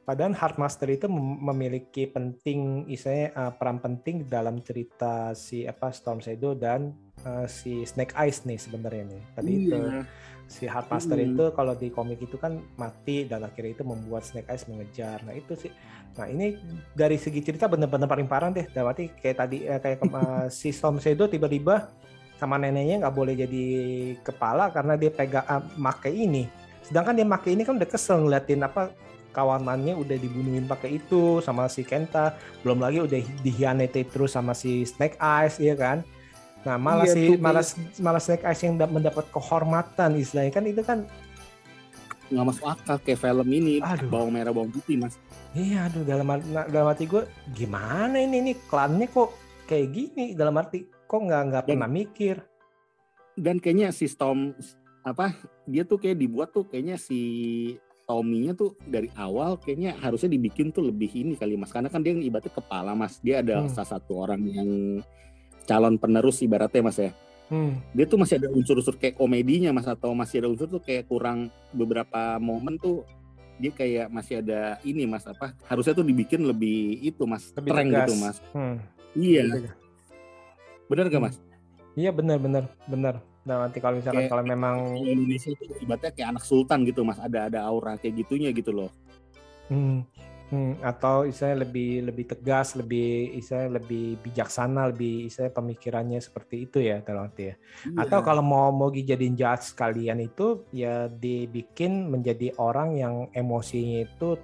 Padahal 0.03 0.33
Heartmaster 0.33 0.89
itu 0.89 1.05
mem- 1.05 1.37
memiliki 1.45 2.09
penting, 2.09 2.89
istilahnya 2.89 3.29
uh, 3.31 3.53
peran 3.53 3.77
penting 3.77 4.25
dalam 4.25 4.57
cerita 4.59 5.37
si 5.37 5.69
apa 5.69 5.93
Storm 5.93 6.25
Shadow 6.25 6.57
dan 6.57 6.97
uh, 7.25 7.45
si 7.45 7.85
Snake 7.85 8.17
Eyes 8.17 8.41
nih 8.43 8.57
sebenarnya 8.57 9.05
nih. 9.05 9.23
Tadi 9.37 9.51
itu 9.53 9.77
Iya. 9.77 10.09
Si 10.49 10.65
Heartmaster 10.65 11.21
Hmm. 11.21 11.29
itu 11.37 11.45
kalau 11.53 11.77
di 11.77 11.93
komik 11.93 12.25
itu 12.25 12.41
kan 12.41 12.57
mati 12.81 13.29
dan 13.29 13.45
akhirnya 13.45 13.77
itu 13.77 13.85
membuat 13.85 14.25
Snake 14.25 14.49
Eyes 14.49 14.65
mengejar. 14.65 15.21
Nah 15.23 15.37
itu 15.37 15.53
sih. 15.55 15.71
Nah 16.17 16.27
ini 16.27 16.57
dari 16.97 17.21
segi 17.21 17.45
cerita 17.45 17.69
bener-bener 17.69 18.09
paling 18.09 18.25
parah 18.25 18.49
deh. 18.49 18.65
Dalam 18.73 18.91
arti 18.91 19.13
kayak 19.13 19.37
tadi 19.45 19.69
eh, 19.69 19.77
kayak 19.77 20.01
eh, 20.09 20.47
si 20.49 20.73
Storm 20.73 20.99
Shadow 20.99 21.29
tiba-tiba 21.29 21.93
sama 22.41 22.57
neneknya 22.57 23.05
nggak 23.05 23.15
boleh 23.15 23.35
jadi 23.37 23.65
kepala 24.25 24.73
karena 24.73 24.97
dia 24.97 25.13
pegang 25.13 25.45
ah, 25.45 25.61
make 25.77 26.09
ini. 26.09 26.49
Sedangkan 26.81 27.13
dia 27.13 27.29
make 27.29 27.53
ini 27.53 27.63
kan 27.69 27.77
udah 27.77 27.89
kesel 27.89 28.25
ngeliatin 28.25 28.65
apa 28.65 28.89
kawanannya 29.37 29.95
udah 30.01 30.17
dibunuhin 30.17 30.65
pakai 30.65 30.97
itu 30.97 31.45
sama 31.45 31.69
si 31.69 31.85
Kenta. 31.85 32.33
Belum 32.65 32.81
lagi 32.81 33.05
udah 33.05 33.21
dihianati 33.45 34.09
terus 34.09 34.33
sama 34.33 34.57
si 34.57 34.89
Snake 34.89 35.21
Eyes 35.21 35.61
ya 35.61 35.77
kan. 35.77 36.01
Nah, 36.61 36.77
malah 36.77 37.05
Iya 37.05 37.15
si 37.15 37.21
tuh, 37.25 37.39
malah 37.39 37.65
malah 37.99 38.19
Snake 38.19 38.43
Eyes 38.43 38.61
yang 38.61 38.75
da- 38.75 38.89
mendapat 38.89 39.25
kehormatan 39.29 40.17
istilahnya 40.17 40.51
kan 40.51 40.65
itu 40.65 40.83
kan 40.83 40.99
nggak 42.29 42.45
masuk 42.45 42.65
akal 42.67 42.97
kayak 42.99 43.19
film 43.19 43.49
ini 43.49 43.81
Aduh. 43.81 44.05
bawang 44.07 44.29
merah 44.31 44.51
bawang 44.51 44.69
putih 44.69 44.97
mas 44.97 45.17
Iya, 45.51 45.89
aduh 45.89 46.05
dalam 46.05 46.29
dalam 46.45 46.87
hati 46.87 47.05
gue 47.05 47.25
gimana 47.51 48.19
ini 48.19 48.45
nih 48.45 48.57
klannya 48.65 49.09
kok 49.09 49.33
kayak 49.65 49.89
gini 49.89 50.25
dalam 50.33 50.53
arti 50.55 50.85
kok 50.85 51.17
nggak 51.19 51.43
nggak 51.47 51.63
Dan- 51.63 51.71
pernah 51.73 51.89
mikir. 51.89 52.37
dan 53.35 53.57
kayaknya 53.57 53.89
si 53.91 54.05
Storm 54.05 54.53
apa 55.01 55.31
dia 55.65 55.83
tuh 55.83 55.97
kayak 55.97 56.19
dibuat 56.19 56.51
tuh 56.51 56.67
kayaknya 56.67 56.99
si 56.99 57.21
Tommy-nya 58.05 58.53
tuh 58.53 58.77
dari 58.83 59.09
awal 59.15 59.57
kayaknya 59.57 59.95
harusnya 59.95 60.29
dibikin 60.29 60.69
tuh 60.69 60.83
lebih 60.83 61.09
ini 61.15 61.33
kali 61.33 61.55
mas 61.55 61.71
karena 61.71 61.87
kan 61.87 62.03
dia 62.03 62.11
yang 62.11 62.21
ibaratnya 62.21 62.51
kepala 62.51 62.93
mas 62.93 63.17
dia 63.19 63.39
ada 63.39 63.63
Hmm. 63.63 63.71
salah 63.71 63.95
satu 63.95 64.19
orang 64.19 64.43
yang 64.45 64.69
calon 65.69 65.95
penerus 65.95 66.41
ibaratnya 66.41 66.81
mas 66.83 66.99
ya. 66.99 67.13
Hmm. 67.49 67.81
dia 67.93 68.05
tuh 68.05 68.17
masih 68.17 68.37
ada 68.37 68.49
unsur-unsur 68.51 68.93
kayak 68.95 69.15
komedinya 69.15 69.69
mas 69.71 69.85
atau 69.85 70.13
masih 70.13 70.41
ada 70.41 70.49
unsur 70.49 70.67
tuh 70.67 70.81
kayak 70.81 71.05
kurang 71.07 71.49
beberapa 71.71 72.37
momen 72.37 72.77
tuh 72.77 73.09
dia 73.57 73.73
kayak 73.73 74.07
masih 74.07 74.39
ada 74.39 74.77
ini 74.83 75.03
mas 75.03 75.25
apa 75.25 75.57
harusnya 75.65 75.93
tuh 75.93 76.05
dibikin 76.05 76.45
lebih 76.45 77.01
itu 77.01 77.25
mas 77.25 77.49
Lebih 77.53 77.73
tegas. 77.73 78.05
gitu 78.05 78.15
mas. 78.17 78.37
Hmm. 78.51 78.77
iya. 79.15 79.45
Lebih 79.45 79.73
benar 80.87 81.05
gak 81.07 81.23
mas? 81.23 81.37
Iya 81.95 82.11
benar 82.11 82.37
benar 82.39 82.65
benar. 82.85 83.15
Nah 83.43 83.65
nanti 83.65 83.81
kalau 83.81 83.97
misalkan 83.97 84.25
Kayak- 84.25 84.31
kalau 84.31 84.45
memang 84.45 84.77
Indonesia 84.95 85.49
itu 85.49 85.65
ibaratnya 85.81 86.13
kayak 86.13 86.29
anak 86.31 86.45
sultan 86.45 86.85
gitu 86.85 87.01
mas. 87.01 87.17
Ada 87.17 87.49
ada 87.49 87.65
aura 87.65 87.97
kayak 87.97 88.13
gitunya 88.19 88.53
gitu 88.53 88.71
loh. 88.71 88.93
Hmm, 89.67 90.05
hmm, 90.51 90.85
atau 90.85 91.25
istilahnya 91.29 91.65
lebih 91.65 91.91
lebih 92.09 92.25
tegas, 92.29 92.77
lebih 92.77 93.37
istilahnya 93.37 93.81
lebih 93.81 94.21
bijaksana, 94.25 94.93
lebih 94.93 95.29
istilahnya 95.29 95.55
pemikirannya 95.55 96.21
seperti 96.21 96.69
itu 96.69 96.79
ya 96.85 97.01
dalam 97.05 97.29
arti 97.29 97.53
ya. 97.53 97.55
Atau 97.97 98.21
kalau 98.25 98.45
mau 98.45 98.69
mau 98.73 98.89
dijadiin 98.89 99.37
jahat 99.37 99.65
sekalian 99.65 100.21
itu 100.25 100.69
ya 100.73 101.09
dibikin 101.09 102.09
menjadi 102.09 102.57
orang 102.57 102.97
yang 102.97 103.15
emosinya 103.33 104.05
itu 104.09 104.37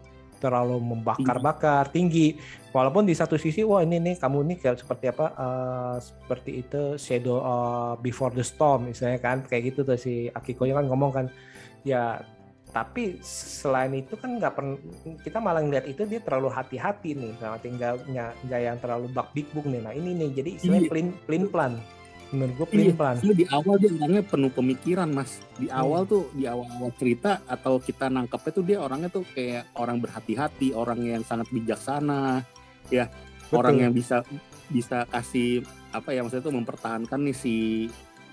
terlalu 0.42 0.76
membakar-bakar 0.76 1.88
tinggi. 1.88 2.36
Walaupun 2.74 3.08
di 3.08 3.16
satu 3.16 3.40
sisi 3.40 3.64
wah 3.64 3.80
ini 3.80 3.96
nih 4.02 4.14
kamu 4.20 4.38
nih 4.44 4.56
kayak 4.60 4.82
seperti 4.82 5.08
apa 5.08 5.26
eh, 5.32 5.96
seperti 6.04 6.50
itu 6.60 6.82
shadow 7.00 7.38
eh, 7.40 7.94
before 8.04 8.34
the 8.34 8.44
storm 8.44 8.92
misalnya 8.92 9.22
kan 9.22 9.40
kayak 9.46 9.72
gitu 9.72 9.86
tuh 9.86 9.96
si 9.96 10.28
Akiko 10.28 10.68
kan 10.68 10.84
ngomong 10.84 11.10
kan 11.14 11.26
ya 11.86 12.20
tapi 12.74 13.22
selain 13.22 13.94
itu 13.94 14.18
kan 14.18 14.34
nggak 14.34 14.52
pernah 14.52 14.74
kita 15.22 15.38
malah 15.38 15.62
ngeliat 15.62 15.86
itu 15.86 16.02
dia 16.04 16.18
terlalu 16.18 16.50
hati-hati 16.50 17.14
nih 17.14 17.32
sama 17.38 17.62
tinggal 17.62 18.02
nggak 18.02 18.60
yang 18.60 18.76
terlalu 18.82 19.06
bak 19.14 19.30
big 19.30 19.46
book 19.54 19.62
nih 19.64 19.78
nah 19.78 19.94
ini 19.94 20.10
nih 20.10 20.28
jadi 20.34 20.50
istilahnya 20.58 20.82
Iya. 20.82 20.90
pelin 20.90 21.08
pelin 21.22 21.44
plan 21.46 21.72
menurut 22.34 22.54
gue 22.58 22.66
pelin 22.66 22.86
Iya, 22.90 22.94
plan 22.98 23.14
soalnya 23.14 23.36
di 23.38 23.46
awal 23.46 23.74
dia 23.78 23.90
orangnya 23.94 24.22
penuh 24.26 24.50
pemikiran 24.50 25.06
mas. 25.06 25.38
Di 25.54 25.70
Hmm. 25.70 25.86
awal 25.86 26.02
tuh 26.02 26.22
di 26.34 26.44
awal-awal 26.50 26.90
cerita 26.98 27.38
atau 27.46 27.78
kita 27.78 28.10
nangkepnya 28.10 28.50
tuh 28.50 28.64
dia 28.66 28.78
orangnya 28.82 29.06
tuh 29.06 29.22
kayak 29.22 29.70
orang 29.78 30.02
berhati-hati, 30.02 30.74
orang 30.74 30.98
yang 30.98 31.22
sangat 31.22 31.46
bijaksana, 31.54 32.42
ya 32.90 33.06
orang 33.54 33.76
yang 33.78 33.92
bisa 33.94 34.26
bisa 34.66 35.06
kasih 35.06 35.62
apa 35.94 36.10
ya 36.10 36.26
maksudnya 36.26 36.42
tuh 36.42 36.56
mempertahankan 36.58 37.20
nih 37.22 37.36
si 37.38 37.54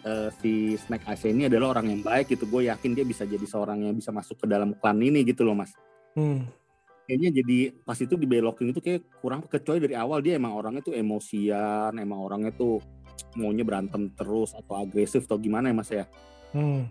eh, 0.06 0.30
si 0.41 0.76
Snake 0.78 1.06
Eyes 1.08 1.24
ini 1.28 1.47
adalah 1.47 1.78
orang 1.78 1.93
yang 1.93 2.02
baik 2.02 2.34
gitu. 2.34 2.45
Gue 2.49 2.68
yakin 2.68 2.97
dia 2.97 3.06
bisa 3.06 3.24
jadi 3.26 3.43
seorang 3.43 3.86
yang 3.86 3.95
bisa 3.95 4.10
masuk 4.10 4.41
ke 4.41 4.45
dalam 4.49 4.76
klan 4.78 4.99
ini 5.02 5.26
gitu 5.26 5.45
loh 5.45 5.56
mas. 5.58 5.74
Hmm. 6.18 6.45
Kayaknya 7.06 7.30
jadi 7.43 7.58
pas 7.84 7.97
itu 7.97 8.14
dibelokin 8.16 8.72
itu 8.72 8.80
kayak 8.80 9.02
kurang 9.20 9.43
kecuali 9.43 9.80
dari 9.84 9.95
awal 9.97 10.24
dia 10.24 10.38
emang 10.38 10.56
orangnya 10.56 10.86
tuh 10.86 10.95
emosian, 10.95 11.91
emang 11.97 12.20
orangnya 12.24 12.54
tuh 12.56 12.80
maunya 13.36 13.64
berantem 13.64 14.12
terus 14.16 14.56
atau 14.56 14.80
agresif 14.80 15.28
atau 15.28 15.39
gimana 15.39 15.72
ya 15.72 15.76
mas 15.76 15.89
ya? 15.91 16.06
Hmm. 16.52 16.88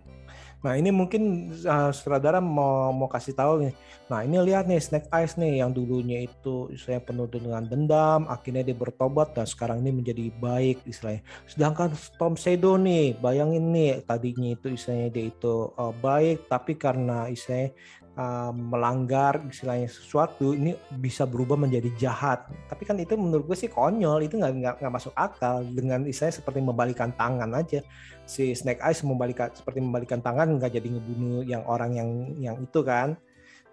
Nah 0.61 0.76
ini 0.76 0.92
mungkin 0.92 1.54
uh, 1.64 1.88
sutradara 1.88 2.36
mau 2.38 2.92
mau 2.92 3.08
kasih 3.08 3.32
tahu 3.32 3.64
nih. 3.64 3.74
Nah 4.12 4.20
ini 4.26 4.36
lihat 4.44 4.68
nih 4.68 4.76
Snake 4.76 5.08
Eyes 5.08 5.40
nih 5.40 5.64
yang 5.64 5.72
dulunya 5.72 6.28
itu 6.28 6.68
saya 6.76 7.00
penuh 7.00 7.24
dengan 7.30 7.64
dendam, 7.64 8.28
akhirnya 8.28 8.61
dia 8.61 8.76
bertobat 8.76 9.32
dan 9.32 9.48
sekarang 9.48 9.80
ini 9.80 9.90
menjadi 9.94 10.28
baik 10.36 10.84
istilahnya. 10.84 11.24
Sedangkan 11.48 11.96
Tom 12.20 12.36
Shadow 12.36 12.76
nih, 12.76 13.16
bayangin 13.16 13.72
nih 13.72 14.04
tadinya 14.04 14.52
itu 14.52 14.76
istilahnya 14.76 15.08
dia 15.08 15.24
itu 15.32 15.72
uh, 15.80 15.94
baik, 15.96 16.50
tapi 16.50 16.76
karena 16.76 17.30
istilahnya 17.32 17.72
uh, 18.20 18.52
melanggar 18.52 19.40
istilahnya 19.48 19.88
sesuatu 19.88 20.52
ini 20.52 20.76
bisa 21.00 21.24
berubah 21.24 21.56
menjadi 21.56 21.88
jahat. 21.96 22.44
Tapi 22.68 22.82
kan 22.84 23.00
itu 23.00 23.16
menurut 23.16 23.48
gue 23.48 23.56
sih 23.56 23.72
konyol, 23.72 24.20
itu 24.28 24.36
nggak 24.36 24.80
nggak 24.84 24.92
masuk 24.92 25.16
akal. 25.16 25.64
Dengan 25.64 26.04
istilahnya 26.04 26.44
seperti 26.44 26.60
membalikan 26.60 27.10
tangan 27.16 27.50
aja. 27.56 27.80
Si 28.28 28.52
Snake 28.52 28.84
Eyes 28.84 29.00
membalikan 29.02 29.48
seperti 29.50 29.80
membalikan 29.80 30.20
tangan 30.20 30.60
nggak 30.60 30.76
jadi 30.76 30.88
ngebunuh 30.92 31.42
yang 31.48 31.64
orang 31.64 31.96
yang 31.96 32.08
yang 32.36 32.56
itu 32.60 32.84
kan. 32.84 33.16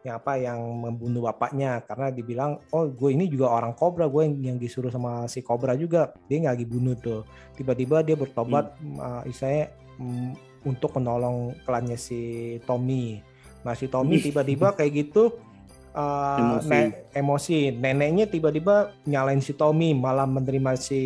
Yang 0.05 0.15
apa 0.23 0.33
yang 0.39 0.59
membunuh 0.63 1.27
bapaknya. 1.27 1.83
Karena 1.83 2.07
dibilang 2.07 2.63
oh 2.71 2.87
gue 2.87 3.09
ini 3.11 3.27
juga 3.27 3.51
orang 3.51 3.75
kobra 3.75 4.07
gue 4.07 4.23
yang, 4.23 4.55
yang 4.55 4.57
disuruh 4.57 4.89
sama 4.89 5.27
si 5.27 5.43
kobra 5.43 5.75
juga. 5.75 6.15
Dia 6.31 6.47
nggak 6.47 6.57
dibunuh 6.63 6.95
tuh. 6.95 7.27
Tiba-tiba 7.59 7.99
dia 8.07 8.15
bertobat 8.15 8.71
uh, 8.97 9.27
istilahnya 9.27 9.75
mm, 9.99 10.31
untuk 10.63 10.95
menolong 10.95 11.55
klannya 11.63 11.95
si 11.99 12.55
Tommy 12.67 13.26
nah 13.67 13.75
si 13.75 13.91
Tommy 13.91 14.23
tiba-tiba 14.23 14.71
kayak 14.71 14.91
gitu 14.95 15.35
uh, 15.97 16.39
Emosi. 16.39 16.69
ne- 16.69 16.93
emosi. 17.11 17.57
Neneknya 17.73 18.25
tiba-tiba 18.29 18.95
nyalain 19.03 19.41
si 19.41 19.51
Tommy 19.51 19.91
malah 19.97 20.29
menerima 20.29 20.77
si 20.77 21.01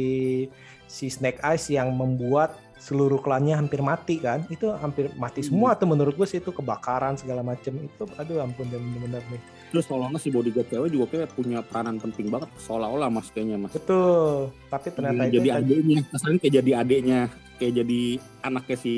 si 0.86 1.08
Snake 1.08 1.40
Eyes 1.42 1.72
yang 1.72 1.96
membuat 1.96 2.60
seluruh 2.82 3.22
klannya 3.22 3.56
hampir 3.56 3.80
mati 3.80 4.20
kan? 4.20 4.44
Itu 4.52 4.74
hampir 4.76 5.14
mati 5.16 5.46
semua 5.46 5.78
tuh 5.78 5.88
menurut 5.88 6.18
gue 6.18 6.28
sih 6.28 6.44
itu 6.44 6.52
kebakaran 6.52 7.16
segala 7.16 7.46
macem. 7.46 7.78
Itu 7.80 8.10
aduh 8.20 8.44
ampun 8.44 8.68
dan 8.68 8.84
bener-bener 8.84 9.24
nih. 9.32 9.42
Terus 9.72 9.88
seolah-olah 9.88 10.20
si 10.20 10.30
bodyguard 10.34 10.68
cewek 10.68 10.90
juga 10.92 11.06
kayak 11.16 11.32
punya 11.32 11.64
peranan 11.64 11.96
penting 11.96 12.28
banget 12.28 12.52
seolah-olah 12.68 13.08
mas 13.08 13.32
kayaknya 13.32 13.56
mas. 13.56 13.72
betul 13.72 14.52
tapi 14.68 14.92
ternyata 14.92 15.24
itu 15.32 15.40
jadi 15.40 15.50
adiknya, 15.64 15.98
kesannya 16.12 16.40
kayak 16.44 16.54
jadi 16.60 16.72
adiknya, 16.84 17.20
kayak 17.56 17.74
jadi 17.80 18.02
anaknya 18.44 18.76
si 18.76 18.94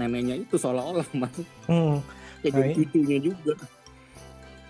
neneknya 0.00 0.34
itu 0.40 0.56
seolah-olah 0.56 1.04
mas. 1.12 1.36
hmm, 1.68 2.00
Kayak 2.38 2.44
Nah, 2.44 2.56
jadi 2.56 2.66
ini- 2.66 2.76
cucunya 2.78 3.18
juga. 3.20 3.52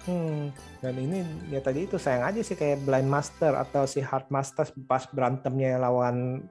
hmm. 0.04 0.42
dan 0.78 0.94
ini 0.96 1.18
ya 1.48 1.60
tadi 1.60 1.84
itu 1.84 1.96
sayang 1.96 2.24
aja 2.24 2.40
sih 2.40 2.54
kayak 2.54 2.80
Blind 2.80 3.04
Master 3.06 3.52
atau 3.52 3.84
si 3.84 3.98
Hard 3.98 4.28
Master 4.28 4.64
pas 4.86 5.04
berantemnya 5.06 5.76
lawan 5.76 6.48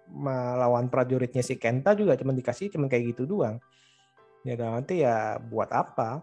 lawan 0.54 0.86
prajuritnya 0.88 1.42
si 1.42 1.56
Kenta 1.56 1.92
juga 1.92 2.14
cuma 2.14 2.32
dikasih 2.32 2.70
cuma 2.70 2.86
kayak 2.86 3.12
gitu 3.12 3.26
doang. 3.26 3.58
Ya 4.44 4.54
dan 4.54 4.76
nanti 4.76 5.02
ya 5.02 5.42
buat 5.42 5.68
apa? 5.70 6.22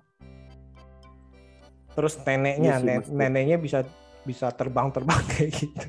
Terus 1.92 2.18
neneknya 2.20 2.72
Iya 2.72 2.78
sih, 2.78 2.86
nen- 2.86 3.10
neneknya 3.10 3.56
bisa 3.56 3.78
bisa 4.22 4.50
terbang-terbang 4.50 5.22
kayak 5.30 5.50
gitu. 5.54 5.86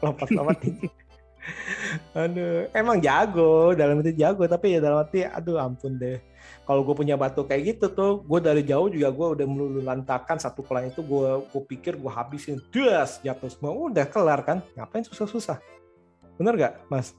Lompat-lompat. 0.00 0.58
Tinggi 0.60 0.88
aduh 2.16 2.72
emang 2.72 2.96
jago 2.98 3.72
dalam 3.72 4.00
itu 4.00 4.16
jago 4.16 4.46
tapi 4.46 4.72
ya 4.72 4.80
dalam 4.80 5.04
arti 5.04 5.20
aduh 5.22 5.60
ampun 5.60 5.92
deh 5.94 6.16
kalau 6.64 6.80
gue 6.80 6.96
punya 6.96 7.14
batu 7.14 7.44
kayak 7.44 7.76
gitu 7.76 7.86
tuh 7.92 8.12
gue 8.24 8.40
dari 8.40 8.64
jauh 8.64 8.88
juga 8.88 9.12
gue 9.12 9.26
udah 9.40 9.46
melulu 9.46 9.80
lantakan 9.84 10.40
satu 10.40 10.64
klan 10.64 10.88
itu 10.88 11.04
gue 11.04 11.44
gue 11.48 11.62
pikir 11.68 12.00
gue 12.00 12.08
habisin 12.08 12.60
das 12.72 13.20
jatuh 13.20 13.52
semua 13.52 13.72
udah 13.72 14.08
kelar 14.08 14.40
kan 14.42 14.58
ngapain 14.72 15.04
susah-susah 15.04 15.60
bener 16.36 16.54
gak 16.56 16.74
mas 16.88 17.12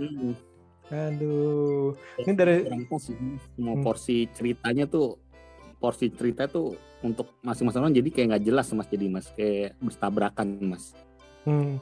Hmm. 0.00 0.32
aduh 0.88 1.92
ini 2.16 2.32
dari 2.32 2.64
semua 2.64 3.74
Hmm. 3.76 3.84
porsi 3.84 4.24
ceritanya 4.32 4.88
tuh 4.88 5.20
porsi 5.76 6.08
cerita 6.08 6.48
tuh 6.48 6.72
untuk 7.00 7.36
masing-masing 7.40 7.84
orang 7.84 7.96
jadi 7.96 8.08
kayak 8.08 8.26
nggak 8.32 8.44
jelas 8.48 8.72
mas 8.72 8.88
jadi 8.88 9.06
mas 9.08 9.28
kayak 9.32 9.76
bertabrakan 9.80 10.48
mas 10.60 10.92
Hmm. 11.40 11.80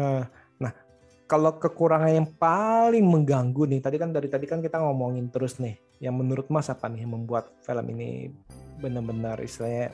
Nah, 0.00 0.24
nah, 0.56 0.72
kalau 1.28 1.60
kekurangan 1.60 2.08
yang 2.08 2.28
paling 2.40 3.04
mengganggu 3.04 3.68
nih, 3.68 3.80
tadi 3.84 4.00
kan 4.00 4.16
dari 4.16 4.32
tadi 4.32 4.48
kan 4.48 4.64
kita 4.64 4.80
ngomongin 4.80 5.28
terus 5.28 5.60
nih, 5.60 5.76
yang 5.98 6.14
menurut 6.14 6.46
Mas 6.50 6.70
apa 6.70 6.86
nih 6.86 7.06
yang 7.06 7.18
membuat 7.18 7.50
film 7.66 7.86
ini 7.94 8.30
benar-benar 8.78 9.42
istilahnya 9.42 9.90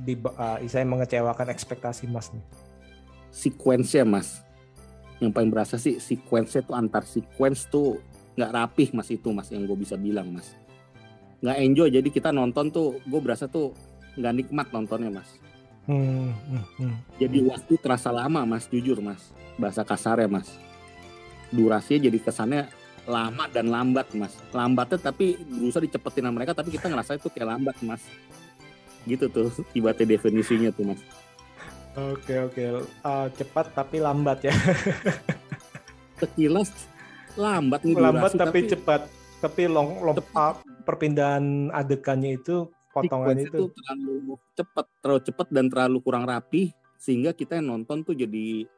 di 0.00 0.16
uh, 0.16 0.58
saya 0.64 0.88
mengecewakan 0.88 1.52
ekspektasi 1.52 2.08
Mas 2.08 2.32
nih? 2.32 2.44
Sequence-nya 3.32 4.04
mas, 4.04 4.44
yang 5.16 5.32
paling 5.32 5.48
berasa 5.48 5.80
sih 5.80 5.96
sequence-nya 5.96 6.68
tuh 6.68 6.76
antar 6.76 7.00
sequence 7.08 7.64
tuh 7.64 7.96
nggak 8.36 8.52
rapih 8.52 8.88
mas 8.92 9.08
itu 9.08 9.28
mas 9.32 9.48
yang 9.48 9.64
gue 9.64 9.76
bisa 9.76 9.96
bilang 9.96 10.28
mas. 10.28 10.52
Nggak 11.40 11.58
enjoy 11.64 11.88
jadi 11.88 12.08
kita 12.12 12.28
nonton 12.28 12.68
tuh 12.68 13.00
gue 13.08 13.20
berasa 13.24 13.48
tuh 13.48 13.72
nggak 14.20 14.34
nikmat 14.36 14.68
nontonnya 14.68 15.08
mas. 15.08 15.40
Hmm, 15.88 16.30
hmm, 16.30 16.64
hmm. 16.76 16.96
Jadi 17.16 17.38
waktu 17.48 17.72
terasa 17.80 18.12
lama 18.12 18.44
mas 18.44 18.68
jujur 18.68 19.00
mas, 19.00 19.32
bahasa 19.56 19.80
kasarnya 19.80 20.28
mas. 20.28 20.48
Durasinya 21.48 22.08
jadi 22.12 22.18
kesannya 22.20 22.62
lama 23.06 23.44
dan 23.50 23.66
lambat 23.68 24.06
mas. 24.14 24.34
Lambatnya 24.54 24.98
tapi 24.98 25.34
berusaha 25.38 25.82
dicepetin 25.82 26.26
sama 26.26 26.36
mereka 26.38 26.52
tapi 26.54 26.70
kita 26.70 26.86
ngerasa 26.86 27.18
itu 27.18 27.28
kayak 27.30 27.58
lambat 27.58 27.76
mas. 27.82 28.02
Gitu 29.06 29.26
tuh 29.30 29.50
ibaratnya 29.78 30.16
definisinya 30.18 30.70
tuh 30.70 30.94
mas. 30.94 31.00
Oke 31.92 32.40
oke 32.40 32.62
Uh, 33.04 33.28
cepat 33.36 33.74
tapi 33.74 34.00
lambat 34.00 34.48
ya. 34.48 34.54
Sekilas 36.20 36.70
lambat 37.34 37.82
nih 37.82 37.96
lambat 37.96 38.32
durasi, 38.32 38.40
tapi, 38.40 38.58
cepat. 38.70 39.02
Tapi 39.42 39.62
long, 39.66 39.98
long 40.06 40.16
uh, 40.38 40.54
perpindahan 40.86 41.74
adegannya 41.74 42.38
itu 42.38 42.70
potongan 42.94 43.36
itu. 43.40 43.50
tuh 43.50 43.68
terlalu 43.74 44.36
cepat, 44.54 44.86
terlalu 45.00 45.22
cepat 45.26 45.46
dan 45.50 45.66
terlalu 45.66 45.98
kurang 46.04 46.24
rapi 46.28 46.70
sehingga 47.00 47.34
kita 47.34 47.58
yang 47.58 47.74
nonton 47.74 48.06
tuh 48.06 48.14
jadi 48.14 48.68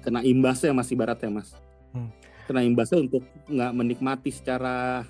kena 0.00 0.24
imbasnya 0.24 0.72
mas 0.72 0.88
ibaratnya 0.88 1.28
mas. 1.28 1.52
Hmm. 1.92 2.08
Kena 2.50 2.66
imbasnya 2.66 3.06
untuk 3.06 3.22
nggak 3.46 3.72
menikmati 3.78 4.34
secara 4.34 5.06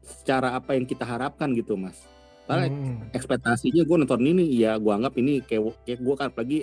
secara 0.00 0.56
apa 0.56 0.72
yang 0.72 0.88
kita 0.88 1.04
harapkan 1.04 1.52
gitu 1.52 1.76
mas. 1.76 2.08
Karena 2.48 2.72
Hmm. 2.72 3.12
ekspektasinya 3.12 3.84
gue 3.84 3.96
nonton 4.00 4.24
ini 4.24 4.48
ya 4.56 4.80
gue 4.80 4.88
anggap 4.88 5.12
ini 5.20 5.44
kayak 5.44 5.84
kayak 5.84 6.00
gue 6.00 6.14
kan 6.16 6.26
apalagi 6.32 6.60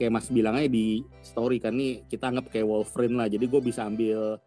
kayak 0.00 0.12
mas 0.16 0.32
bilang 0.32 0.56
aja 0.56 0.72
di 0.72 1.04
story 1.20 1.60
kan 1.60 1.76
nih 1.76 2.08
kita 2.08 2.32
anggap 2.32 2.48
kayak 2.48 2.64
Wolverine 2.64 3.20
lah 3.20 3.28
jadi 3.28 3.44
gue 3.44 3.60
bisa 3.60 3.84
ambil 3.84 4.40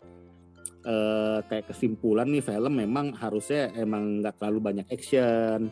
eh, 0.81 1.39
kayak 1.45 1.69
kesimpulan 1.69 2.25
nih 2.25 2.41
film 2.41 2.73
memang 2.73 3.13
harusnya 3.13 3.69
emang 3.77 4.25
nggak 4.25 4.41
terlalu 4.41 4.59
banyak 4.73 4.87
action 4.89 5.69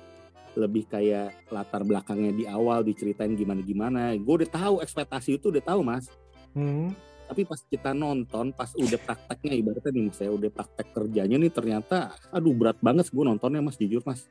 lebih 0.53 0.85
kayak 0.85 1.47
latar 1.49 1.81
belakangnya 1.81 2.35
di 2.35 2.43
awal 2.45 2.83
diceritain 2.83 3.33
gimana 3.33 3.63
gimana 3.63 4.01
gue 4.13 4.35
udah 4.43 4.51
tahu 4.51 4.75
ekspektasi 4.85 5.39
itu 5.41 5.49
udah 5.49 5.63
tahu 5.65 5.81
mas 5.81 6.05
Hmm. 6.51 6.91
Tapi 7.31 7.47
pas 7.47 7.63
kita 7.63 7.95
nonton 7.95 8.51
pas 8.51 8.67
udah 8.75 8.99
prakteknya 8.99 9.55
ibaratnya 9.55 9.91
nih 9.95 10.03
mas 10.11 10.19
saya 10.19 10.35
udah 10.35 10.51
praktek 10.51 10.87
kerjanya 10.91 11.39
nih 11.39 11.47
ternyata 11.47 12.11
aduh 12.27 12.51
berat 12.51 12.75
banget 12.83 13.07
gue 13.07 13.23
nontonnya 13.23 13.63
mas 13.63 13.79
jujur 13.79 14.03
mas 14.03 14.27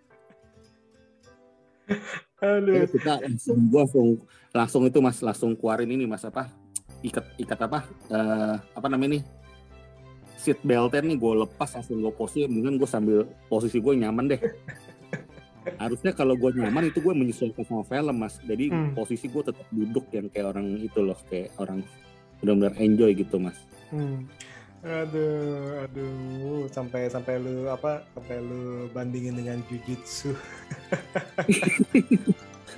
Aduh. 2.40 2.86
Kita 2.86 3.18
langsung 3.24 3.59
gua 3.72 3.82
langsung 3.88 4.09
langsung 4.53 4.82
itu 4.84 4.98
mas 5.01 5.18
langsung 5.24 5.57
keluarin 5.57 5.88
ini 5.88 6.05
mas 6.05 6.28
apa 6.28 6.53
ikat 7.01 7.24
ikat 7.40 7.59
apa 7.66 7.88
eh, 8.12 8.55
apa 8.61 8.86
namanya 8.92 9.16
nih 9.16 9.22
seat 10.36 10.61
beltnya 10.61 11.01
nih 11.01 11.16
gue 11.16 11.32
lepas 11.48 11.68
langsung 11.80 12.05
gue 12.05 12.12
posisi 12.12 12.44
mendingan 12.48 12.76
gue 12.76 12.88
sambil 12.88 13.18
posisi 13.48 13.80
gue 13.80 13.96
nyaman 13.96 14.28
deh 14.28 14.40
harusnya 15.80 16.12
kalau 16.12 16.36
gue 16.36 16.53
nyaman 16.53 16.88
itu 16.88 17.01
gue 17.01 17.12
menyesuaikan 17.16 17.64
sama 17.64 17.84
film 17.84 18.16
mas 18.16 18.36
jadi 18.44 18.68
Hmm. 18.72 18.92
posisi 18.92 19.28
gue 19.28 19.40
tetap 19.44 19.66
duduk 19.72 20.05
yang 20.12 20.28
kayak 20.32 20.53
orang 20.53 20.80
itu 20.80 21.01
loh 21.01 21.16
kayak 21.28 21.53
orang 21.61 21.80
benar-benar 22.41 22.74
enjoy 22.76 23.12
gitu 23.12 23.36
mas 23.36 23.57
Hmm. 23.91 24.22
Aduh, 24.80 25.82
aduh, 25.82 26.64
sampai 26.70 27.05
sampai 27.05 27.36
lu 27.36 27.68
apa? 27.68 28.01
Sampai 28.14 28.41
lu 28.41 28.88
bandingin 28.88 29.36
dengan 29.36 29.61
jujitsu. 29.66 30.32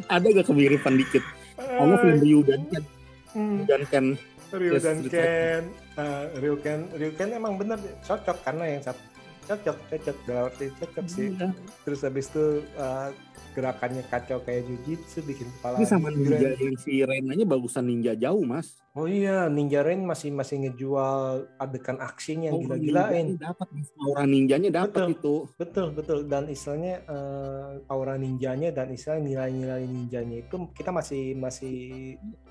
ada 0.09 0.25
gak 0.25 0.47
kemiripan 0.49 0.97
dikit 0.97 1.23
Allah 1.59 2.01
film 2.01 2.19
Ryu 2.19 2.41
dan 2.43 2.61
Ken 2.67 2.85
Hmm. 3.33 3.65
dan 3.65 3.81
Ken 3.87 4.07
Ryu 4.51 4.77
Yes, 4.77 4.83
dan 4.83 4.97
cerita. 5.01 5.17
Ken, 5.17 5.63
Eh, 5.93 6.25
Ryu 6.37 6.57
Ken, 6.59 6.81
Ryu 6.91 7.13
Ken 7.13 7.31
emang 7.31 7.57
bener 7.57 7.77
cocok 8.03 8.37
karena 8.41 8.65
yang 8.67 8.83
satu 8.83 9.01
cocok, 9.45 9.76
cocok 9.88 10.16
dalam 10.22 10.43
arti 10.47 10.64
cocok 10.72 11.05
sih. 11.07 11.28
Iya. 11.30 11.49
Terus 11.82 12.01
habis 12.03 12.26
itu 12.26 12.45
eh, 12.64 13.09
gerakannya 13.53 14.01
kacau 14.07 14.40
kayak 14.40 14.64
jujitsu 14.64 15.20
bikin 15.22 15.45
kepala. 15.53 15.76
ini 15.76 15.84
sama 15.84 16.09
ninja 16.09 16.57
yang 16.57 16.72
si 16.74 17.01
Renanya 17.01 17.45
bagusan 17.45 17.84
ninja 17.84 18.14
jauh 18.14 18.40
mas 18.43 18.80
Oh 18.93 19.05
iya, 19.05 19.49
Ninja 19.49 19.80
Rain 19.80 20.05
masih 20.05 20.28
masih 20.30 20.61
ngejual 20.62 21.49
adegan 21.57 21.97
aksinya 21.99 22.49
yang 22.49 22.61
Aura 22.61 22.76
gila-gilain. 22.76 23.26
dapat 23.36 23.68
aura 23.99 24.24
ninjanya 24.26 24.68
dapat 24.70 25.03
itu 25.11 25.49
Betul 25.55 25.93
betul 25.93 26.18
dan 26.24 26.45
istilahnya 26.47 27.01
eh, 27.03 27.70
aura 27.88 28.16
ninjanya 28.16 28.68
dan 28.68 28.88
istilah 28.88 29.16
nilai-nilai 29.18 29.80
ninjanya 29.82 30.36
itu 30.40 30.57
kita 30.72 30.88
masih 30.88 31.32
masih 31.34 31.76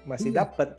masih 0.04 0.30
Iya. 0.30 0.38
dapat. 0.40 0.70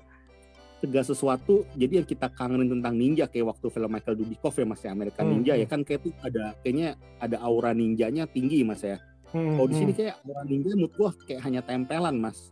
Segala 0.82 1.06
sesuatu 1.06 1.62
jadi 1.78 2.02
yang 2.02 2.06
kita 2.10 2.26
kangenin 2.34 2.66
tentang 2.66 2.98
ninja 2.98 3.30
kayak 3.30 3.54
waktu 3.54 3.66
film 3.70 3.90
Michael 3.94 4.18
Dudikoff 4.18 4.58
ya 4.58 4.66
mas 4.66 4.82
ya 4.82 4.90
American 4.90 5.22
Hmm, 5.22 5.32
Ninja 5.38 5.54
hmm. 5.54 5.62
ya 5.62 5.66
kan 5.70 5.80
kayak 5.86 6.00
tuh 6.02 6.12
ada 6.18 6.44
kayaknya 6.58 6.98
ada 7.22 7.36
aura 7.38 7.70
ninjanya 7.70 8.26
tinggi 8.26 8.66
mas 8.66 8.82
ya. 8.82 8.98
Kalau 9.32 9.64
di 9.64 9.78
sini 9.78 9.92
kayak 9.94 10.20
aura 10.26 10.42
ninja 10.42 10.74
menurut 10.74 10.94
gua 10.98 11.10
kayak 11.24 11.40
hanya 11.46 11.62
tempelan 11.62 12.18
mas. 12.18 12.50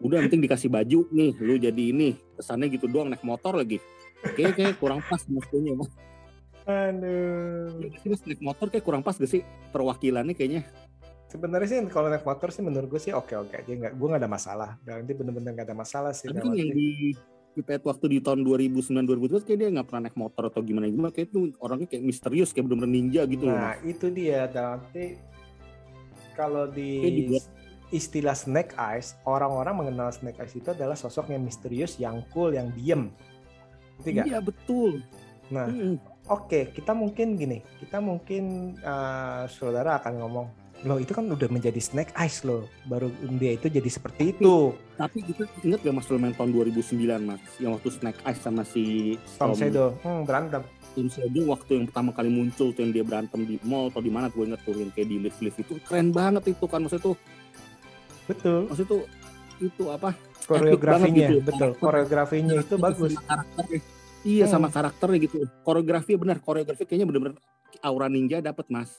Udah 0.00 0.24
penting 0.24 0.40
dikasih 0.40 0.72
baju 0.72 1.06
nih 1.12 1.32
lu 1.38 1.54
jadi 1.60 1.82
ini 1.92 2.16
kesannya 2.40 2.72
gitu 2.72 2.88
doang 2.88 3.12
naik 3.12 3.22
motor 3.22 3.52
lagi. 3.54 3.78
Kayak 4.34 4.56
kayak 4.56 4.74
kurang 4.80 5.04
pas 5.04 5.20
mas 5.28 5.44
kayaknya 5.52 5.76
mas. 5.76 5.92
Aduh. 6.62 7.74
Ya, 7.82 7.98
sih, 7.98 8.06
Mas, 8.06 8.22
naik 8.22 8.38
motor 8.38 8.70
kayak 8.70 8.86
kurang 8.86 9.02
pas 9.02 9.18
gak 9.18 9.26
sih 9.26 9.42
perwakilannya 9.74 10.30
kayaknya 10.38 10.62
Sebenarnya 11.32 11.68
sih 11.72 11.80
kalau 11.88 12.12
naik 12.12 12.28
motor 12.28 12.52
sih 12.52 12.60
menurut 12.60 12.92
gue 12.92 13.00
sih 13.00 13.16
oke-oke 13.16 13.56
aja 13.56 13.72
nggak 13.72 13.96
gue 13.96 14.06
nggak 14.12 14.20
ada 14.20 14.28
masalah. 14.28 14.70
Dan 14.84 15.00
nanti 15.00 15.16
bener-bener 15.16 15.50
nggak 15.56 15.68
ada 15.72 15.76
masalah 15.76 16.12
sih. 16.12 16.28
Tapi 16.28 16.44
yang 16.52 16.70
di 16.76 17.16
lihat 17.56 17.84
waktu 17.84 18.04
di 18.08 18.18
tahun 18.20 18.44
2009 18.44 19.04
2012 19.04 19.44
kayak 19.48 19.58
dia 19.60 19.68
nggak 19.72 19.88
pernah 19.88 20.08
naik 20.08 20.16
motor 20.16 20.48
atau 20.48 20.60
gimana 20.64 20.88
gimana 20.88 21.12
kayak 21.12 21.32
itu 21.32 21.52
orangnya 21.60 21.88
kayak 21.88 22.04
misterius 22.04 22.52
kayak 22.52 22.64
bener-bener 22.68 22.92
ninja 22.92 23.22
gitu 23.24 23.48
loh. 23.48 23.56
Nah 23.56 23.76
itu 23.84 24.06
dia 24.12 24.48
arti 24.48 25.16
kalau 26.36 26.68
di 26.68 27.00
istilah 27.92 28.32
Snake 28.32 28.72
Eyes 28.76 29.16
orang-orang 29.28 29.84
mengenal 29.84 30.12
Snake 30.12 30.40
Eyes 30.40 30.56
itu 30.56 30.72
adalah 30.72 30.96
sosok 30.96 31.32
yang 31.32 31.44
misterius, 31.44 32.00
yang 32.00 32.24
cool, 32.32 32.56
yang 32.56 32.72
diem. 32.72 33.12
Nggak? 34.04 34.26
Iya 34.28 34.38
betul. 34.40 35.00
Nah. 35.48 35.68
Oke, 36.30 36.70
kita 36.70 36.94
mungkin 36.94 37.34
gini, 37.34 37.66
kita 37.82 37.98
mungkin 37.98 38.78
eh, 38.78 39.42
saudara 39.50 39.98
akan 39.98 40.22
ngomong, 40.22 40.46
loh 40.82 40.98
itu 40.98 41.14
kan 41.14 41.22
udah 41.30 41.46
menjadi 41.46 41.78
snake 41.78 42.10
eyes 42.18 42.42
loh, 42.42 42.66
baru 42.90 43.06
dia 43.38 43.54
itu 43.54 43.70
jadi 43.70 43.86
seperti 43.86 44.34
itu. 44.34 44.74
Tapi 44.98 45.22
kita 45.22 45.46
inget 45.62 45.80
gak 45.82 45.94
mas 45.94 46.06
yang 46.10 46.34
tahun 46.34 46.50
2009 46.50 47.22
mas? 47.22 47.42
Yang 47.62 47.70
waktu 47.78 47.88
Snake 47.90 48.20
Eyes 48.26 48.38
sama 48.42 48.62
si 48.66 49.14
Tom 49.38 49.54
Shadow, 49.54 49.94
hmm, 50.02 50.22
berantem. 50.26 50.62
Tom 50.94 51.08
Shadow 51.08 51.42
waktu 51.54 51.70
yang 51.78 51.86
pertama 51.90 52.10
kali 52.10 52.30
muncul 52.30 52.74
tuh 52.74 52.82
yang 52.82 52.92
dia 52.94 53.04
berantem 53.06 53.40
di 53.46 53.56
mall 53.62 53.94
atau 53.94 54.02
di 54.02 54.10
mana 54.10 54.26
tuh 54.30 54.42
gue 54.42 54.54
inget 54.54 54.60
tuh 54.66 54.74
yang 54.74 54.90
kayak 54.90 55.08
di 55.08 55.16
lift 55.22 55.38
lift 55.38 55.58
itu. 55.62 55.74
Keren 55.86 56.10
banget 56.10 56.50
itu 56.50 56.64
kan 56.66 56.82
maksudnya 56.82 57.14
tuh. 57.14 57.16
Betul, 58.26 58.58
maksudnya 58.70 58.90
tuh 58.90 59.02
itu 59.62 59.84
apa? 59.90 60.10
Koreografinya, 60.42 61.28
gitu. 61.30 61.36
betul, 61.46 61.70
koreografinya 61.78 62.54
itu 62.58 62.74
bagus. 62.74 63.14
karakternya. 63.22 63.80
Iya 64.22 64.44
Hmm. 64.46 64.52
sama 64.54 64.68
karakternya 64.70 65.18
gitu. 65.26 65.36
Koreografi 65.62 66.14
benar. 66.18 66.38
Koreografi 66.42 66.82
kayaknya 66.86 67.06
bener-bener 67.10 67.34
aura 67.80 68.06
ninja 68.06 68.38
dapet 68.44 68.68
mas 68.68 68.92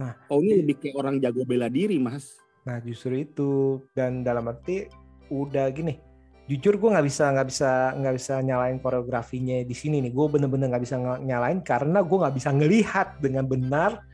Mm-mm. 0.00 0.32
oh 0.32 0.40
ini 0.40 0.64
lebih 0.64 0.80
kayak 0.80 0.96
orang 0.96 1.20
jago 1.20 1.44
bela 1.44 1.68
diri 1.68 2.00
mas 2.00 2.40
Nah 2.64 2.76
justru 2.84 3.24
itu 3.24 3.80
dan 3.96 4.20
dalam 4.20 4.44
arti 4.52 4.84
udah 5.32 5.70
gini, 5.72 5.96
jujur 6.50 6.76
gue 6.76 6.88
nggak 6.92 7.06
bisa 7.06 7.24
nggak 7.32 7.48
bisa 7.48 7.70
nggak 7.96 8.14
bisa 8.18 8.34
nyalain 8.44 8.78
koreografinya 8.82 9.62
di 9.64 9.72
sini 9.76 10.04
nih, 10.04 10.12
gue 10.12 10.26
bener-bener 10.28 10.68
nggak 10.68 10.84
bisa 10.84 10.96
nyalain 11.00 11.62
karena 11.64 12.04
gue 12.04 12.18
nggak 12.20 12.36
bisa 12.36 12.50
ngelihat 12.52 13.08
dengan 13.22 13.44
benar 13.48 14.04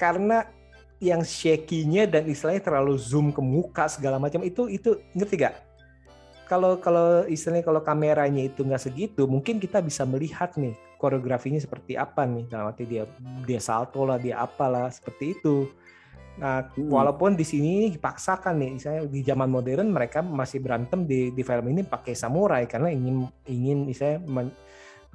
karena 0.00 0.48
yang 0.96 1.20
shaky-nya 1.20 2.08
dan 2.08 2.24
istilahnya 2.24 2.64
terlalu 2.64 2.96
zoom 2.96 3.28
ke 3.28 3.44
muka 3.44 3.84
segala 3.84 4.16
macam 4.16 4.40
itu 4.40 4.64
itu 4.72 4.96
ngerti 5.12 5.44
gak? 5.44 5.54
Kalau 6.48 6.80
kalau 6.80 7.28
istilahnya 7.28 7.66
kalau 7.66 7.84
kameranya 7.84 8.40
itu 8.48 8.64
nggak 8.64 8.80
segitu, 8.80 9.28
mungkin 9.28 9.60
kita 9.60 9.84
bisa 9.84 10.08
melihat 10.08 10.56
nih 10.56 10.72
koreografinya 10.96 11.60
seperti 11.60 11.94
apa 11.94 12.24
nih 12.24 12.48
dalam 12.48 12.72
arti 12.72 12.84
dia 12.88 13.04
dia 13.44 13.60
salto 13.60 14.04
lah 14.04 14.16
dia 14.16 14.40
apalah 14.40 14.88
seperti 14.88 15.36
itu. 15.36 15.68
Nah, 16.36 16.68
Hmm. 16.68 16.92
walaupun 16.92 17.32
di 17.32 17.48
sini 17.48 17.88
dipaksakan 17.96 18.60
nih, 18.60 18.70
misalnya 18.76 19.02
di 19.08 19.24
zaman 19.24 19.48
modern 19.48 19.88
mereka 19.88 20.20
masih 20.20 20.60
berantem 20.60 21.08
di 21.08 21.32
di 21.32 21.40
film 21.40 21.64
ini 21.72 21.80
pakai 21.80 22.12
samurai 22.12 22.68
karena 22.68 22.92
ingin 22.92 23.24
ingin 23.48 23.88
misalnya 23.88 24.20
men, 24.28 24.48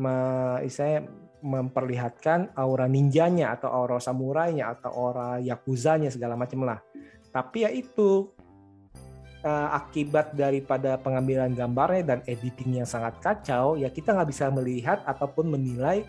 me- 0.02 0.66
misalnya 0.66 1.06
memperlihatkan 1.42 2.54
aura 2.58 2.86
ninjanya 2.90 3.54
atau 3.54 3.70
aura 3.70 3.98
samurainya 4.02 4.78
atau 4.78 4.90
aura 4.94 5.38
yakuzanya 5.42 6.10
segala 6.10 6.34
macam 6.34 6.66
lah. 6.66 6.82
Tapi 7.30 7.66
ya 7.66 7.70
itu 7.70 8.34
eh, 9.42 9.68
akibat 9.72 10.34
daripada 10.34 10.96
pengambilan 10.96 11.52
gambarnya 11.52 12.04
dan 12.06 12.20
editing 12.26 12.78
yang 12.78 12.86
sangat 12.86 13.18
kacau, 13.20 13.74
ya 13.74 13.90
kita 13.90 14.12
nggak 14.12 14.30
bisa 14.30 14.48
melihat 14.50 15.02
ataupun 15.04 15.50
menilai 15.50 16.06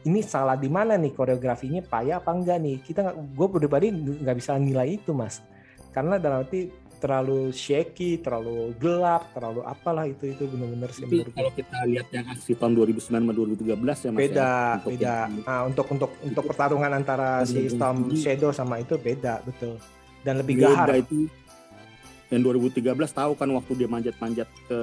ini 0.00 0.22
salah 0.22 0.54
di 0.54 0.70
mana 0.70 0.94
nih 0.94 1.10
koreografinya 1.10 1.82
payah 1.82 2.18
apa 2.18 2.30
enggak 2.30 2.58
nih. 2.58 2.76
Kita 2.80 3.12
gue 3.12 3.48
pribadi 3.48 3.90
nggak 3.90 4.36
bisa 4.36 4.54
nilai 4.54 4.94
itu 4.94 5.10
mas. 5.10 5.42
Karena 5.90 6.16
dalam 6.16 6.46
arti 6.46 6.70
terlalu 6.98 7.54
shaky 7.54 8.18
terlalu 8.18 8.74
gelap 8.74 9.30
terlalu 9.30 9.62
apalah 9.62 10.02
itu 10.02 10.34
itu 10.34 10.50
benar-benar 10.50 10.90
sih 10.90 11.06
menurut 11.06 11.30
kalau 11.30 11.52
kita 11.54 11.86
lihat 11.86 12.10
yang 12.10 12.26
aksi 12.26 12.58
tahun 12.58 12.74
2009 12.74 13.06
sama 13.06 13.30
2013 13.30 13.70
ya 13.70 14.10
mas 14.10 14.18
beda 14.18 14.34
ya, 14.42 14.74
untuk 14.74 14.90
beda. 14.90 15.14
yang- 15.14 15.46
nah, 15.46 15.60
untuk 15.62 15.86
untuk 15.88 16.10
untuk 16.20 16.42
pertarungan 16.44 16.90
antara 16.92 17.46
si 17.46 17.70
Storm. 17.70 18.10
Shadow 18.12 18.50
sama 18.50 18.82
itu 18.82 18.98
beda 18.98 19.46
betul. 19.46 19.78
Dan 20.26 20.42
lebih 20.42 20.58
beda 20.58 20.66
gahar. 20.74 20.88
itu 20.98 21.30
yang 22.28 22.44
2013 22.44 22.92
tahu 23.08 23.32
kan 23.36 23.48
waktu 23.56 23.72
dia 23.78 23.88
manjat-manjat 23.88 24.48
ke 24.68 24.78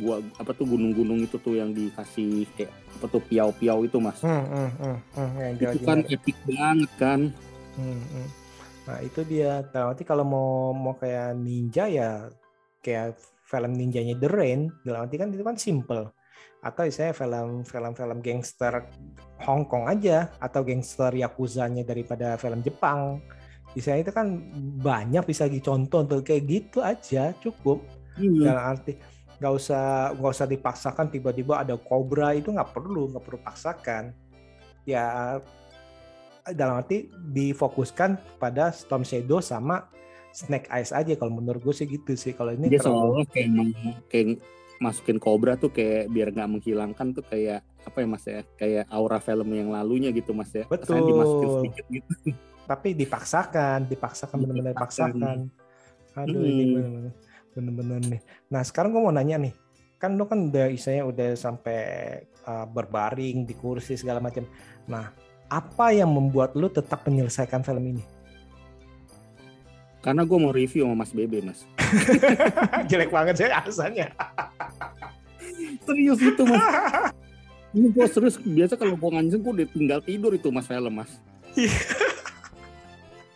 gua 0.00 0.24
apa 0.40 0.50
tuh 0.56 0.64
gunung-gunung 0.64 1.20
itu 1.20 1.36
tuh 1.36 1.60
yang 1.60 1.70
dikasih 1.72 2.48
kayak 2.56 2.72
apa 2.96 3.06
tuh 3.12 3.20
piau-piau 3.20 3.84
itu 3.84 4.00
mas 4.00 4.24
Hmm, 4.24 4.44
hmm, 4.48 4.70
hmm, 4.80 4.98
hmm, 5.12 5.56
itu 5.60 5.64
lagi 5.68 5.84
kan 5.84 5.98
nyari. 6.00 6.14
epic 6.16 6.36
banget 6.48 6.90
kan 6.96 7.20
Hmm, 7.76 8.00
hmm. 8.00 8.28
Nah 8.86 8.98
itu 9.04 9.20
dia. 9.26 9.60
Nah, 9.74 9.92
Nanti 9.92 10.04
kalau 10.06 10.24
mau 10.24 10.72
mau 10.72 10.94
kayak 10.96 11.36
ninja 11.36 11.84
ya 11.90 12.30
kayak 12.80 13.18
film 13.44 13.76
ninjanya 13.76 14.16
The 14.16 14.28
Rain. 14.30 14.72
Dalam 14.80 15.04
arti 15.04 15.16
kan 15.20 15.28
itu 15.34 15.44
kan 15.44 15.58
simple. 15.60 16.08
Atau 16.64 16.88
misalnya 16.88 17.14
film 17.14 17.62
film 17.68 17.92
film 17.92 18.18
gangster 18.24 18.88
Hong 19.44 19.68
Kong 19.68 19.86
aja 19.86 20.32
atau 20.40 20.64
gangster 20.64 21.12
yakuzanya 21.14 21.84
daripada 21.84 22.40
film 22.40 22.64
Jepang. 22.64 23.20
Misalnya 23.76 24.08
itu 24.08 24.12
kan 24.16 24.26
banyak 24.80 25.24
bisa 25.28 25.44
dicontoh 25.44 26.08
untuk 26.08 26.24
kayak 26.24 26.48
gitu 26.48 26.80
aja 26.80 27.36
cukup. 27.36 27.84
Iya. 28.16 28.56
Dalam 28.56 28.64
arti 28.72 28.92
nggak 29.36 29.52
usah 29.52 30.16
nggak 30.16 30.32
usah 30.32 30.46
dipaksakan 30.48 31.06
tiba-tiba 31.12 31.60
ada 31.60 31.76
kobra 31.76 32.32
itu 32.32 32.48
nggak 32.48 32.72
perlu 32.72 33.12
nggak 33.12 33.20
perlu 33.20 33.40
paksakan 33.44 34.16
ya 34.88 35.36
dalam 36.56 36.80
arti 36.80 37.12
difokuskan 37.12 38.40
pada 38.40 38.72
Storm 38.72 39.04
Shadow 39.04 39.44
sama 39.44 39.92
Snake 40.32 40.68
Eyes 40.72 40.92
aja 40.94 41.12
kalau 41.20 41.36
menurut 41.36 41.60
gue 41.60 41.74
sih 41.76 41.84
gitu 41.84 42.16
sih 42.16 42.32
kalau 42.32 42.56
ini 42.56 42.72
dia 42.72 42.80
terlalu 42.80 43.28
kayak 43.28 43.50
kayak 44.08 44.40
masukin 44.80 45.20
kobra 45.20 45.56
tuh 45.56 45.72
kayak 45.72 46.08
biar 46.12 46.32
nggak 46.32 46.50
menghilangkan 46.56 47.12
tuh 47.12 47.24
kayak 47.28 47.60
apa 47.86 48.02
ya 48.02 48.06
mas 48.10 48.24
ya? 48.26 48.42
Kayak 48.58 48.84
aura 48.90 49.22
film 49.22 49.48
yang 49.54 49.70
lalunya 49.70 50.10
gitu 50.10 50.34
mas 50.34 50.50
ya? 50.50 50.66
Betul. 50.66 50.98
Kesannya 50.98 51.04
dimasukin 51.06 51.48
sedikit 51.62 51.84
gitu. 51.88 52.12
Tapi 52.70 52.88
dipaksakan 52.98 53.78
dipaksakan 53.86 54.36
benar-benar 54.42 54.74
dipaksakan. 54.74 55.38
Aduh 56.18 56.42
ini 56.42 56.64
Hmm. 56.66 56.74
bener-bener 56.74 57.12
bener-bener 57.56 58.00
nih. 58.18 58.20
Nah 58.50 58.62
sekarang 58.66 58.90
gue 58.90 59.00
mau 59.00 59.14
nanya 59.14 59.38
nih. 59.38 59.54
Kan 59.96 60.18
lo 60.20 60.28
kan 60.28 60.50
udah 60.52 60.68
istilahnya 60.68 61.08
udah 61.08 61.30
sampai 61.38 61.80
uh, 62.44 62.66
berbaring 62.68 63.48
di 63.48 63.54
kursi 63.56 63.96
segala 63.96 64.20
macam. 64.20 64.44
Nah 64.90 65.08
apa 65.46 65.94
yang 65.94 66.10
membuat 66.10 66.58
lu 66.58 66.66
tetap 66.66 67.06
menyelesaikan 67.06 67.62
film 67.62 67.96
ini? 67.96 68.04
Karena 70.02 70.22
gue 70.22 70.38
mau 70.38 70.50
review 70.54 70.86
sama 70.86 71.02
mas 71.02 71.10
Bebe 71.14 71.38
mas. 71.42 71.66
Jelek 72.90 73.10
banget 73.14 73.34
sih 73.38 73.46
alasannya. 73.46 74.10
Serius 75.86 76.18
itu 76.18 76.42
mas 76.46 76.58
ini 77.76 77.92
gue 77.92 78.06
serius 78.08 78.40
biasa 78.40 78.80
kalau 78.80 78.96
gue 78.96 79.10
nganceng 79.12 79.40
gue 79.44 79.52
udah 79.52 79.68
tinggal 79.68 80.00
tidur 80.00 80.32
itu 80.32 80.48
mas 80.48 80.64
film 80.64 80.94
mas. 80.96 81.12
Iya. 81.52 81.72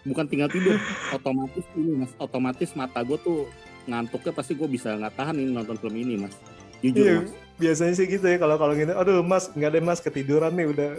bukan 0.01 0.25
tinggal 0.25 0.49
tidur 0.49 0.81
otomatis 1.13 1.65
ini 1.77 1.93
mas. 1.93 2.13
Otomatis 2.17 2.71
mata 2.73 3.05
gue 3.05 3.21
tuh 3.21 3.45
ngantuknya 3.85 4.33
pasti 4.33 4.57
gue 4.57 4.65
bisa 4.65 4.97
nggak 4.97 5.13
tahan 5.13 5.37
ini 5.37 5.53
nonton 5.53 5.77
film 5.77 5.93
ini 5.93 6.17
mas. 6.17 6.33
Jujur 6.81 7.05
Iya, 7.05 7.15
mas. 7.21 7.33
biasanya 7.61 7.95
sih 8.01 8.07
gitu 8.09 8.25
ya 8.25 8.41
kalau 8.41 8.57
kalau 8.57 8.73
gitu 8.73 8.97
aduh 8.97 9.21
mas 9.21 9.53
nggak 9.53 9.77
ada 9.77 9.81
mas 9.85 10.01
ketiduran 10.01 10.57
nih 10.57 10.67
udah. 10.73 10.91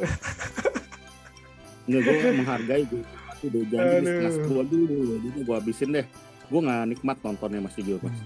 Nggak, 1.90 2.02
gue 2.06 2.32
menghargai 2.38 2.84
gue 2.86 3.02
pasti 3.02 3.46
udah 3.50 3.62
janji 3.74 3.96
di 3.98 4.06
setengah 4.06 4.34
sepuluh 4.38 4.66
dulu 4.70 4.98
jadi 5.18 5.40
gue 5.42 5.56
habisin 5.58 5.90
deh. 5.98 6.06
Gue 6.46 6.62
nggak 6.62 6.82
nikmat 6.94 7.18
nontonnya 7.26 7.60
mas 7.66 7.74
jujur 7.74 7.98
mas 8.06 8.18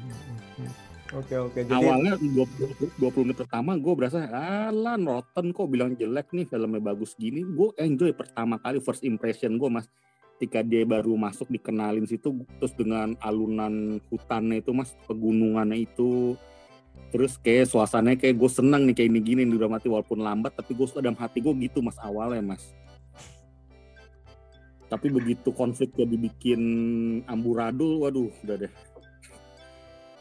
oke 1.16 1.36
oke. 1.52 1.60
Jadi 1.64 1.72
awalnya 1.72 2.14
20, 2.20 3.00
20 3.00 3.26
menit 3.26 3.38
pertama 3.40 3.72
gue 3.80 3.94
berasa 3.96 4.28
alah 4.28 5.00
rotten 5.00 5.56
kok 5.56 5.68
bilang 5.72 5.96
jelek 5.96 6.30
nih 6.36 6.46
filmnya 6.46 6.82
bagus 6.84 7.16
gini. 7.16 7.42
Gue 7.42 7.72
enjoy 7.80 8.12
pertama 8.12 8.60
kali 8.60 8.84
first 8.84 9.02
impression 9.08 9.56
gue 9.56 9.70
mas. 9.72 9.88
Ketika 10.36 10.68
dia 10.68 10.84
baru 10.84 11.16
masuk 11.16 11.48
dikenalin 11.48 12.04
situ 12.04 12.44
terus 12.60 12.76
dengan 12.76 13.16
alunan 13.24 14.04
hutannya 14.12 14.60
itu 14.60 14.76
mas 14.76 14.92
pegunungannya 15.08 15.88
itu 15.88 16.36
terus 17.16 17.40
kayak 17.40 17.72
suasananya 17.72 18.20
kayak 18.20 18.36
gue 18.36 18.52
seneng 18.52 18.84
nih 18.84 18.96
kayak 19.00 19.10
ini 19.16 19.22
gini 19.24 19.42
di 19.48 19.56
dalam 19.56 19.80
hati 19.80 19.88
walaupun 19.88 20.20
lambat 20.20 20.52
tapi 20.60 20.76
gue 20.76 20.84
suka 20.84 21.00
dalam 21.00 21.16
hati 21.16 21.40
gue 21.40 21.56
gitu 21.64 21.80
mas 21.80 21.96
awalnya 22.04 22.44
mas. 22.44 22.76
Tapi 24.86 25.08
begitu 25.10 25.50
konfliknya 25.56 26.06
dibikin 26.06 26.62
amburadul 27.26 28.04
waduh 28.04 28.30
udah 28.44 28.58
deh. 28.68 28.74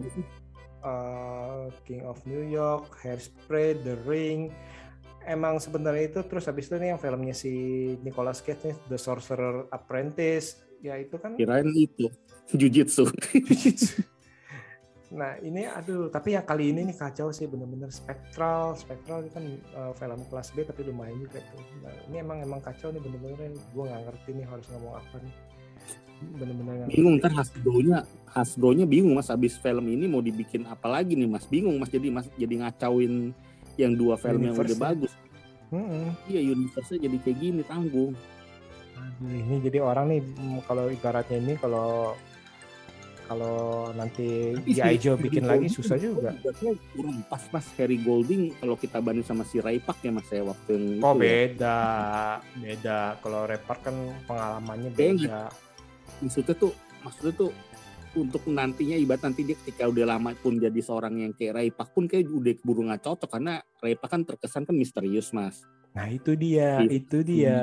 eh, 0.84 1.64
King 1.84 2.02
of 2.06 2.18
New 2.24 2.44
York, 2.46 2.88
Hairspray, 3.02 3.78
The 3.82 3.98
Ring. 4.06 4.52
Emang 5.28 5.60
sebenarnya 5.60 6.08
itu 6.08 6.20
terus 6.24 6.48
habis 6.48 6.72
itu 6.72 6.80
nih 6.80 6.96
yang 6.96 7.00
filmnya 7.00 7.36
si 7.36 7.52
Nicolas 8.00 8.40
Cage 8.40 8.72
nih 8.72 8.76
The 8.88 8.96
Sorcerer 8.96 9.68
Apprentice. 9.68 10.64
Ya 10.80 10.96
itu 10.96 11.18
kan 11.18 11.34
kirain 11.34 11.68
itu 11.74 12.06
Jujitsu 12.58 13.10
Nah 15.08 15.40
ini 15.40 15.64
aduh 15.64 16.12
tapi 16.12 16.36
yang 16.36 16.44
kali 16.44 16.70
ini 16.72 16.84
nih 16.92 16.96
kacau 16.96 17.32
sih 17.32 17.48
bener-bener 17.48 17.88
spektral 17.88 18.76
spektral 18.76 19.24
ini 19.24 19.30
kan 19.32 19.44
uh, 19.72 19.92
film 19.96 20.20
kelas 20.28 20.52
B 20.52 20.68
tapi 20.68 20.84
lumayan 20.84 21.16
juga 21.16 21.40
tuh. 21.48 21.60
Nah, 21.80 21.92
ini 22.12 22.16
emang 22.20 22.38
emang 22.44 22.60
kacau 22.60 22.92
nih 22.92 23.00
bener-bener 23.00 23.52
gue 23.56 23.84
nggak 23.84 24.02
ngerti 24.04 24.30
nih 24.36 24.46
harus 24.48 24.64
ngomong 24.68 25.00
apa 25.00 25.16
nih 25.24 25.34
bener-bener 26.20 26.86
bingung 26.86 27.14
ntar 27.16 27.30
Hasbro-nya 27.30 27.98
Hasbro-nya 28.26 28.84
bingung 28.84 29.14
mas 29.14 29.28
abis 29.28 29.54
film 29.56 29.86
ini 29.86 30.04
mau 30.04 30.18
dibikin 30.18 30.64
apa 30.64 30.86
lagi 30.86 31.14
nih 31.14 31.26
mas 31.26 31.44
bingung 31.44 31.76
mas 31.76 31.88
jadi 31.88 32.08
mas 32.08 32.26
jadi 32.34 32.54
ngacauin 32.60 33.30
yang 33.76 33.94
dua 33.94 34.14
film 34.14 34.42
yang 34.42 34.52
udah 34.52 34.64
Universe 34.64 34.74
ya. 34.74 34.82
bagus 34.82 35.12
Mm-mm. 35.68 36.06
iya 36.26 36.40
universe 36.42 36.96
jadi 36.96 37.16
kayak 37.18 37.38
gini 37.38 37.62
tanggung 37.62 38.12
ini 39.20 39.60
jadi 39.60 39.78
orang 39.78 40.10
nih 40.10 40.20
mm, 40.22 40.58
kalau 40.64 40.88
ibaratnya 40.88 41.36
ini 41.38 41.54
kalau 41.54 42.16
kalau 43.28 43.58
nanti 43.92 44.56
G.I. 44.64 44.96
Joe 44.96 45.12
Harry 45.12 45.28
bikin 45.28 45.44
lagi 45.44 45.68
Golding 45.68 45.76
susah 45.76 45.96
juga. 46.00 46.32
ibaratnya 46.32 46.72
kurang 46.90 47.20
pas 47.28 47.44
mas 47.52 47.66
Harry 47.76 48.00
Golding 48.00 48.56
kalau 48.56 48.72
kita 48.74 48.98
banding 48.98 49.20
sama 49.22 49.44
si 49.44 49.60
Ray 49.60 49.76
Park 49.78 50.00
ya 50.00 50.08
mas 50.08 50.24
ya 50.26 50.40
waktu 50.40 50.70
yang 50.72 50.84
Oh 50.98 51.12
itu 51.12 51.20
ya. 51.20 51.20
beda, 51.20 51.78
beda. 52.56 53.00
Kalau 53.20 53.44
Repar 53.44 53.76
kan 53.78 53.94
pengalamannya 54.24 54.90
Beda. 54.90 55.12
beda. 55.20 55.67
Maksudnya 56.20 56.54
tuh 56.54 56.72
maksudnya 57.00 57.34
tuh 57.36 57.50
untuk 58.16 58.42
nantinya 58.48 58.96
ibarat 58.96 59.22
nanti 59.30 59.44
dia 59.44 59.54
ketika 59.62 59.86
udah 59.86 60.16
lama 60.16 60.32
pun 60.34 60.56
jadi 60.56 60.80
seorang 60.80 61.22
yang 61.22 61.32
kayak 61.36 61.52
Ray 61.54 61.70
Park 61.70 61.92
pun 61.92 62.08
kayak 62.08 62.26
udah 62.26 62.54
keburu 62.56 62.88
nggak 62.88 63.04
cocok 63.04 63.28
karena 63.30 63.60
Ray 63.78 63.94
Park 63.94 64.10
kan 64.10 64.22
terkesan 64.24 64.62
kan 64.64 64.74
misterius 64.74 65.30
mas 65.30 65.62
Nah 65.88 66.04
itu 66.06 66.36
dia, 66.36 66.78
Iya. 66.84 66.90
itu 66.94 67.18
dia. 67.24 67.56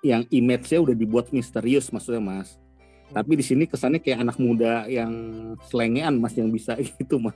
Yang 0.00 0.22
image-nya 0.32 0.78
udah 0.80 0.96
dibuat 0.96 1.26
misterius 1.28 1.90
maksudnya 1.90 2.22
mas 2.22 2.56
tapi 3.06 3.38
di 3.38 3.44
sini 3.46 3.70
kesannya 3.70 4.02
kayak 4.02 4.18
anak 4.26 4.36
muda 4.36 4.82
yang 4.90 5.10
selengean 5.70 6.18
mas 6.18 6.34
yang 6.34 6.50
bisa 6.50 6.74
gitu 6.98 7.22
mas 7.22 7.34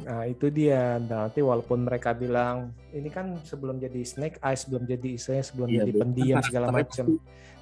Nah 0.00 0.22
itu 0.24 0.46
dia. 0.48 0.96
Nanti 0.96 1.40
walaupun 1.40 1.82
mereka 1.82 2.12
bilang 2.12 2.70
ini 2.90 3.08
kan 3.08 3.38
sebelum 3.42 3.76
jadi 3.76 4.00
Snake 4.00 4.38
Eyes, 4.40 4.64
sebelum 4.64 4.86
jadi 4.86 5.08
istilahnya 5.14 5.44
sebelum 5.44 5.68
Iya, 5.68 5.78
jadi 5.82 5.92
pendiam 5.94 6.38
segala 6.40 6.66
macam. 6.70 7.06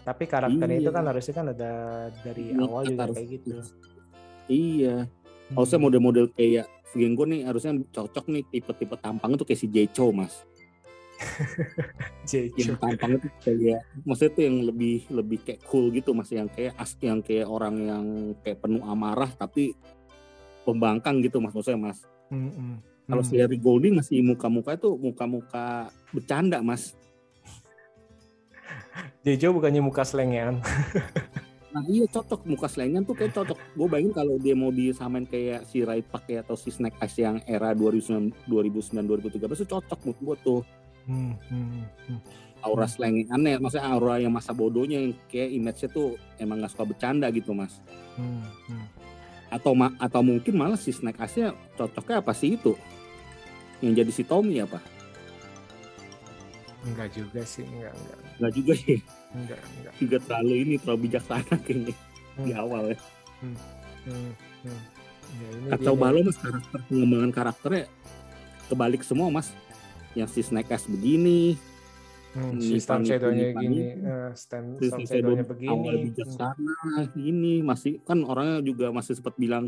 Tapi 0.04 0.24
karakternya 0.24 0.78
itu 0.78 0.88
Iya. 0.88 0.96
kan 0.96 1.04
harusnya 1.04 1.34
kan 1.34 1.46
ada 1.50 1.72
dari 2.22 2.44
Iya, 2.52 2.60
awal 2.62 2.82
juga 2.86 3.02
harus- 3.04 3.16
kayak 3.16 3.28
gitu. 3.32 3.50
iya 4.48 5.04
harusnya 5.52 5.76
Hmm. 5.76 5.84
model-model 5.84 6.26
kayak 6.32 6.66
Gengo 6.92 7.24
nih 7.24 7.44
harusnya 7.44 7.76
cocok 7.86 8.24
nih 8.28 8.44
tipe-tipe 8.48 8.96
tampang 8.96 9.36
itu 9.36 9.44
kayak 9.44 9.60
si 9.60 9.68
Jecho 9.68 10.08
mas 10.08 10.40
yang 12.56 12.76
tampang 12.76 13.20
itu 13.20 13.28
kayak 13.42 13.84
maksudnya 14.04 14.32
tuh 14.32 14.42
yang 14.48 14.56
lebih 14.64 15.04
lebih 15.08 15.38
kayak 15.44 15.60
cool 15.68 15.92
gitu 15.92 16.16
mas 16.16 16.32
yang 16.32 16.48
kayak 16.48 16.72
as 16.76 16.96
yang 17.00 17.20
kayak 17.20 17.44
orang 17.44 17.76
yang 17.76 18.04
kayak 18.40 18.56
penuh 18.56 18.80
amarah 18.80 19.28
tapi 19.36 19.76
pembangkang 20.64 21.20
gitu 21.20 21.40
mas 21.40 21.52
maksudnya 21.52 21.92
mas 21.92 22.00
Hmm, 22.28 22.50
hmm. 22.52 22.76
kalau 23.08 23.22
Hmm. 23.24 23.30
si 23.30 23.34
Harry 23.40 23.58
Golding 23.58 23.94
masih 23.96 24.20
muka-muka 24.20 24.76
itu 24.76 24.90
muka-muka 25.00 25.88
bercanda 26.12 26.60
mas 26.60 26.92
Jejo 29.22 29.54
bukannya 29.54 29.80
muka 29.84 30.02
selengean. 30.02 30.58
nah 31.68 31.84
iya 31.84 32.08
cocok 32.08 32.48
muka 32.48 32.64
selengan 32.64 33.04
tuh 33.04 33.12
kayak 33.12 33.36
cocok 33.36 33.60
gue 33.76 33.86
bayangin 33.92 34.16
kalau 34.16 34.40
dia 34.40 34.56
mau 34.56 34.72
disamain 34.72 35.28
kayak 35.28 35.68
si 35.68 35.84
Ray 35.84 36.00
Park 36.00 36.24
ya, 36.32 36.40
atau 36.40 36.56
si 36.56 36.72
Snake 36.72 36.96
Eyes 36.96 37.12
yang 37.20 37.44
era 37.44 37.76
2009 37.76 38.48
2009 38.48 39.04
2013 39.04 39.52
itu 39.52 39.68
cocok 39.76 39.98
menurut 40.04 40.20
gue 40.24 40.36
tuh 40.44 40.60
Hmm, 41.08 41.32
hmm, 41.48 41.88
hmm. 42.04 42.20
aura 42.60 42.84
slang 42.84 43.24
aneh 43.32 43.56
maksudnya 43.56 43.88
aura 43.96 44.20
yang 44.20 44.28
masa 44.28 44.52
bodohnya 44.52 45.00
yang 45.00 45.16
kayak 45.32 45.56
image-nya 45.56 45.88
tuh 45.88 46.20
emang 46.36 46.60
gak 46.60 46.72
suka 46.76 46.84
bercanda 46.84 47.32
gitu 47.32 47.56
mas 47.56 47.80
Hmm, 48.16 48.44
hmm. 48.68 48.84
Atau 49.48 49.72
ma- 49.72 49.96
atau 49.96 50.20
mungkin 50.20 50.54
malah 50.54 50.76
si 50.76 50.92
Snake 50.92 51.16
Eyes-nya 51.18 51.56
cocoknya 51.74 52.20
apa 52.20 52.32
sih 52.32 52.54
itu? 52.54 52.76
Yang 53.80 53.92
jadi 54.04 54.12
si 54.12 54.22
Tommy 54.24 54.60
apa? 54.60 54.78
Enggak 56.86 57.10
juga 57.10 57.42
sih, 57.42 57.66
enggak, 57.66 57.92
enggak, 57.92 58.18
nggak 58.38 58.52
juga 58.54 58.72
sih. 58.78 58.98
Enggak, 59.34 59.60
enggak. 59.60 59.92
juga 59.98 60.16
terlalu 60.24 60.54
ini 60.64 60.74
terlalu 60.78 61.00
bijaksana 61.04 61.54
kayaknya 61.60 61.94
di 62.38 62.52
Hmm. 62.54 62.54
awal 62.54 62.82
ya. 62.94 62.98
Hmm, 63.42 63.56
hmm. 64.06 64.30
Ya, 65.28 65.48
ini 65.52 65.66
kacau 65.74 65.94
dia. 65.94 66.00
balau 66.00 66.20
mas. 66.22 66.38
Karakter 66.38 66.80
pengembangan 66.86 67.30
karakternya 67.34 67.84
kebalik 68.70 69.02
semua 69.02 69.28
mas. 69.28 69.50
Yang 70.14 70.28
si 70.32 70.40
Snake 70.46 70.70
Eyes 70.70 70.86
begini 70.86 71.58
Hmm, 72.38 72.54
Ini 72.54 72.62
si 72.62 72.76
Storm 72.78 73.02
Fanny- 73.02 73.08
Shadow-nya 73.10 73.46
gini, 73.52 73.78
Storm, 74.32 74.66
si 74.78 74.86
Storm 74.86 75.00
Shadow 75.02 75.08
Shadow-nya 75.10 75.42
awal 75.42 75.50
begini. 75.50 75.88
Hmm. 75.90 76.04
bijaksana 76.06 76.74
gini 77.12 77.52
masih 77.60 77.92
kan 78.00 78.18
orangnya 78.22 78.58
juga 78.62 78.86
masih 78.88 79.12
sempat 79.12 79.34
bilang 79.34 79.66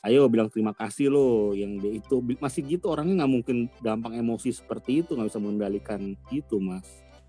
ayo 0.00 0.30
bilang 0.30 0.46
terima 0.46 0.70
kasih 0.70 1.10
lo 1.10 1.50
yang 1.50 1.82
dia 1.82 1.98
itu 1.98 2.14
masih 2.38 2.62
gitu 2.62 2.86
orangnya 2.86 3.26
nggak 3.26 3.32
mungkin 3.32 3.56
gampang 3.82 4.14
emosi 4.14 4.54
seperti 4.54 5.02
itu 5.02 5.18
nggak 5.18 5.28
bisa 5.28 5.42
mengendalikan 5.42 6.00
itu 6.30 6.56
mas 6.56 6.86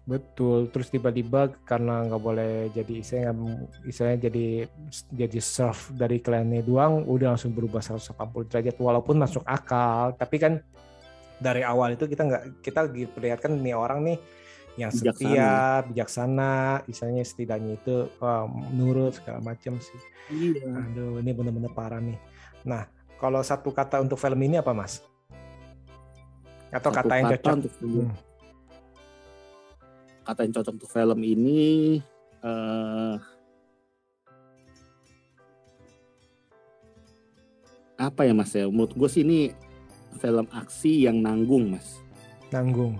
Betul, 0.07 0.71
terus 0.71 0.87
tiba-tiba 0.87 1.51
karena 1.67 2.07
nggak 2.07 2.23
boleh 2.23 2.71
jadi 2.71 3.03
istilahnya, 3.03 3.33
istilahnya 3.83 4.31
jadi 4.31 4.45
jadi 5.11 5.39
serve 5.43 5.91
dari 5.91 6.23
kliennya 6.23 6.63
doang, 6.63 7.03
udah 7.03 7.35
langsung 7.35 7.51
berubah 7.51 7.83
180 7.83 8.15
derajat 8.47 8.79
walaupun 8.79 9.19
masuk 9.19 9.43
akal, 9.43 10.15
tapi 10.15 10.39
kan 10.39 10.63
dari 11.43 11.59
awal 11.59 11.91
itu 11.91 12.07
kita 12.07 12.23
nggak 12.23 12.43
kita 12.63 12.87
perlihatkan 12.87 13.59
nih 13.59 13.75
orang 13.75 13.99
nih 13.99 14.17
yang 14.77 14.93
Bijaksana. 14.93 15.17
setia, 15.25 15.51
bijaksana, 15.83 16.53
istilahnya 16.85 17.23
setidaknya 17.25 17.73
itu 17.75 17.95
wah, 18.17 18.45
nurut 18.71 19.11
segala 19.11 19.41
macam 19.43 19.73
sih. 19.77 19.99
iya 20.29 20.69
Aduh, 20.69 21.17
ini 21.17 21.33
bener-bener 21.33 21.71
parah 21.71 21.97
nih. 21.97 22.17
Nah, 22.61 22.85
kalau 23.17 23.41
satu 23.41 23.69
kata 23.69 23.97
untuk 23.99 24.15
film 24.15 24.37
ini 24.39 24.61
apa, 24.61 24.71
Mas? 24.71 25.01
Atau 26.69 26.93
Satu 26.93 27.09
kata 27.09 27.13
yang 27.15 27.29
cocok? 27.33 27.53
untuk 27.57 27.73
film, 27.73 28.05
Hmm. 28.05 28.15
kata 30.21 30.39
yang 30.43 30.53
cocok 30.53 30.73
untuk 30.75 30.91
film 30.91 31.19
ini 31.19 31.61
eh 32.37 33.15
apa 37.97 38.21
ya 38.21 38.33
mas 38.33 38.53
ya 38.53 38.69
menurut 38.69 38.93
gue 38.93 39.09
sih 39.09 39.25
ini 39.25 39.49
film 40.17 40.45
aksi 40.51 41.09
yang 41.09 41.17
nanggung 41.17 41.73
mas 41.73 41.97
Nanggung. 42.47 42.93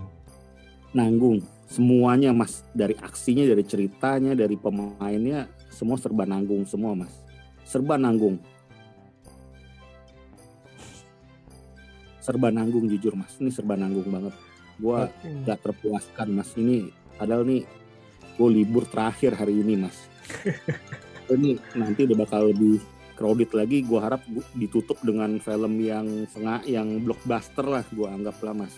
nanggung 0.90 1.38
semuanya 1.68 2.32
mas. 2.32 2.64
Dari 2.72 2.96
aksinya 2.98 3.44
dari 3.44 3.62
ceritanya 3.62 4.32
dari 4.32 4.56
pemainnya 4.56 5.46
semua 5.68 6.00
serba 6.00 6.24
nanggung 6.24 6.64
semua 6.64 6.96
mas. 6.96 7.12
Serba 7.68 8.00
nanggung. 8.00 8.40
Serba 12.24 12.48
nanggung 12.48 12.88
jujur 12.88 13.14
mas. 13.14 13.36
Ini 13.38 13.52
serba 13.52 13.76
nanggung 13.76 14.08
banget. 14.08 14.34
Gua 14.80 15.12
nggak 15.22 15.60
terpuaskan 15.62 16.32
mas. 16.32 16.50
Ini 16.56 16.88
padahal 17.20 17.44
nih 17.44 17.62
gue 18.38 18.48
libur 18.48 18.88
terakhir 18.88 19.36
hari 19.36 19.60
ini 19.60 19.76
mas. 19.76 20.08
Ini 21.28 21.60
nanti 21.76 22.08
udah 22.08 22.24
bakal 22.24 22.56
lebih 22.56 22.80
crowded 23.12 23.52
lagi. 23.52 23.84
Gue 23.84 24.00
harap 24.00 24.24
gua 24.32 24.40
ditutup 24.56 24.96
dengan 25.04 25.36
film 25.44 25.76
yang 25.76 26.24
setengah 26.32 26.64
yang 26.64 27.04
blockbuster 27.04 27.68
lah 27.68 27.84
gue 27.92 28.08
anggap 28.08 28.40
lah 28.40 28.64
mas. 28.64 28.72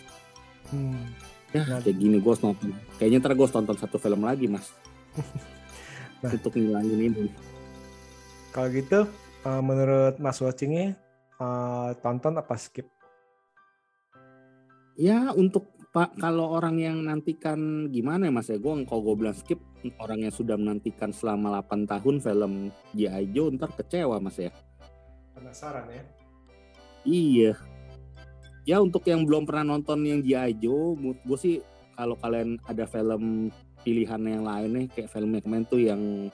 Hmm. 0.74 1.30
Ya 1.51 1.62
Nah. 1.66 1.80
kayak 1.82 1.96
gini 1.96 2.16
gue 2.18 2.34
nonton 2.36 2.70
kayaknya 2.96 3.18
ntar 3.18 3.34
gue 3.34 3.48
tonton 3.48 3.74
satu 3.74 3.96
film 3.96 4.22
lagi 4.22 4.46
mas 4.46 4.70
Nah. 6.20 6.36
untuk 6.36 6.53
ngilangin 6.53 7.01
ini 7.01 7.26
Kalau 8.51 8.68
gitu, 8.68 9.09
eh, 9.40 9.62
menurut 9.62 10.18
Mas 10.18 10.36
Watchingnya 10.36 10.92
eh, 11.36 11.90
tonton 11.96 12.36
apa 12.36 12.55
skip? 12.55 12.84
ya 14.94 15.32
untuk 15.32 15.64
pak 15.90 16.12
kalau 16.14 16.53
orang 16.53 16.76
yang 16.76 17.01
nantikan 17.01 17.88
gimana 17.88 18.28
ya 18.28 18.32
mas 18.32 18.46
ya 18.46 18.61
gue 18.61 18.84
kalau 18.84 19.01
gue 19.03 19.16
bilang 19.16 19.32
skip 19.32 19.59
orang 19.96 20.22
yang 20.22 20.30
sudah 20.30 20.55
menantikan 20.55 21.09
selama 21.09 21.57
8 21.64 21.88
tahun 21.88 22.16
film 22.20 22.53
G.I. 22.92 23.24
Joe 23.32 23.51
ntar 23.57 23.72
kecewa 23.72 24.20
mas 24.20 24.36
ya 24.36 24.53
Penasaran 25.32 25.88
ya? 25.88 26.05
Iya. 27.01 27.53
Ya 28.69 28.77
untuk 28.79 29.03
yang 29.09 29.25
belum 29.25 29.49
pernah 29.49 29.77
nonton 29.77 30.05
yang 30.05 30.21
G.I. 30.21 30.61
Joe, 30.61 30.95
menurut 30.97 31.21
gue 31.25 31.39
sih 31.41 31.57
kalau 31.97 32.17
kalian 32.21 32.61
ada 32.69 32.85
film 32.85 33.49
pilihan 33.81 34.21
yang 34.21 34.45
lain 34.45 34.71
nih, 34.77 34.87
kayak 34.93 35.11
film 35.13 35.37
kemarin 35.41 35.65
tuh 35.65 35.81
yang 35.81 36.29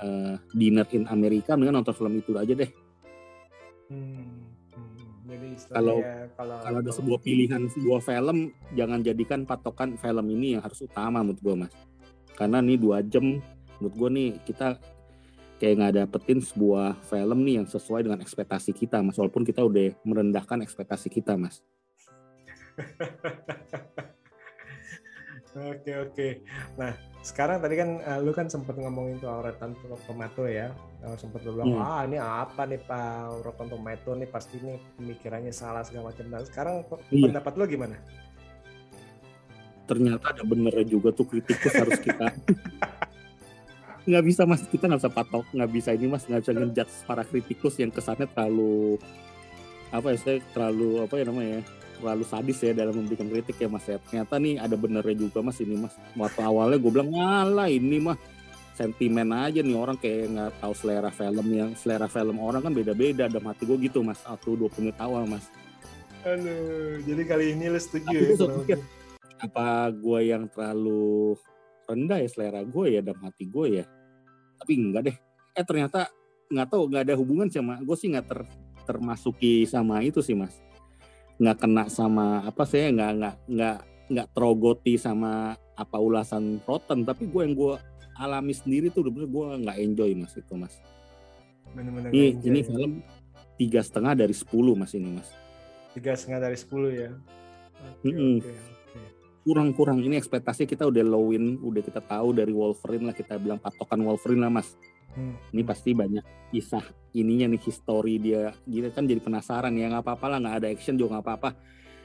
eh, 0.00 0.34
Dinner 0.56 0.86
in 0.96 1.04
America, 1.06 1.54
mendingan 1.54 1.84
nonton 1.84 1.94
film 1.94 2.18
itu 2.18 2.34
aja 2.34 2.54
deh. 2.56 2.70
Hmm. 3.90 4.48
hmm. 4.74 5.28
Jadi 5.30 5.48
Kalau- 5.70 6.02
kalau 6.34 6.56
Kalau 6.58 6.78
ada 6.82 6.90
sebuah 6.90 7.20
pilihan 7.22 7.62
sebuah 7.70 8.00
film, 8.02 8.50
jangan 8.74 8.98
jadikan 9.04 9.46
patokan 9.46 9.94
film 9.94 10.26
ini 10.30 10.58
yang 10.58 10.62
harus 10.64 10.82
utama 10.82 11.22
menurut 11.22 11.38
gue 11.38 11.54
mas. 11.54 11.74
Karena 12.34 12.58
nih 12.64 12.80
dua 12.80 13.04
jam, 13.04 13.38
menurut 13.78 13.94
gue 13.94 14.10
nih 14.10 14.28
kita 14.48 14.80
kayak 15.60 15.76
nggak 15.76 15.94
dapetin 16.00 16.40
sebuah 16.40 16.96
film 17.04 17.44
nih 17.44 17.60
yang 17.60 17.68
sesuai 17.68 18.08
dengan 18.08 18.18
ekspektasi 18.18 18.72
kita 18.72 19.04
mas. 19.04 19.20
Walaupun 19.20 19.44
kita 19.44 19.60
udah 19.60 19.92
merendahkan 20.02 20.64
ekspektasi 20.64 21.12
kita 21.12 21.36
mas. 21.36 21.60
Oke 25.50 25.92
oke. 25.98 26.28
Nah 26.78 26.94
sekarang 27.26 27.58
tadi 27.58 27.74
kan 27.74 27.98
eh, 27.98 28.22
lu 28.22 28.30
kan 28.30 28.46
sempat 28.46 28.78
ngomongin 28.78 29.18
soal 29.18 29.42
Rotten 29.42 29.74
Tomato 30.06 30.46
ya. 30.46 30.70
Eh, 31.02 31.16
sempat 31.18 31.42
lu 31.42 31.58
bilang 31.58 31.74
Hmm. 31.74 31.82
ah 31.82 32.00
ini 32.06 32.16
apa 32.16 32.70
nih 32.70 32.78
Pak 32.78 33.42
Rotten 33.42 33.66
Tomato 33.66 34.14
nih 34.14 34.30
pasti 34.30 34.62
nih 34.62 34.78
pemikirannya 34.94 35.50
salah 35.50 35.82
segala 35.82 36.14
macam. 36.14 36.30
Nah 36.30 36.46
sekarang 36.46 36.86
Iya. 37.10 37.28
pendapat 37.28 37.52
lu 37.58 37.64
gimana? 37.66 37.98
ternyata 39.90 40.30
ada 40.30 40.46
benernya 40.46 40.86
juga 40.86 41.10
tuh 41.10 41.26
kritikus 41.26 41.74
harus 41.74 41.98
kita 41.98 42.30
nggak 44.08 44.24
bisa 44.24 44.42
mas 44.48 44.64
kita 44.64 44.88
nggak 44.88 45.00
bisa 45.04 45.12
patok 45.12 45.44
nggak 45.52 45.70
bisa 45.70 45.90
ini 45.92 46.06
mas 46.08 46.24
nggak 46.24 46.40
bisa 46.40 46.52
ngejudge 46.56 46.94
para 47.04 47.22
kritikus 47.24 47.74
yang 47.76 47.92
kesannya 47.92 48.26
terlalu 48.32 48.96
apa 49.90 50.14
ya 50.14 50.16
saya 50.16 50.36
terlalu 50.54 51.04
apa 51.04 51.14
ya 51.18 51.24
namanya 51.26 51.50
ya 51.58 51.62
terlalu 52.00 52.24
sadis 52.24 52.58
ya 52.64 52.72
dalam 52.72 52.96
memberikan 52.96 53.28
kritik 53.28 53.60
ya 53.60 53.68
mas 53.68 53.84
ya. 53.84 54.00
Ternyata 54.00 54.40
nih 54.40 54.56
ada 54.56 54.72
benernya 54.72 55.16
juga 55.20 55.44
mas 55.44 55.60
ini 55.60 55.76
mas. 55.76 55.92
Waktu 56.16 56.40
awalnya 56.40 56.80
gue 56.80 56.90
bilang 56.90 57.12
ngalah 57.12 57.68
ini 57.68 58.00
mah 58.00 58.16
sentimen 58.80 59.28
aja 59.36 59.60
nih 59.60 59.76
orang 59.76 60.00
kayak 60.00 60.32
nggak 60.32 60.50
tahu 60.64 60.72
selera 60.72 61.12
film 61.12 61.46
yang 61.52 61.70
selera 61.76 62.08
film 62.08 62.40
orang 62.40 62.64
kan 62.64 62.72
beda-beda 62.72 63.28
dalam 63.28 63.52
hati 63.52 63.68
gue 63.68 63.76
gitu 63.76 64.00
mas 64.00 64.24
waktu 64.24 64.56
20 64.56 64.80
menit 64.80 64.96
awal 64.96 65.28
mas 65.28 65.44
Aduh, 66.24 67.00
jadi 67.04 67.22
kali 67.28 67.56
ini 67.56 67.68
lu 67.68 67.76
setuju 67.76 68.40
ya? 68.64 68.80
apa 69.40 69.92
gue 69.92 70.20
yang 70.32 70.48
terlalu 70.48 71.36
rendah 71.90 72.18
ya 72.22 72.28
selera 72.30 72.62
gue 72.62 72.86
ya 72.94 73.00
dalam 73.02 73.20
hati 73.26 73.44
gue 73.50 73.66
ya 73.82 73.84
tapi 74.62 74.72
enggak 74.78 75.02
deh 75.10 75.16
eh 75.58 75.64
ternyata 75.66 76.06
nggak 76.50 76.68
tahu 76.70 76.82
nggak 76.90 77.02
ada 77.10 77.14
hubungan 77.18 77.48
sama 77.50 77.82
gue 77.82 77.96
sih 77.98 78.08
nggak 78.14 78.26
ter 78.30 78.40
termasuki 78.86 79.66
sama 79.66 80.02
itu 80.06 80.22
sih 80.22 80.38
mas 80.38 80.54
nggak 81.42 81.56
kena 81.58 81.84
sama 81.90 82.46
apa 82.46 82.62
saya 82.66 82.90
nggak 82.94 83.10
nggak 83.18 83.34
nggak 83.50 83.76
nggak 84.10 84.26
terogoti 84.34 84.94
sama 84.98 85.54
apa 85.74 85.96
ulasan 85.98 86.58
Rotten 86.66 87.06
tapi 87.06 87.26
gue 87.30 87.42
yang 87.42 87.54
gue 87.54 87.74
alami 88.20 88.52
sendiri 88.52 88.92
tuh 88.92 89.08
bener 89.08 89.26
gue 89.30 89.44
nggak 89.66 89.78
enjoy 89.80 90.10
mas 90.14 90.34
itu 90.36 90.54
mas 90.54 90.74
Bener-bener 91.70 92.10
ini 92.10 92.34
ini 92.42 92.60
enjoy. 92.60 92.66
film 92.66 92.92
tiga 93.56 93.80
setengah 93.80 94.12
dari 94.18 94.34
10 94.34 94.50
mas 94.74 94.92
ini 94.92 95.08
mas 95.14 95.28
tiga 95.90 96.14
setengah 96.14 96.46
dari 96.46 96.56
10 96.58 96.70
ya. 96.94 97.10
Oke, 97.80 98.12
Mm-mm. 98.12 98.36
oke, 98.38 98.50
oke. 98.50 98.69
Kurang-kurang. 99.44 100.04
Ini 100.04 100.20
ekspektasi 100.20 100.68
kita 100.68 100.88
udah 100.88 101.04
lowin 101.04 101.60
udah 101.60 101.82
kita 101.82 102.00
tahu 102.04 102.36
dari 102.36 102.52
Wolverine 102.52 103.08
lah 103.08 103.16
kita 103.16 103.40
bilang 103.40 103.60
patokan 103.60 104.00
Wolverine 104.04 104.44
lah 104.44 104.52
mas. 104.52 104.76
Hmm. 105.10 105.34
ini 105.50 105.66
pasti 105.66 105.90
banyak 105.90 106.22
kisah 106.54 106.86
ininya 107.18 107.50
nih 107.50 107.58
history 107.66 108.22
dia. 108.22 108.54
Gitu 108.62 108.94
kan 108.94 109.10
jadi 109.10 109.18
penasaran 109.18 109.74
ya 109.74 109.90
nggak 109.90 110.06
apa-apa 110.06 110.26
lah 110.30 110.38
nggak 110.38 110.56
ada 110.62 110.68
action 110.70 110.94
juga 110.94 111.18
nggak 111.18 111.26
apa-apa. 111.26 111.50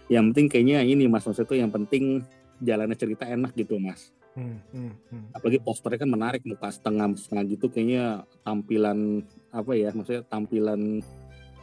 Yang 0.09 0.23
penting 0.33 0.47
kayaknya 0.49 0.77
ini 0.81 1.05
mas 1.05 1.21
maksudnya 1.21 1.45
tuh 1.45 1.57
yang 1.61 1.69
penting 1.69 2.25
jalannya 2.65 2.97
cerita 2.97 3.29
enak 3.29 3.53
gitu 3.53 3.77
mas. 3.77 4.09
Hmm, 4.35 4.59
hmm, 4.73 4.91
hmm. 5.13 5.25
apalagi 5.31 5.63
posternya 5.63 6.01
kan 6.03 6.11
menarik 6.11 6.41
muka 6.43 6.67
setengah 6.67 7.07
setengah 7.15 7.55
gitu 7.55 7.71
kayaknya 7.71 8.27
tampilan 8.43 9.23
apa 9.47 9.71
ya 9.79 9.95
maksudnya 9.95 10.27
tampilan 10.27 10.99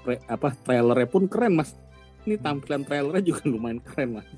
pre- 0.00 0.24
apa 0.24 0.56
trailernya 0.62 1.08
pun 1.10 1.26
keren 1.26 1.58
mas. 1.58 1.74
Ini 2.22 2.38
tampilan 2.38 2.86
trailernya 2.86 3.34
juga 3.34 3.50
lumayan 3.50 3.82
keren 3.82 4.22
mas 4.22 4.30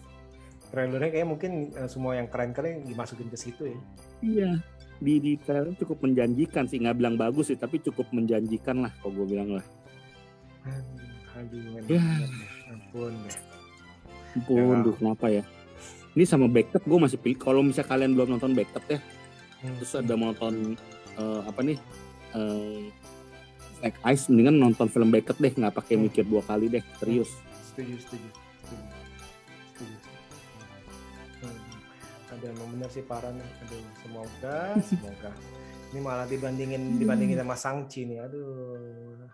Trailernya 0.75 1.07
kayak 1.09 1.29
mungkin 1.29 1.53
eh, 1.71 1.87
semua 1.87 2.19
yang 2.19 2.27
keren-keren 2.27 2.83
dimasukin 2.83 3.31
ke 3.31 3.39
situ 3.39 3.63
ya. 3.65 3.79
iya 4.21 4.51
di 4.97 5.19
di 5.19 5.33
trailer 5.37 5.71
cukup 5.77 6.03
menjanjikan 6.03 6.67
sih 6.67 6.79
nggak 6.79 6.97
bilang 6.97 7.15
bagus 7.15 7.47
sih 7.47 7.57
tapi 7.57 7.79
cukup 7.79 8.11
menjanjikan 8.11 8.83
lah 8.83 8.91
kalau 8.99 9.15
gue 9.17 9.27
bilang 9.29 9.51
lah 9.53 9.67
Aduh, 11.35 11.83
Ya. 11.87 12.01
ampun 12.69 13.11
deh. 13.23 13.37
ampun 14.35 14.57
Ya. 14.57 14.83
duh 14.83 14.95
kenapa 14.95 15.27
ya 15.29 15.43
ini 16.15 16.25
sama 16.25 16.47
Backup 16.47 16.81
gue 16.81 16.99
masih 17.01 17.19
pilih 17.19 17.37
kalau 17.37 17.61
misalnya 17.61 17.91
kalian 17.91 18.13
belum 18.13 18.29
nonton 18.33 18.51
Backup 18.53 18.83
ya 18.89 18.99
Hmm. 19.61 19.75
terus 19.79 19.95
ada 19.95 20.13
mau 20.13 20.31
nonton 20.31 20.75
eh, 21.15 21.41
apa 21.43 21.61
nih 21.61 21.79
eh 22.35 22.83
Snake 23.75 23.99
Eyes 24.03 24.23
mendingan 24.27 24.57
nonton 24.59 24.87
film 24.87 25.09
Beckett 25.09 25.37
deh 25.37 25.51
nggak 25.51 25.73
pakai 25.73 25.95
Hmm. 25.95 26.05
mikir 26.05 26.25
dua 26.25 26.41
kali 26.41 26.67
deh 26.69 26.83
serius 26.97 27.31
setuju 27.67 27.95
setuju 27.99 28.29
ada 32.45 32.53
emang 32.53 32.69
bener 32.77 32.91
sih 32.93 33.01
parah 33.01 33.33
nih 33.33 33.49
aduh 33.65 33.81
semoga 34.05 34.57
semoga. 34.93 35.31
Ini 35.95 36.01
malah 36.03 36.27
dibandingin 36.29 37.01
dibandingin 37.01 37.41
sama 37.41 37.57
Sangchi 37.57 38.05
nih 38.05 38.21
aduh. 38.21 39.25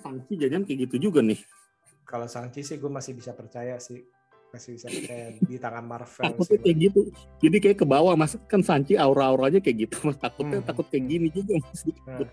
Sanksi 0.00 0.32
jajan 0.40 0.64
kayak 0.64 0.88
gitu 0.88 1.10
juga 1.10 1.20
nih. 1.20 1.36
Kalau 2.08 2.24
Sangchi 2.24 2.64
sih 2.64 2.80
gue 2.80 2.88
masih 2.88 3.12
bisa 3.12 3.36
percaya 3.36 3.76
sih. 3.76 4.00
Masih 4.50 4.80
bisa 4.80 4.88
percaya 4.88 5.34
di 5.50 5.60
tangan 5.60 5.84
Marvel 5.84 6.24
takutnya 6.24 6.46
sih 6.48 6.58
kayak 6.64 6.76
gitu. 6.80 7.00
Jadi 7.44 7.56
kayak 7.60 7.76
ke 7.82 7.86
bawah 7.86 8.14
mas 8.16 8.32
kan 8.48 8.64
Sanchi 8.64 8.96
aura-auranya 8.96 9.60
kayak 9.60 9.90
gitu. 9.90 9.96
Mas 10.08 10.16
takutnya 10.16 10.58
Hmm. 10.62 10.66
takut 10.66 10.86
kayak 10.88 11.04
gini 11.04 11.28
juga 11.28 11.60
mas. 11.60 11.80
Nah, 12.08 12.24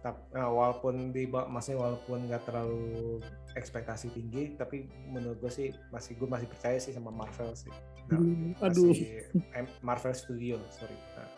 tap- 0.00 0.28
nah, 0.32 0.48
walaupun 0.48 1.12
di 1.12 1.28
maksudnya 1.28 1.78
walaupun 1.80 2.28
nggak 2.28 2.48
terlalu 2.48 3.20
ekspektasi 3.52 4.08
tinggi 4.10 4.56
tapi 4.56 4.88
menurut 5.06 5.40
gue 5.40 5.52
sih 5.52 5.68
masih 5.90 6.16
gue 6.16 6.28
masih 6.28 6.48
percaya 6.48 6.78
sih 6.80 6.92
sama 6.96 7.12
Marvel 7.12 7.52
sih. 7.52 7.72
Nah, 8.08 8.16
Hmm, 8.16 8.56
aduh. 8.64 8.90
Masih 8.90 9.28
Marvel 9.84 10.14
Studio 10.16 10.56
sorry. 10.72 10.96
Nah. 11.14 11.28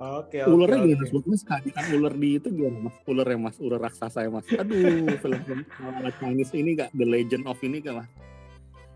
oke 0.00 0.32
oke 0.32 0.48
ularnya 0.48 0.80
oke. 0.80 0.86
gimana 0.88 1.04
mas 1.12 1.24
mas 1.28 1.42
kehadiran 1.44 1.86
ular 1.92 2.14
di 2.16 2.28
itu 2.40 2.48
gimana 2.48 2.78
mas? 2.88 2.94
Ularnya 3.04 3.36
mas 3.36 3.56
ular 3.60 3.80
raksasa 3.84 4.18
ya 4.24 4.30
mas? 4.32 4.46
Aduh 4.48 5.12
film-film 5.20 5.60
Chinese 6.16 6.52
ini 6.56 6.70
gak 6.72 6.90
The 6.96 7.04
Legend 7.04 7.44
of 7.44 7.60
ini 7.60 7.84
gak 7.84 8.00
mas? 8.00 8.08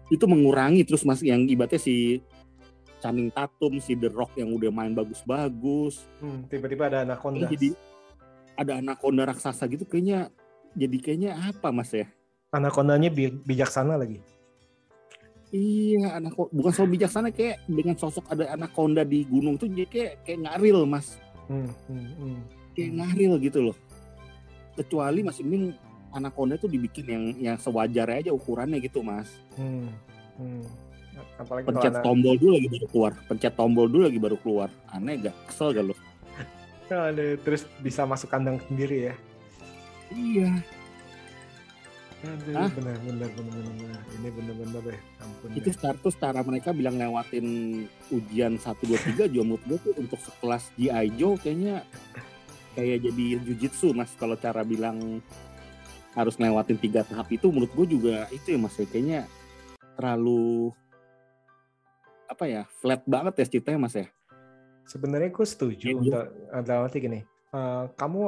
Itu 0.08 0.24
mengurangi 0.24 0.80
terus 0.88 1.04
mas 1.04 1.20
yang 1.20 1.44
ibaratnya 1.44 1.76
si 1.76 2.24
Channing 3.04 3.28
Tatum 3.28 3.76
si 3.84 3.92
The 3.92 4.08
Rock 4.08 4.32
yang 4.40 4.56
udah 4.56 4.72
main 4.72 4.96
bagus-bagus. 4.96 6.08
Hmm, 6.24 6.48
tiba-tiba 6.48 6.88
ada 6.88 7.04
anaconda. 7.04 7.52
Jadi 7.52 7.76
ada 8.54 8.78
anaconda 8.78 9.26
raksasa 9.26 9.66
gitu 9.66 9.86
kayaknya 9.86 10.30
jadi 10.74 10.96
kayaknya 10.98 11.30
apa 11.38 11.70
mas 11.70 11.90
ya? 11.94 12.06
Anacondanya 12.50 13.10
bi- 13.10 13.34
bijaksana 13.42 13.98
lagi. 13.98 14.22
Iya 15.54 16.18
anak 16.18 16.34
bukan 16.50 16.72
soal 16.74 16.90
bijaksana 16.90 17.30
kayak 17.30 17.62
dengan 17.70 17.94
sosok 17.94 18.26
ada 18.26 18.50
anaconda 18.58 19.06
di 19.06 19.22
gunung 19.22 19.54
tuh 19.54 19.70
jadi 19.70 19.86
kayak 19.86 20.12
kayak 20.26 20.38
nggak 20.42 20.56
real 20.58 20.82
mas. 20.82 21.18
Hmm, 21.46 21.70
hmm, 21.86 22.08
hmm. 22.18 22.38
kayak 22.74 22.90
nggak 22.98 23.10
real 23.14 23.34
gitu 23.38 23.58
loh. 23.70 23.76
Kecuali 24.74 25.22
mas 25.22 25.38
ini 25.38 25.70
anaconda 26.10 26.58
tuh 26.58 26.66
dibikin 26.66 27.06
yang 27.06 27.24
yang 27.38 27.56
sewajarnya 27.58 28.26
aja 28.26 28.30
ukurannya 28.34 28.82
gitu 28.82 29.02
mas. 29.06 29.30
Hmm, 29.54 29.90
hmm. 30.42 30.62
apalagi 31.38 31.66
pencet 31.70 31.94
anak- 31.94 32.02
tombol 32.02 32.34
dulu 32.34 32.52
lagi 32.58 32.68
baru 32.74 32.86
keluar. 32.90 33.12
Pencet 33.30 33.52
tombol 33.54 33.86
dulu 33.86 34.02
lagi 34.10 34.18
baru 34.18 34.36
keluar. 34.42 34.68
Aneh 34.90 35.22
gak 35.22 35.34
kesel 35.46 35.70
gak 35.70 35.86
lo 35.86 35.94
Aduh, 36.92 37.36
terus 37.40 37.64
bisa 37.80 38.04
masuk 38.04 38.28
kandang 38.28 38.60
sendiri 38.68 39.10
ya 39.10 39.14
iya 40.12 40.52
Aduh, 42.24 42.56
Hah? 42.56 42.72
benar 42.72 42.96
benar 43.04 43.28
benar 43.36 43.52
benar 43.52 43.74
benar. 43.76 44.00
ini 44.16 44.28
benar-benar 44.32 44.80
deh 44.88 45.00
ampun 45.20 45.48
itu 45.52 45.68
deh. 45.68 45.74
start 45.76 45.98
tuh 46.00 46.12
cara 46.16 46.40
mereka 46.40 46.72
bilang 46.72 46.96
lewatin 46.96 47.46
ujian 48.08 48.56
1, 48.56 48.64
2, 48.64 49.28
3 49.28 49.28
juga 49.28 49.44
menurut 49.44 49.64
gue 49.68 49.78
tuh 49.84 49.94
untuk 50.00 50.16
sekelas 50.24 50.72
G.I. 50.80 51.20
Joe 51.20 51.36
kayaknya 51.36 51.84
kayak 52.74 53.04
jadi 53.04 53.26
jujitsu 53.44 53.92
mas 53.92 54.10
kalau 54.16 54.40
cara 54.40 54.64
bilang 54.64 55.20
harus 56.16 56.34
ngelewatin 56.38 56.78
tiga 56.80 57.04
tahap 57.04 57.28
itu 57.28 57.50
menurut 57.52 57.70
gue 57.76 57.86
juga 57.98 58.24
itu 58.32 58.54
ya 58.54 58.58
mas 58.58 58.74
ya 58.78 58.86
kayaknya 58.88 59.20
terlalu 60.00 60.72
apa 62.24 62.44
ya 62.48 62.62
flat 62.80 63.04
banget 63.04 63.34
ya 63.36 63.46
ceritanya 63.52 63.78
mas 63.84 63.94
ya 63.94 64.08
Sebenarnya 64.84 65.30
gue 65.30 65.46
setuju 65.46 65.86
Iya, 65.86 65.96
untuk 65.96 66.24
dalam 66.62 66.84
arti 66.84 66.98
gini. 67.00 67.20
eh, 67.50 67.84
kamu 67.94 68.20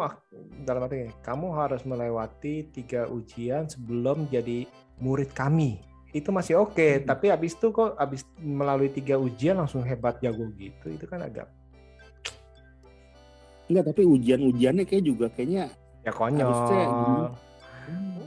dalam 0.63 0.81
arti 0.83 0.95
gini, 1.03 1.13
kamu 1.21 1.47
harus 1.53 1.83
melewati 1.83 2.71
tiga 2.71 3.05
ujian 3.07 3.67
sebelum 3.67 4.27
jadi 4.27 4.65
murid 4.97 5.33
kami. 5.33 5.83
Itu 6.11 6.31
masih 6.31 6.57
oke, 6.57 7.03
Hmm. 7.03 7.05
tapi 7.05 7.29
abis 7.29 7.53
itu 7.53 7.69
kok 7.69 7.93
abis 7.97 8.23
melalui 8.39 8.89
tiga 8.89 9.19
ujian 9.19 9.57
langsung 9.57 9.83
hebat 9.83 10.17
jago 10.19 10.47
gitu. 10.55 10.89
Itu 10.89 11.05
kan 11.05 11.21
agak 11.21 11.51
enggak 13.67 13.85
tapi 13.85 14.07
ujian-ujiannya 14.07 14.87
kayak 14.87 15.05
juga 15.05 15.27
kayaknya 15.29 15.75
ya 16.01 16.13
konyol. 16.15 16.47
Harusnya 16.47 16.85
gini. 16.87 17.23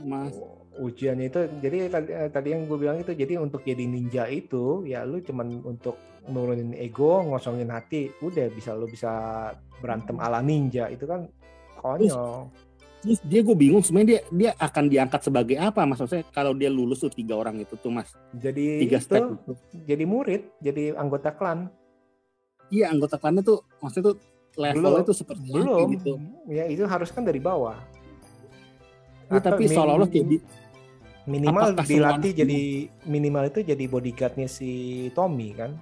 mas 0.02 0.36
Ujiannya 0.80 1.28
itu 1.28 1.40
jadi 1.60 1.76
tadi, 1.92 2.08
eh, 2.08 2.30
tadi 2.32 2.48
yang 2.56 2.64
gue 2.64 2.78
bilang 2.80 2.96
itu 2.96 3.12
jadi 3.12 3.36
untuk 3.36 3.60
jadi 3.60 3.84
ninja 3.84 4.24
itu 4.32 4.88
ya 4.88 5.04
lu 5.04 5.20
cuman 5.20 5.60
untuk 5.60 6.00
nurunin 6.24 6.72
ego, 6.72 7.20
ngosongin 7.20 7.68
hati, 7.68 8.08
udah 8.24 8.48
bisa 8.48 8.72
lu 8.72 8.88
bisa 8.88 9.12
berantem 9.80 10.16
ala 10.16 10.40
ninja 10.40 10.88
itu 10.88 11.04
kan 11.04 11.28
konyol. 11.80 12.48
terus 13.00 13.16
dia 13.24 13.40
gue 13.40 13.56
bingung 13.56 13.80
sebenarnya 13.80 14.08
dia 14.08 14.20
dia 14.28 14.50
akan 14.60 14.84
diangkat 14.92 15.20
sebagai 15.24 15.56
apa 15.56 15.88
mas 15.88 15.96
maksudnya 16.04 16.20
kalau 16.36 16.52
dia 16.52 16.68
lulus 16.68 17.00
tuh 17.00 17.08
tiga 17.08 17.32
orang 17.32 17.56
itu 17.56 17.72
tuh 17.80 17.88
mas 17.88 18.12
Jadi 18.36 18.84
tiga 18.84 19.00
itu 19.00 19.04
step 19.08 19.24
itu 19.24 19.52
jadi 19.88 20.04
murid, 20.04 20.42
jadi 20.60 20.92
anggota 21.00 21.32
klan. 21.32 21.72
iya 22.68 22.92
anggota 22.92 23.16
klannya 23.16 23.40
tuh 23.40 23.64
maksudnya 23.80 24.12
tuh 24.12 24.16
levelnya 24.60 25.02
tuh 25.08 25.16
seperti 25.16 25.48
belum. 25.48 25.88
gitu 25.96 26.12
Ya 26.52 26.68
itu 26.68 26.84
harus 26.84 27.08
kan 27.08 27.24
dari 27.24 27.40
bawah. 27.40 27.80
Atau 29.30 29.56
tapi 29.56 29.70
seolah-olah 29.70 30.10
kayak 30.10 30.42
minimal 31.30 31.62
apakah 31.70 31.86
dilatih 31.86 32.32
semua- 32.32 32.40
jadi 32.42 32.58
minimal 33.06 33.44
itu 33.46 33.60
jadi 33.62 33.84
bodyguardnya 33.86 34.46
si 34.46 34.70
Tommy 35.12 35.54
kan. 35.54 35.78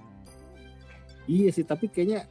iya 1.25 1.49
sih 1.49 1.61
tapi 1.61 1.89
kayaknya 1.89 2.25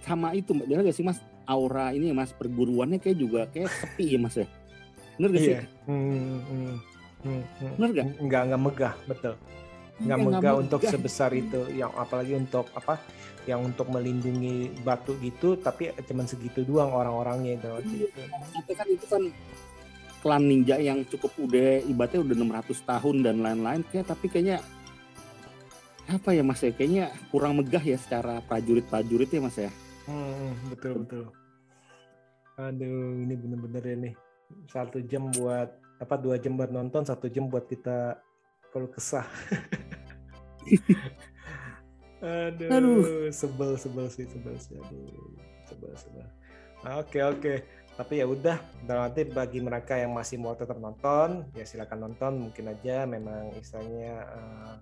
sama 0.00 0.34
itu 0.34 0.50
mbak 0.50 0.66
gak 0.84 0.92
sih 0.92 1.02
mas 1.02 1.18
aura 1.44 1.90
ini 1.90 2.10
mas 2.10 2.30
perguruannya 2.30 2.98
kayak 2.98 3.16
juga 3.16 3.40
kayak 3.48 3.70
sepi 3.72 4.14
ya 4.14 4.18
mas 4.18 4.34
ya 4.34 4.46
bener 5.14 5.28
gak 5.30 5.40
sih 5.40 5.50
Iya. 5.50 5.62
Hmm, 5.84 6.02
hmm, 6.02 6.40
hmm, 7.22 7.42
hmm. 7.58 7.72
bener 7.74 7.90
gak 7.92 8.06
Nggak 8.20 8.42
nggak 8.44 8.60
megah 8.60 8.94
betul. 9.04 9.34
Nggak 9.94 10.18
Iya, 10.18 10.26
megah 10.28 10.54
untuk 10.58 10.80
megah. 10.80 10.90
sebesar 10.90 11.30
itu. 11.32 11.60
Yang 11.70 11.92
apalagi 11.94 12.32
untuk 12.34 12.66
apa? 12.74 12.94
Yang 13.44 13.60
untuk 13.64 13.86
melindungi 13.88 14.54
batu 14.82 15.14
gitu, 15.20 15.54
tapi 15.56 15.94
cuman 16.02 16.26
segitu 16.26 16.62
doang 16.62 16.90
orang-orangnya 16.90 17.52
itu. 17.54 17.68
Iya. 18.02 18.26
kan 18.74 18.86
itu 18.88 19.06
kan 19.06 19.22
klan 20.24 20.48
ninja 20.48 20.80
yang 20.80 21.04
cukup 21.04 21.36
udah 21.36 21.84
ibaratnya 21.84 22.24
udah 22.24 22.64
600 22.64 22.88
tahun 22.88 23.16
dan 23.20 23.36
lain-lain 23.44 23.84
kayak 23.92 24.08
tapi 24.08 24.32
kayaknya 24.32 24.64
apa 26.08 26.32
ya 26.32 26.40
mas 26.40 26.64
ya 26.64 26.72
kayaknya 26.72 27.12
kurang 27.28 27.60
megah 27.60 27.84
ya 27.84 28.00
secara 28.00 28.40
prajurit-prajurit 28.48 29.28
ya 29.28 29.44
mas 29.44 29.60
ya 29.60 29.68
Hmm, 30.04 30.52
betul 30.68 31.00
betul. 31.00 31.32
Aduh, 32.60 33.24
ini 33.24 33.40
bener-bener 33.40 33.84
ini 33.88 34.10
satu 34.68 35.00
jam 35.00 35.32
buat 35.32 35.80
apa 35.96 36.20
dua 36.20 36.36
jam 36.36 36.60
buat 36.60 36.68
nonton, 36.68 37.08
satu 37.08 37.32
jam 37.32 37.48
buat 37.48 37.64
kita 37.64 38.20
kalau 38.68 38.84
kesah. 38.92 39.24
Aduh, 42.20 42.68
Aduh. 42.68 43.32
sebel 43.32 43.80
sebel 43.80 44.12
sih 44.12 44.28
sebel 44.28 44.60
sih. 44.60 44.76
Aduh, 44.76 45.08
sebel 45.64 45.92
sebel. 45.96 46.28
Oke 47.00 47.24
oke. 47.24 47.64
Tapi 47.94 48.18
ya 48.18 48.26
udah, 48.26 48.58
dan 48.90 49.06
nanti 49.06 49.22
bagi 49.22 49.62
mereka 49.62 49.94
yang 49.94 50.10
masih 50.10 50.42
mau 50.42 50.58
tetap 50.58 50.82
nonton, 50.82 51.46
ya 51.54 51.62
silakan 51.62 52.10
nonton. 52.10 52.50
Mungkin 52.50 52.74
aja 52.74 53.06
memang 53.06 53.54
istilahnya 53.54 54.14
eh, 54.34 54.72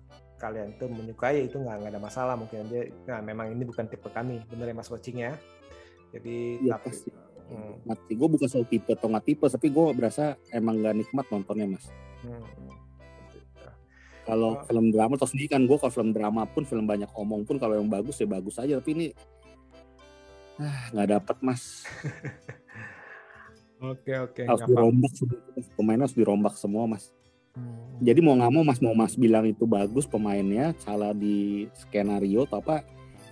kalian 0.41 0.73
tuh 0.81 0.89
menyukai 0.89 1.45
itu 1.45 1.61
nggak 1.61 1.77
nggak 1.77 1.91
ada 1.93 2.01
masalah. 2.01 2.33
Mungkin 2.33 2.65
aja, 2.65 2.89
nah 3.05 3.21
memang 3.21 3.53
ini 3.53 3.69
bukan 3.69 3.85
tipe 3.85 4.09
kami, 4.09 4.41
bener 4.49 4.73
ya 4.73 4.75
Mas 4.75 4.89
Watching 4.89 5.21
ya. 5.29 5.37
Jadi 6.09 6.65
Iya, 6.65 6.81
tapi, 6.81 6.89
pasti. 6.89 7.09
Hmm, 7.53 7.75
mati 7.85 8.15
gue 8.15 8.27
bukan 8.33 8.47
soal 8.47 8.65
tipe 8.65 8.87
atau 8.95 9.11
nggak 9.11 9.25
tipe 9.27 9.45
tapi 9.45 9.67
gue 9.67 9.85
berasa 9.93 10.39
emang 10.55 10.79
gak 10.79 10.95
nikmat 10.95 11.27
nontonnya 11.27 11.75
mas 11.75 11.85
hmm, 12.23 12.39
hmm. 12.39 12.73
kalau 14.23 14.57
Oh. 14.57 14.63
film 14.63 14.95
drama 14.95 15.19
atau 15.19 15.27
sendiri 15.27 15.51
kan 15.51 15.61
gue 15.67 15.75
kalau 15.75 15.91
film 15.91 16.15
drama 16.15 16.47
pun 16.47 16.63
film 16.63 16.87
banyak 16.87 17.11
omong 17.11 17.43
pun 17.43 17.59
kalau 17.59 17.75
yang 17.75 17.91
bagus 17.91 18.15
ya 18.23 18.27
bagus 18.31 18.55
aja 18.57 18.79
tapi 18.79 18.89
ini 18.95 19.05
ah, 20.55 20.87
nggak 20.95 21.19
dapet 21.19 21.37
mas 21.43 21.83
Oke 23.83 24.13
oke. 24.15 24.41
harus 24.47 24.63
dirombak 24.63 25.11
semua 25.11 25.37
pemainnya 25.75 26.03
harus 26.07 26.15
dirombak 26.15 26.55
semua 26.55 26.87
mas 26.87 27.11
Hmm. 27.53 28.01
jadi 28.01 28.17
mau 28.17 28.33
nggak 28.33 28.49
mau 28.49 28.65
mas 28.65 28.81
mau 28.81 28.97
mas 28.97 29.13
bilang 29.13 29.45
itu 29.45 29.69
bagus 29.69 30.09
pemainnya 30.09 30.73
salah 30.81 31.13
di 31.13 31.69
skenario 31.77 32.49
atau 32.49 32.57
apa 32.57 32.81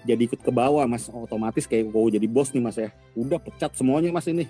jadi 0.06 0.30
ikut 0.30 0.46
ke 0.46 0.52
bawah 0.54 0.86
mas 0.86 1.10
otomatis 1.10 1.66
kayak 1.66 1.90
gue 1.90 2.22
jadi 2.22 2.28
bos 2.30 2.54
nih 2.54 2.62
mas 2.62 2.78
ya 2.78 2.94
udah 3.18 3.42
pecat 3.42 3.74
semuanya 3.74 4.14
mas 4.14 4.30
ini 4.30 4.46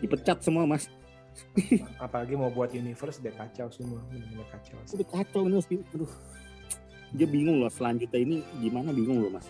dipecat 0.00 0.40
semua 0.40 0.64
mas 0.64 0.88
Apalagi 2.00 2.32
mau 2.32 2.48
buat 2.48 2.72
universe 2.72 3.20
dia 3.20 3.30
kacau 3.30 3.68
semua, 3.70 4.00
benar-benar 4.08 4.48
kacau. 4.50 4.74
udah 4.88 5.08
kacau 5.12 5.40
ini 5.44 5.54
mas 5.54 5.68
aduh 5.68 6.12
dia 7.12 7.26
bingung 7.28 7.60
loh 7.60 7.68
selanjutnya 7.68 8.18
ini 8.18 8.40
gimana 8.56 8.88
bingung 8.90 9.20
loh 9.20 9.28
mas 9.28 9.44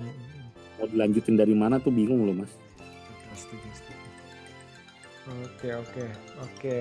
Hmm, 0.00 0.08
hmm, 0.08 0.16
hmm. 0.16 0.48
mau 0.80 0.86
dilanjutin 0.88 1.36
dari 1.36 1.52
mana 1.52 1.76
tuh 1.76 1.92
bingung 1.92 2.24
loh 2.24 2.32
mas 2.32 2.52
setuju, 3.36 3.68
setuju. 3.68 4.07
Oke 5.28 5.68
oke 5.76 6.04
oke. 6.40 6.78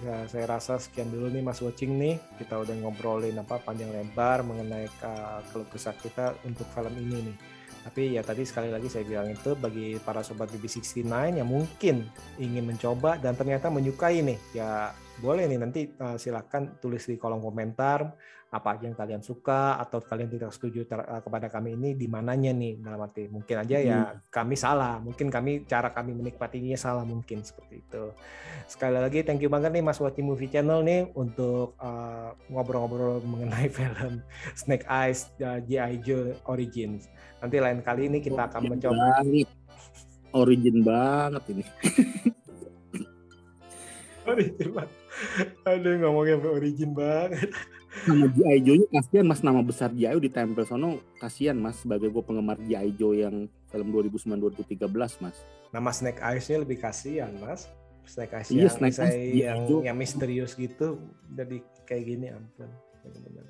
Ya, 0.00 0.24
saya 0.24 0.44
rasa 0.48 0.80
sekian 0.80 1.12
dulu 1.12 1.28
nih 1.28 1.44
Mas 1.44 1.60
Watching 1.60 2.00
nih. 2.00 2.16
Kita 2.40 2.56
udah 2.56 2.72
ngobrolin 2.80 3.36
apa 3.36 3.60
panjang 3.60 3.92
lebar 3.92 4.40
mengenai 4.40 4.88
ke- 4.88 5.40
keluh 5.52 5.68
kesah 5.68 5.92
kita 6.00 6.32
untuk 6.48 6.64
film 6.72 6.94
ini 6.96 7.28
nih. 7.28 7.36
Tapi 7.84 8.16
ya 8.16 8.24
tadi 8.24 8.48
sekali 8.48 8.72
lagi 8.72 8.88
saya 8.88 9.04
bilang 9.04 9.28
itu 9.28 9.52
bagi 9.60 10.00
para 10.00 10.24
sobat 10.24 10.48
BB69 10.48 11.04
yang 11.36 11.44
mungkin 11.44 12.08
ingin 12.40 12.64
mencoba 12.64 13.20
dan 13.20 13.36
ternyata 13.36 13.68
menyukai 13.68 14.24
nih, 14.24 14.40
ya 14.56 14.88
boleh 15.24 15.48
nih 15.48 15.56
nanti 15.56 15.88
uh, 15.88 16.20
silakan 16.20 16.76
tulis 16.76 17.08
di 17.08 17.16
kolom 17.16 17.40
komentar 17.40 18.12
apa 18.54 18.78
aja 18.78 18.86
yang 18.86 18.94
kalian 18.94 19.18
suka 19.18 19.82
atau 19.82 19.98
kalian 19.98 20.30
tidak 20.30 20.54
setuju 20.54 20.86
ter- 20.86 21.02
uh, 21.02 21.18
kepada 21.18 21.50
kami 21.50 21.74
ini 21.74 21.98
di 21.98 22.06
mananya 22.06 22.54
nih 22.54 22.78
dalam 22.78 23.02
arti 23.02 23.26
mungkin 23.26 23.66
aja 23.66 23.82
ya 23.82 23.98
kami 24.30 24.54
salah, 24.54 25.02
mungkin 25.02 25.26
kami 25.26 25.66
cara 25.66 25.90
kami 25.90 26.14
menikmatinya 26.14 26.78
salah 26.78 27.02
mungkin 27.02 27.42
seperti 27.42 27.82
itu. 27.82 28.14
Sekali 28.70 29.02
lagi 29.02 29.26
thank 29.26 29.42
you 29.42 29.50
banget 29.50 29.74
nih 29.74 29.82
Mas 29.82 29.98
Wati 29.98 30.22
Movie 30.22 30.46
Channel 30.46 30.86
nih 30.86 31.10
untuk 31.18 31.74
uh, 31.82 32.30
ngobrol-ngobrol 32.46 33.26
mengenai 33.26 33.66
film 33.74 34.22
Snake 34.54 34.86
Eyes 34.86 35.34
uh, 35.42 35.58
G.I. 35.58 35.98
Joe 36.06 36.38
Origins. 36.46 37.10
Nanti 37.42 37.58
lain 37.58 37.82
kali 37.82 38.06
ini 38.06 38.22
kita 38.22 38.46
akan 38.46 38.70
Origin 38.70 38.72
mencoba 38.78 39.02
banget. 39.18 39.48
origin 40.34 40.76
banget 40.82 41.42
ini 41.50 41.64
Origin 44.30 44.68
banget. 44.72 45.03
Aduh 45.70 45.94
ngomongnya 46.02 46.36
origin 46.42 46.90
banget. 46.92 47.50
nama 48.10 48.26
G.I. 48.26 48.58
Joe 48.66 48.76
nya 48.82 48.88
kasihan 48.90 49.26
mas 49.26 49.40
nama 49.46 49.62
besar 49.62 49.94
G.I. 49.94 50.18
Joe 50.18 50.24
ditempel 50.26 50.66
sono 50.66 50.98
kasihan 51.22 51.54
mas 51.54 51.78
sebagai 51.78 52.10
gue 52.10 52.22
penggemar 52.26 52.58
G.I. 52.58 52.98
Joe 52.98 53.22
yang 53.22 53.46
film 53.70 53.88
2009-2013 53.94 55.22
mas 55.22 55.38
Nama 55.74 55.90
Snake 55.90 56.22
Eyes-nya 56.22 56.62
lebih 56.62 56.78
kasihan, 56.78 57.34
Mas. 57.42 57.66
Snake 58.06 58.30
Eyes 58.30 58.48
Iya, 58.54 58.70
yang, 58.70 58.70
Snake 58.70 58.98
Eyes, 59.00 59.16
yang, 59.34 59.58
yang 59.82 59.96
misterius 59.98 60.54
gitu 60.54 61.02
jadi 61.34 61.58
kayak 61.82 62.04
gini 62.04 62.26
ampun. 62.30 62.70
Bener-bener. 63.02 63.42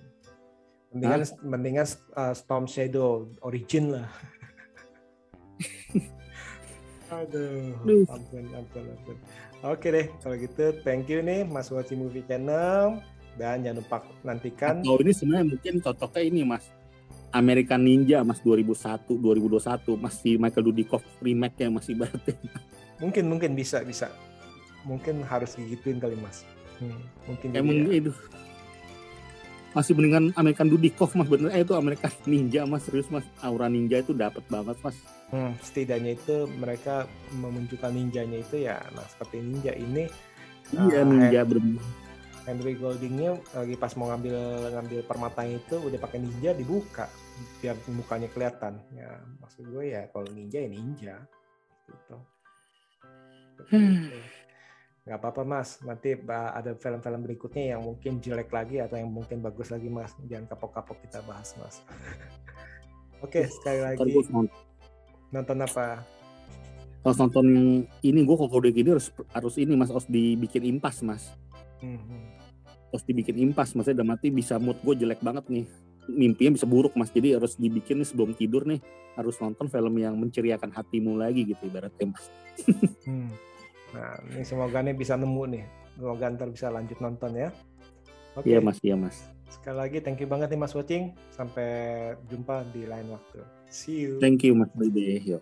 Mendingan 0.94 1.20
mendingan 1.42 1.86
uh, 2.14 2.32
Storm 2.32 2.64
Shadow 2.70 3.28
Origin 3.42 3.98
lah. 3.98 4.08
Aduh. 7.18 7.76
ampun, 8.08 8.44
ampun, 8.56 8.84
ampun. 8.88 9.16
Oke 9.64 9.88
deh, 9.88 10.06
kalau 10.20 10.36
gitu 10.36 10.76
thank 10.84 11.08
you 11.08 11.24
nih 11.24 11.40
Mas 11.48 11.72
Waci 11.72 11.96
Movie 11.96 12.24
Channel. 12.28 13.00
Dan 13.34 13.64
jangan 13.64 13.80
lupa 13.80 13.98
nantikan. 14.22 14.84
Atau 14.84 15.00
ini 15.02 15.10
sebenarnya 15.10 15.46
mungkin 15.56 15.74
cocoknya 15.82 16.22
ini 16.22 16.40
mas. 16.44 16.68
American 17.34 17.82
Ninja 17.82 18.22
mas 18.22 18.38
2001 18.44 19.10
2021 19.10 19.98
masih 19.98 20.38
Michael 20.38 20.70
Dudikoff 20.70 21.02
remake 21.18 21.66
yang 21.66 21.74
masih 21.74 21.98
ibaratnya 21.98 22.38
mungkin 23.02 23.24
mungkin 23.26 23.52
bisa 23.58 23.82
bisa. 23.82 24.08
Mungkin 24.84 25.24
harus 25.24 25.56
digituin 25.56 25.96
kali 25.96 26.16
Mas. 26.20 26.44
Hmm, 26.76 27.00
mungkin 27.24 27.48
emang 27.56 27.88
ya. 27.88 28.04
itu 28.04 28.12
masih 29.74 29.92
mendingan 29.92 30.30
American 30.38 30.70
Dudikoff 30.70 31.18
mas. 31.18 31.26
Bener. 31.26 31.50
Eh 31.52 31.66
itu 31.66 31.74
American 31.74 32.14
Ninja 32.30 32.62
mas. 32.64 32.86
Serius 32.86 33.10
mas. 33.10 33.26
Aura 33.42 33.66
ninja 33.68 34.00
itu 34.00 34.14
dapat 34.14 34.46
banget 34.48 34.78
mas. 34.80 34.96
Hmm, 35.34 35.52
setidaknya 35.58 36.14
itu 36.14 36.46
mereka 36.46 37.10
memunculkan 37.34 37.90
ninjanya 37.90 38.38
itu 38.38 38.70
ya 38.70 38.78
nah 38.94 39.02
seperti 39.02 39.42
ninja 39.42 39.74
ini 39.74 40.06
iya 40.70 41.02
Ah, 41.02 41.04
ninja 41.04 41.42
bener. 41.42 41.82
Henry 42.44 42.76
Goldingnya 42.76 43.40
lagi 43.56 43.74
pas 43.74 43.96
mau 43.98 44.12
ngambil 44.12 44.36
ngambil 44.78 45.00
permatanya 45.08 45.58
itu 45.58 45.80
udah 45.80 45.98
pakai 45.98 46.22
ninja 46.22 46.54
dibuka 46.54 47.08
biar 47.58 47.74
mukanya 47.90 48.28
kelihatan. 48.30 48.78
Ya 48.94 49.10
maksud 49.42 49.64
gue 49.74 49.84
ya 49.90 50.06
kalau 50.12 50.28
ninja 50.30 50.60
ya 50.62 50.70
ninja 50.70 51.16
gitu 51.88 52.16
nggak 55.04 55.18
apa-apa 55.20 55.42
mas. 55.44 55.78
Nanti 55.84 56.16
ada 56.28 56.72
film-film 56.80 57.20
berikutnya 57.28 57.76
yang 57.76 57.84
mungkin 57.84 58.24
jelek 58.24 58.48
lagi 58.48 58.80
atau 58.80 58.96
yang 58.96 59.12
mungkin 59.12 59.44
bagus 59.44 59.68
lagi 59.68 59.92
mas. 59.92 60.16
Jangan 60.24 60.48
kapok-kapok 60.56 60.96
kita 61.04 61.20
bahas 61.28 61.52
mas. 61.60 61.84
Oke 63.24 63.48
sekali 63.48 63.80
Ntar 63.80 64.04
lagi. 64.04 64.12
nonton, 64.16 64.46
nonton 65.32 65.58
apa? 65.60 66.00
Kalau 67.04 67.16
nonton 67.20 67.46
yang 67.52 67.68
ini. 68.00 68.20
Gue 68.24 68.36
kalau 68.40 68.60
udah 68.64 68.72
gini 68.72 68.88
harus 68.96 69.12
harus 69.36 69.54
ini 69.60 69.76
mas. 69.76 69.92
Harus 69.92 70.08
dibikin 70.08 70.64
impas 70.64 71.04
mas. 71.04 71.36
Hmm, 71.84 72.00
hmm. 72.00 72.24
harus 72.88 73.04
dibikin 73.04 73.36
impas. 73.44 73.76
Maksudnya 73.76 74.00
udah 74.00 74.08
mati 74.16 74.32
bisa 74.32 74.56
mood 74.56 74.80
gue 74.80 75.04
jelek 75.04 75.20
banget 75.20 75.44
nih. 75.52 75.68
Mimpinya 76.08 76.56
bisa 76.56 76.64
buruk 76.64 76.96
mas. 76.96 77.12
Jadi 77.12 77.36
harus 77.36 77.60
dibikin 77.60 78.00
nih 78.00 78.08
sebelum 78.08 78.32
tidur 78.32 78.64
nih. 78.64 78.80
Harus 79.20 79.36
nonton 79.36 79.68
film 79.68 79.94
yang 80.00 80.16
menceriakan 80.16 80.72
hatimu 80.72 81.20
lagi 81.20 81.44
gitu 81.44 81.60
ibaratnya 81.68 82.08
mas. 82.08 82.24
Hmm. 83.04 83.28
Nah, 83.94 84.18
ini 84.34 84.42
semoga 84.42 84.82
nih 84.82 84.94
bisa 84.98 85.14
nemu 85.14 85.42
nih. 85.54 85.64
Semoga 85.94 86.26
ntar 86.34 86.50
bisa 86.50 86.66
lanjut 86.74 86.98
nonton 86.98 87.38
ya. 87.38 87.48
Oke. 88.34 88.50
iya 88.50 88.58
mas 88.58 88.82
iya 88.82 88.98
mas 88.98 89.30
Sekali 89.46 89.78
lagi 89.78 89.98
thank 90.02 90.18
you 90.18 90.26
banget 90.26 90.50
nih 90.50 90.58
Mas 90.58 90.74
Watching. 90.74 91.14
Sampai 91.30 91.68
jumpa 92.26 92.66
di 92.74 92.82
lain 92.90 93.06
waktu. 93.14 93.38
See 93.70 94.02
you. 94.10 94.18
thank 94.18 94.42
you 94.42 94.58
mas 94.58 94.70
Bebe 94.74 95.22
yo 95.22 95.38